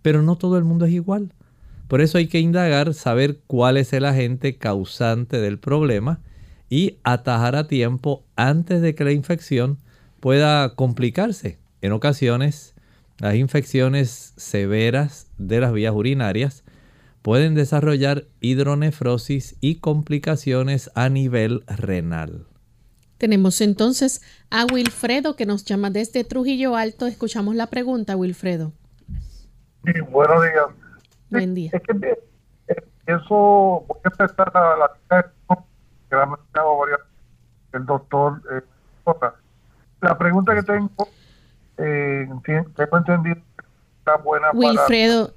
Pero 0.00 0.22
no 0.22 0.36
todo 0.36 0.58
el 0.58 0.64
mundo 0.64 0.84
es 0.84 0.92
igual. 0.92 1.32
Por 1.92 2.00
eso 2.00 2.16
hay 2.16 2.26
que 2.26 2.40
indagar, 2.40 2.94
saber 2.94 3.40
cuál 3.46 3.76
es 3.76 3.92
el 3.92 4.06
agente 4.06 4.56
causante 4.56 5.42
del 5.42 5.58
problema 5.58 6.20
y 6.70 6.96
atajar 7.04 7.54
a 7.54 7.68
tiempo 7.68 8.24
antes 8.34 8.80
de 8.80 8.94
que 8.94 9.04
la 9.04 9.12
infección 9.12 9.76
pueda 10.18 10.74
complicarse. 10.74 11.58
En 11.82 11.92
ocasiones, 11.92 12.74
las 13.18 13.34
infecciones 13.34 14.32
severas 14.38 15.26
de 15.36 15.60
las 15.60 15.74
vías 15.74 15.92
urinarias 15.94 16.64
pueden 17.20 17.54
desarrollar 17.54 18.24
hidronefrosis 18.40 19.56
y 19.60 19.74
complicaciones 19.74 20.90
a 20.94 21.10
nivel 21.10 21.62
renal. 21.66 22.46
Tenemos 23.18 23.60
entonces 23.60 24.22
a 24.48 24.64
Wilfredo 24.64 25.36
que 25.36 25.44
nos 25.44 25.66
llama 25.66 25.90
desde 25.90 26.24
Trujillo 26.24 26.74
Alto. 26.74 27.06
Escuchamos 27.06 27.54
la 27.54 27.66
pregunta, 27.66 28.16
Wilfredo. 28.16 28.72
Sí, 29.84 29.92
buenos 30.10 30.42
días. 30.42 30.81
Buen 31.32 31.54
día. 31.54 31.70
Es 31.72 31.82
que 31.82 32.16
eh, 32.68 32.74
eso, 33.06 33.84
voy 33.88 33.98
a 34.04 34.08
empezar 34.08 34.52
la, 34.54 34.76
la 34.76 35.22
que 36.08 36.16
la 36.16 36.22
ha 36.22 36.26
mencionado 36.26 36.78
varias 36.78 37.00
el 37.72 37.86
doctor. 37.86 38.42
Eh, 38.52 38.62
la 40.00 40.18
pregunta 40.18 40.54
que 40.54 40.62
tengo, 40.62 41.08
eh, 41.78 42.28
tengo 42.44 42.98
entendido 42.98 43.36
que 43.36 43.64
está 43.98 44.16
buena 44.16 44.50
Wilfredo, 44.52 45.32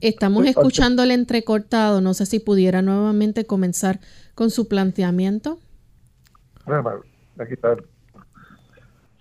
estamos 0.00 0.46
escuchando 0.46 1.02
el 1.02 1.10
entrecortado. 1.10 2.00
No 2.00 2.14
sé 2.14 2.26
si 2.26 2.40
pudiera 2.40 2.82
nuevamente 2.82 3.46
comenzar 3.46 4.00
con 4.34 4.50
su 4.50 4.68
planteamiento. 4.68 5.58
Aquí 7.38 7.54
está. 7.54 7.76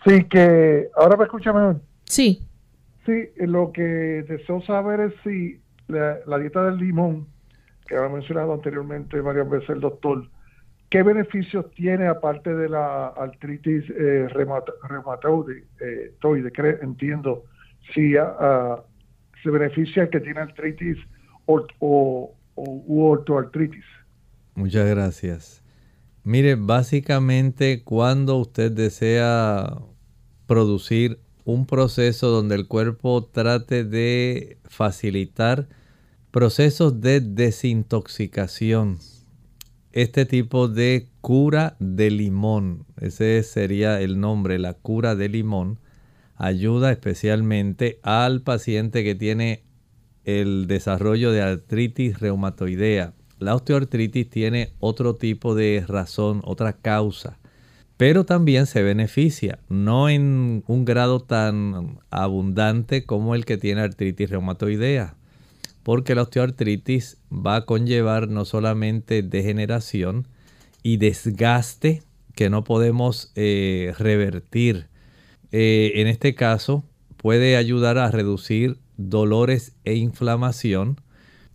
Sí, 0.05 0.23
que 0.25 0.89
ahora 0.95 1.15
me 1.15 1.25
escucha 1.25 1.53
mejor. 1.53 1.81
Sí. 2.05 2.47
Sí, 3.05 3.29
lo 3.37 3.71
que 3.71 3.81
deseo 3.81 4.61
saber 4.63 4.99
es 4.99 5.13
si 5.23 5.59
la, 5.87 6.37
dieta 6.37 6.63
del 6.65 6.77
limón, 6.77 7.27
que 7.87 7.95
ha 7.95 8.07
mencionado 8.09 8.53
anteriormente 8.53 9.19
varias 9.21 9.49
veces 9.49 9.69
el 9.69 9.81
doctor, 9.81 10.27
¿qué 10.89 11.03
beneficios 11.03 11.69
tiene 11.71 12.07
aparte 12.07 12.53
de 12.53 12.69
la 12.69 13.07
artritis 13.07 13.83
eh, 13.89 14.27
reumatoide? 14.29 15.65
Eh, 15.79 16.13
entiendo, 16.81 17.43
si 17.93 18.15
uh, 18.15 18.81
se 19.43 19.49
beneficia 19.49 20.03
el 20.03 20.09
que 20.09 20.19
tiene 20.19 20.39
artritis 20.39 20.97
o, 21.45 21.65
o, 21.79 22.35
u 22.55 23.03
ortoartritis. 23.03 23.85
Muchas 24.55 24.87
gracias. 24.89 25.63
Mire, 26.23 26.55
básicamente 26.55 27.83
cuando 27.83 28.37
usted 28.37 28.71
desea 28.71 29.77
producir 30.45 31.19
un 31.51 31.65
proceso 31.65 32.29
donde 32.29 32.55
el 32.55 32.67
cuerpo 32.67 33.25
trate 33.25 33.83
de 33.83 34.57
facilitar 34.63 35.67
procesos 36.31 37.01
de 37.01 37.19
desintoxicación. 37.19 38.99
Este 39.91 40.25
tipo 40.25 40.69
de 40.69 41.09
cura 41.19 41.75
de 41.79 42.09
limón, 42.09 42.85
ese 42.99 43.43
sería 43.43 43.99
el 43.99 44.21
nombre, 44.21 44.57
la 44.59 44.73
cura 44.73 45.15
de 45.15 45.27
limón, 45.27 45.79
ayuda 46.37 46.91
especialmente 46.91 47.99
al 48.01 48.41
paciente 48.41 49.03
que 49.03 49.15
tiene 49.15 49.63
el 50.23 50.67
desarrollo 50.67 51.31
de 51.31 51.41
artritis 51.41 52.19
reumatoidea. 52.19 53.13
La 53.39 53.55
osteoartritis 53.55 54.29
tiene 54.29 54.71
otro 54.79 55.15
tipo 55.17 55.53
de 55.55 55.83
razón, 55.85 56.41
otra 56.45 56.73
causa, 56.73 57.37
pero 58.01 58.25
también 58.25 58.65
se 58.65 58.81
beneficia, 58.81 59.59
no 59.69 60.09
en 60.09 60.63
un 60.65 60.85
grado 60.85 61.19
tan 61.19 61.99
abundante 62.09 63.05
como 63.05 63.35
el 63.35 63.45
que 63.45 63.59
tiene 63.59 63.81
artritis 63.81 64.27
reumatoidea 64.27 65.17
porque 65.83 66.15
la 66.15 66.23
osteoartritis 66.23 67.19
va 67.31 67.57
a 67.57 67.65
conllevar 67.65 68.27
no 68.27 68.43
solamente 68.45 69.21
degeneración 69.21 70.27
y 70.81 70.97
desgaste 70.97 72.01
que 72.33 72.49
no 72.49 72.63
podemos 72.63 73.31
eh, 73.35 73.93
revertir. 73.99 74.87
Eh, 75.51 75.91
en 75.97 76.07
este 76.07 76.33
caso 76.33 76.83
puede 77.17 77.55
ayudar 77.55 77.99
a 77.99 78.09
reducir 78.09 78.79
dolores 78.97 79.75
e 79.83 79.93
inflamación 79.93 80.99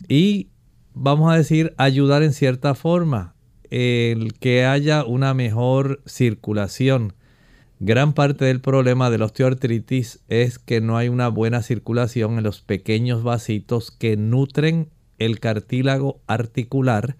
y 0.07 0.51
vamos 0.95 1.33
a 1.33 1.37
decir 1.37 1.75
ayudar 1.77 2.23
en 2.23 2.33
cierta 2.33 2.77
forma 2.77 3.36
el 3.71 4.35
que 4.35 4.65
haya 4.65 5.05
una 5.05 5.35
mejor 5.35 6.03
circulación 6.07 7.15
Gran 7.79 8.15
parte 8.15 8.47
del 8.47 8.63
problema 8.63 9.11
de 9.11 9.19
la 9.19 9.27
osteoartritis 9.27 10.21
es 10.29 10.59
que 10.59 10.81
no 10.81 10.97
hay 10.97 11.11
una 11.11 11.29
buena 11.29 11.61
circulación 11.61 12.39
en 12.39 12.45
los 12.45 12.63
pequeños 12.63 13.23
vasitos 13.23 13.91
que 13.91 14.17
nutren 14.17 14.89
el 15.19 15.41
cartílago 15.41 16.23
articular 16.27 17.17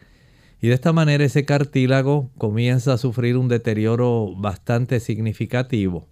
y 0.63 0.69
de 0.69 0.75
esta 0.75 0.95
manera 0.95 1.25
ese 1.25 1.45
cartílago 1.45 2.31
comienza 2.39 2.95
a 2.95 2.99
sufrir 2.99 3.37
un 3.37 3.49
deterioro 3.49 4.35
bastante 4.35 4.99
significativo. 4.99 6.09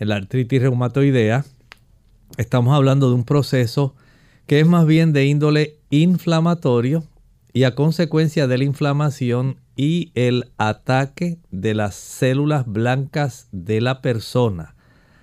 En 0.00 0.08
la 0.08 0.16
artritis 0.16 0.60
reumatoidea 0.60 1.44
estamos 2.36 2.74
hablando 2.74 3.08
de 3.10 3.14
un 3.14 3.24
proceso 3.24 3.94
que 4.48 4.58
es 4.58 4.66
más 4.66 4.86
bien 4.86 5.12
de 5.12 5.26
índole 5.26 5.76
inflamatorio 5.90 7.04
y 7.58 7.64
a 7.64 7.74
consecuencia 7.74 8.46
de 8.46 8.56
la 8.56 8.62
inflamación 8.62 9.56
y 9.74 10.12
el 10.14 10.52
ataque 10.58 11.40
de 11.50 11.74
las 11.74 11.96
células 11.96 12.64
blancas 12.68 13.48
de 13.50 13.80
la 13.80 14.00
persona 14.00 14.76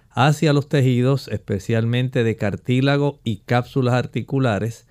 hacia 0.10 0.52
los 0.52 0.68
tejidos, 0.68 1.30
especialmente 1.30 2.26
de 2.26 2.36
cartílago 2.36 3.22
y 3.24 3.38
cápsulas 3.38 3.94
articulares, 3.94 4.86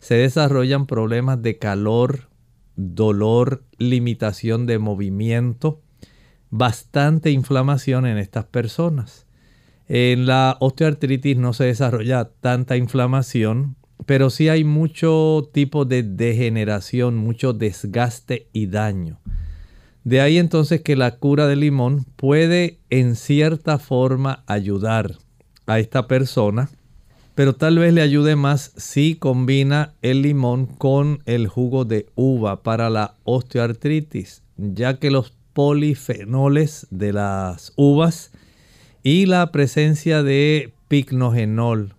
se 0.00 0.16
desarrollan 0.16 0.86
problemas 0.86 1.40
de 1.40 1.56
calor, 1.56 2.28
dolor, 2.76 3.64
limitación 3.78 4.66
de 4.66 4.78
movimiento, 4.78 5.80
bastante 6.50 7.30
inflamación 7.30 8.04
en 8.04 8.18
estas 8.18 8.44
personas. 8.44 9.26
En 9.88 10.26
la 10.26 10.58
osteoartritis 10.60 11.38
no 11.38 11.54
se 11.54 11.64
desarrolla 11.64 12.26
tanta 12.42 12.76
inflamación, 12.76 13.76
pero 14.06 14.30
sí 14.30 14.48
hay 14.48 14.64
mucho 14.64 15.48
tipo 15.52 15.84
de 15.84 16.02
degeneración, 16.02 17.16
mucho 17.16 17.52
desgaste 17.52 18.48
y 18.52 18.66
daño. 18.66 19.18
De 20.04 20.20
ahí 20.20 20.38
entonces 20.38 20.80
que 20.80 20.96
la 20.96 21.16
cura 21.16 21.46
del 21.46 21.60
limón 21.60 22.04
puede 22.16 22.78
en 22.90 23.14
cierta 23.14 23.78
forma 23.78 24.42
ayudar 24.46 25.16
a 25.66 25.78
esta 25.78 26.08
persona, 26.08 26.70
pero 27.34 27.54
tal 27.54 27.78
vez 27.78 27.94
le 27.94 28.02
ayude 28.02 28.36
más 28.36 28.72
si 28.76 29.14
combina 29.14 29.94
el 30.02 30.22
limón 30.22 30.66
con 30.66 31.22
el 31.24 31.46
jugo 31.46 31.84
de 31.84 32.06
uva 32.14 32.62
para 32.62 32.90
la 32.90 33.14
osteoartritis, 33.24 34.42
ya 34.56 34.98
que 34.98 35.10
los 35.10 35.32
polifenoles 35.52 36.86
de 36.90 37.12
las 37.12 37.72
uvas 37.76 38.32
y 39.02 39.26
la 39.26 39.52
presencia 39.52 40.22
de 40.22 40.72
picnogenol 40.88 41.94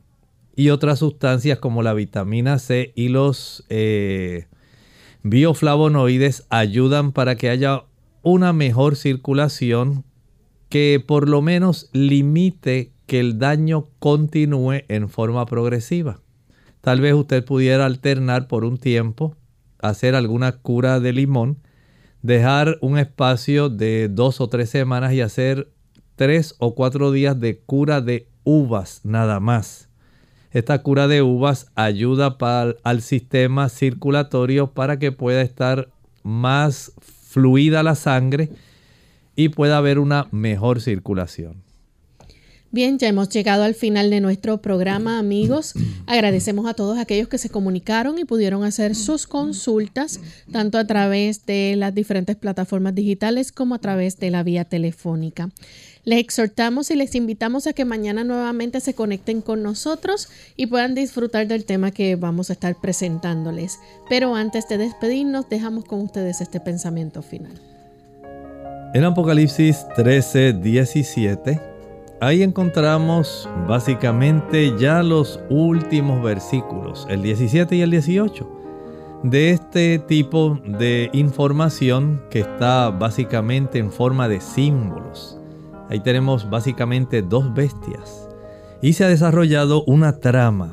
y 0.55 0.69
otras 0.69 0.99
sustancias 0.99 1.59
como 1.59 1.83
la 1.83 1.93
vitamina 1.93 2.59
C 2.59 2.93
y 2.95 3.09
los 3.09 3.65
eh, 3.69 4.47
bioflavonoides 5.23 6.45
ayudan 6.49 7.11
para 7.11 7.35
que 7.35 7.49
haya 7.49 7.83
una 8.21 8.53
mejor 8.53 8.95
circulación 8.95 10.03
que 10.69 11.03
por 11.05 11.29
lo 11.29 11.41
menos 11.41 11.89
limite 11.93 12.93
que 13.05 13.19
el 13.19 13.37
daño 13.37 13.89
continúe 13.99 14.83
en 14.87 15.09
forma 15.09 15.45
progresiva. 15.45 16.19
Tal 16.81 17.01
vez 17.01 17.13
usted 17.13 17.45
pudiera 17.45 17.85
alternar 17.85 18.47
por 18.47 18.65
un 18.65 18.77
tiempo, 18.77 19.35
hacer 19.79 20.15
alguna 20.15 20.53
cura 20.53 20.99
de 20.99 21.13
limón, 21.13 21.59
dejar 22.21 22.77
un 22.81 22.97
espacio 22.97 23.69
de 23.69 24.09
dos 24.09 24.41
o 24.41 24.49
tres 24.49 24.69
semanas 24.69 25.13
y 25.13 25.21
hacer 25.21 25.69
tres 26.15 26.55
o 26.59 26.75
cuatro 26.75 27.11
días 27.11 27.39
de 27.39 27.59
cura 27.59 28.01
de 28.01 28.27
uvas 28.43 29.01
nada 29.03 29.39
más. 29.39 29.89
Esta 30.53 30.83
cura 30.83 31.07
de 31.07 31.23
uvas 31.23 31.67
ayuda 31.73 32.37
para, 32.37 32.75
al 32.83 33.01
sistema 33.01 33.69
circulatorio 33.69 34.71
para 34.71 34.99
que 34.99 35.11
pueda 35.11 35.41
estar 35.41 35.89
más 36.21 36.93
fluida 37.01 37.81
la 37.81 37.95
sangre 37.95 38.49
y 39.35 39.49
pueda 39.49 39.77
haber 39.77 39.97
una 39.97 40.27
mejor 40.31 40.79
circulación. 40.79 41.63
Bien, 42.69 42.97
ya 42.97 43.07
hemos 43.07 43.29
llegado 43.29 43.63
al 43.63 43.75
final 43.75 44.09
de 44.09 44.19
nuestro 44.19 44.59
programa, 44.59 45.19
amigos. 45.19 45.73
Agradecemos 46.07 46.67
a 46.67 46.73
todos 46.73 46.97
aquellos 46.97 47.27
que 47.27 47.37
se 47.37 47.49
comunicaron 47.49 48.17
y 48.17 48.25
pudieron 48.25 48.63
hacer 48.63 48.95
sus 48.95 49.27
consultas, 49.27 50.19
tanto 50.51 50.79
a 50.79 50.87
través 50.87 51.45
de 51.45 51.75
las 51.77 51.93
diferentes 51.93 52.35
plataformas 52.35 52.95
digitales 52.95 53.51
como 53.51 53.75
a 53.75 53.79
través 53.79 54.17
de 54.17 54.31
la 54.31 54.41
vía 54.41 54.65
telefónica. 54.65 55.51
Les 56.05 56.19
exhortamos 56.19 56.91
y 56.91 56.95
les 56.95 57.15
invitamos 57.15 57.65
a 57.65 57.73
que 57.73 57.85
mañana 57.85 58.23
nuevamente 58.23 58.81
se 58.81 58.93
conecten 58.93 59.41
con 59.41 59.63
nosotros 59.63 60.27
y 60.57 60.67
puedan 60.67 60.95
disfrutar 60.95 61.47
del 61.47 61.63
tema 61.63 61.91
que 61.91 62.15
vamos 62.17 62.49
a 62.49 62.53
estar 62.53 62.75
presentándoles. 62.75 63.79
Pero 64.09 64.35
antes 64.35 64.67
de 64.67 64.77
despedirnos, 64.77 65.47
dejamos 65.47 65.85
con 65.85 66.01
ustedes 66.01 66.41
este 66.41 66.59
pensamiento 66.59 67.21
final. 67.21 67.53
En 68.93 69.05
Apocalipsis 69.05 69.85
13, 69.95 70.53
17 70.53 71.73
ahí 72.23 72.41
encontramos 72.41 73.49
básicamente 73.67 74.77
ya 74.77 75.03
los 75.03 75.39
últimos 75.49 76.23
versículos, 76.23 77.05
el 77.09 77.21
17 77.21 77.75
y 77.75 77.81
el 77.81 77.91
18, 77.91 78.49
de 79.23 79.51
este 79.51 79.99
tipo 79.99 80.59
de 80.65 81.09
información 81.13 82.21
que 82.29 82.39
está 82.39 82.89
básicamente 82.91 83.79
en 83.79 83.91
forma 83.91 84.27
de 84.27 84.39
símbolos. 84.39 85.39
Ahí 85.89 85.99
tenemos 85.99 86.49
básicamente 86.49 87.21
dos 87.21 87.53
bestias. 87.53 88.29
Y 88.81 88.93
se 88.93 89.05
ha 89.05 89.07
desarrollado 89.07 89.83
una 89.85 90.19
trama 90.19 90.71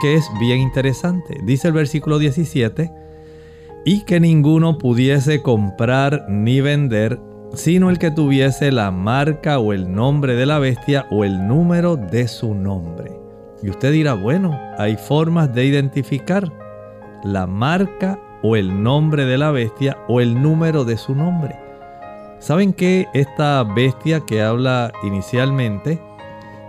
que 0.00 0.14
es 0.14 0.28
bien 0.40 0.58
interesante. 0.58 1.38
Dice 1.44 1.68
el 1.68 1.74
versículo 1.74 2.18
17, 2.18 2.90
y 3.84 4.04
que 4.04 4.20
ninguno 4.20 4.78
pudiese 4.78 5.42
comprar 5.42 6.26
ni 6.28 6.60
vender 6.60 7.20
sino 7.54 7.90
el 7.90 7.98
que 7.98 8.10
tuviese 8.10 8.72
la 8.72 8.90
marca 8.90 9.58
o 9.58 9.72
el 9.72 9.92
nombre 9.92 10.34
de 10.34 10.46
la 10.46 10.58
bestia 10.58 11.06
o 11.10 11.24
el 11.24 11.46
número 11.46 11.96
de 11.96 12.28
su 12.28 12.54
nombre. 12.54 13.12
Y 13.62 13.70
usted 13.70 13.92
dirá, 13.92 14.14
bueno, 14.14 14.58
hay 14.78 14.96
formas 14.96 15.54
de 15.54 15.66
identificar 15.66 16.50
la 17.22 17.46
marca 17.46 18.18
o 18.42 18.56
el 18.56 18.82
nombre 18.82 19.24
de 19.24 19.38
la 19.38 19.50
bestia 19.50 19.98
o 20.08 20.20
el 20.20 20.40
número 20.40 20.84
de 20.84 20.96
su 20.96 21.14
nombre. 21.14 21.61
¿Saben 22.42 22.72
que 22.72 23.06
esta 23.14 23.62
bestia 23.62 24.18
que 24.18 24.42
habla 24.42 24.90
inicialmente 25.04 26.02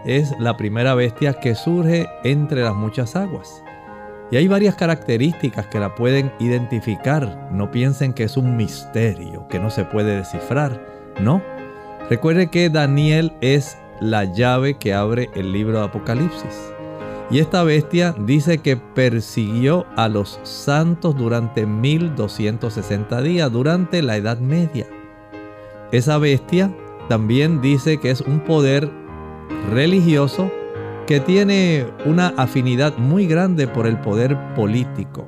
es 0.06 0.32
la 0.38 0.56
primera 0.56 0.94
bestia 0.94 1.34
que 1.34 1.56
surge 1.56 2.06
entre 2.24 2.62
las 2.62 2.76
muchas 2.76 3.16
aguas? 3.16 3.64
Y 4.30 4.36
hay 4.36 4.48
varias 4.48 4.76
características 4.76 5.66
que 5.66 5.80
la 5.80 5.96
pueden 5.96 6.32
identificar. 6.40 7.50
No 7.52 7.72
piensen 7.72 8.14
que 8.14 8.26
es 8.26 8.38
un 8.38 8.56
misterio 8.56 9.48
que 9.48 9.58
no 9.60 9.72
se 9.72 9.84
puede 9.84 10.18
descifrar. 10.18 10.80
No. 11.20 11.42
Recuerde 12.08 12.52
que 12.52 12.70
Daniel 12.70 13.34
es 13.42 13.76
la 14.00 14.26
llave 14.26 14.76
que 14.76 14.94
abre 14.94 15.32
el 15.34 15.52
libro 15.54 15.80
de 15.80 15.86
Apocalipsis. 15.86 16.72
Y 17.32 17.40
esta 17.40 17.64
bestia 17.64 18.14
dice 18.20 18.60
que 18.60 18.78
persiguió 18.78 19.88
a 19.96 20.08
los 20.08 20.40
santos 20.44 21.18
durante 21.18 21.66
1260 21.66 23.22
días, 23.24 23.52
durante 23.52 24.04
la 24.04 24.18
Edad 24.18 24.38
Media. 24.38 24.86
Esa 25.94 26.18
bestia 26.18 26.76
también 27.08 27.62
dice 27.62 28.00
que 28.00 28.10
es 28.10 28.22
un 28.22 28.40
poder 28.40 28.90
religioso 29.72 30.52
que 31.06 31.20
tiene 31.20 31.86
una 32.04 32.30
afinidad 32.36 32.98
muy 32.98 33.28
grande 33.28 33.68
por 33.68 33.86
el 33.86 34.00
poder 34.00 34.36
político. 34.56 35.28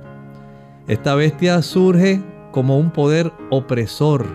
Esta 0.87 1.13
bestia 1.13 1.61
surge 1.61 2.19
como 2.51 2.79
un 2.79 2.89
poder 2.89 3.31
opresor, 3.51 4.25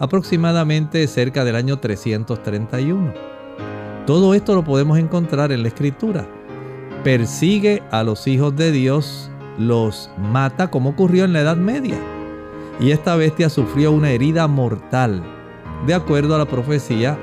aproximadamente 0.00 1.06
cerca 1.06 1.44
del 1.44 1.54
año 1.54 1.78
331. 1.78 3.12
Todo 4.06 4.32
esto 4.32 4.54
lo 4.54 4.64
podemos 4.64 4.98
encontrar 4.98 5.52
en 5.52 5.60
la 5.60 5.68
escritura. 5.68 6.26
Persigue 7.02 7.82
a 7.90 8.04
los 8.04 8.26
hijos 8.26 8.56
de 8.56 8.72
Dios, 8.72 9.30
los 9.58 10.10
mata 10.16 10.70
como 10.70 10.90
ocurrió 10.90 11.26
en 11.26 11.34
la 11.34 11.42
Edad 11.42 11.58
Media. 11.58 11.98
Y 12.80 12.92
esta 12.92 13.16
bestia 13.16 13.50
sufrió 13.50 13.92
una 13.92 14.12
herida 14.12 14.48
mortal, 14.48 15.22
de 15.86 15.94
acuerdo 15.94 16.34
a 16.34 16.38
la 16.38 16.46
profecía 16.46 17.18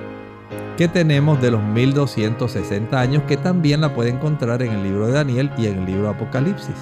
que 0.77 0.87
tenemos 0.87 1.41
de 1.41 1.51
los 1.51 1.61
1260 1.63 2.99
años, 2.99 3.23
que 3.27 3.37
también 3.37 3.81
la 3.81 3.93
puede 3.93 4.09
encontrar 4.09 4.61
en 4.61 4.71
el 4.71 4.83
libro 4.83 5.07
de 5.07 5.13
Daniel 5.13 5.51
y 5.57 5.67
en 5.67 5.79
el 5.79 5.85
libro 5.85 6.03
de 6.03 6.15
Apocalipsis. 6.15 6.75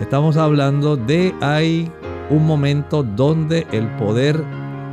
Estamos 0.00 0.36
hablando 0.36 0.96
de 0.96 1.34
hay 1.40 1.90
un 2.28 2.44
momento 2.44 3.02
donde 3.02 3.66
el 3.72 3.86
poder 3.96 4.42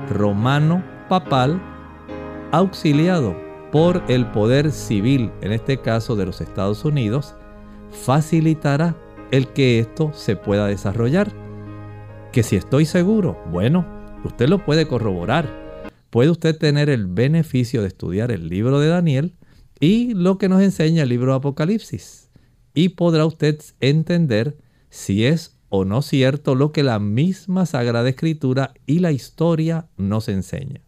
romano 0.09 0.83
papal, 1.09 1.61
auxiliado 2.51 3.35
por 3.71 4.03
el 4.07 4.25
poder 4.27 4.71
civil, 4.71 5.31
en 5.41 5.51
este 5.51 5.81
caso 5.81 6.15
de 6.15 6.25
los 6.25 6.41
Estados 6.41 6.85
Unidos, 6.85 7.35
facilitará 7.91 8.95
el 9.31 9.47
que 9.47 9.79
esto 9.79 10.11
se 10.13 10.35
pueda 10.35 10.67
desarrollar. 10.67 11.31
Que 12.31 12.43
si 12.43 12.55
estoy 12.55 12.85
seguro, 12.85 13.37
bueno, 13.51 13.85
usted 14.23 14.47
lo 14.47 14.63
puede 14.63 14.87
corroborar 14.87 15.62
puede 16.13 16.29
usted 16.29 16.55
tener 16.55 16.91
el 16.91 17.07
beneficio 17.07 17.81
de 17.81 17.87
estudiar 17.87 18.29
el 18.29 18.47
libro 18.47 18.79
de 18.79 18.87
Daniel 18.87 19.33
y 19.79 20.13
lo 20.13 20.37
que 20.37 20.47
nos 20.47 20.61
enseña 20.61 21.01
el 21.01 21.09
libro 21.09 21.31
de 21.31 21.37
Apocalipsis. 21.37 22.29
Y 22.75 22.89
podrá 22.89 23.25
usted 23.25 23.59
entender 23.79 24.55
si 24.91 25.25
es 25.25 25.57
o 25.69 25.85
no 25.85 26.03
cierto 26.03 26.53
lo 26.53 26.71
que 26.71 26.83
la 26.83 26.99
misma 26.99 27.65
Sagrada 27.65 28.07
Escritura 28.07 28.75
y 28.85 28.99
la 28.99 29.11
historia 29.11 29.87
nos 29.97 30.29
enseña. 30.29 30.81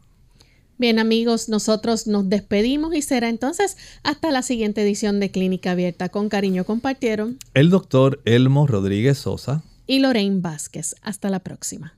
Bien 0.78 1.00
amigos, 1.00 1.50
nosotros 1.50 2.06
nos 2.06 2.30
despedimos 2.30 2.94
y 2.94 3.02
será 3.02 3.28
entonces 3.28 3.78
hasta 4.04 4.30
la 4.30 4.44
siguiente 4.44 4.84
edición 4.84 5.20
de 5.20 5.32
Clínica 5.32 5.72
Abierta. 5.72 6.10
Con 6.10 6.30
cariño 6.30 6.66
compartieron 6.66 7.40
el 7.56 7.72
doctor 7.72 8.22
Elmo 8.26 8.68
Rodríguez 8.68 9.18
Sosa 9.18 9.64
y 9.88 9.98
Lorraine 9.98 10.42
Vázquez. 10.42 10.94
Hasta 11.02 11.32
la 11.32 11.40
próxima. 11.40 11.98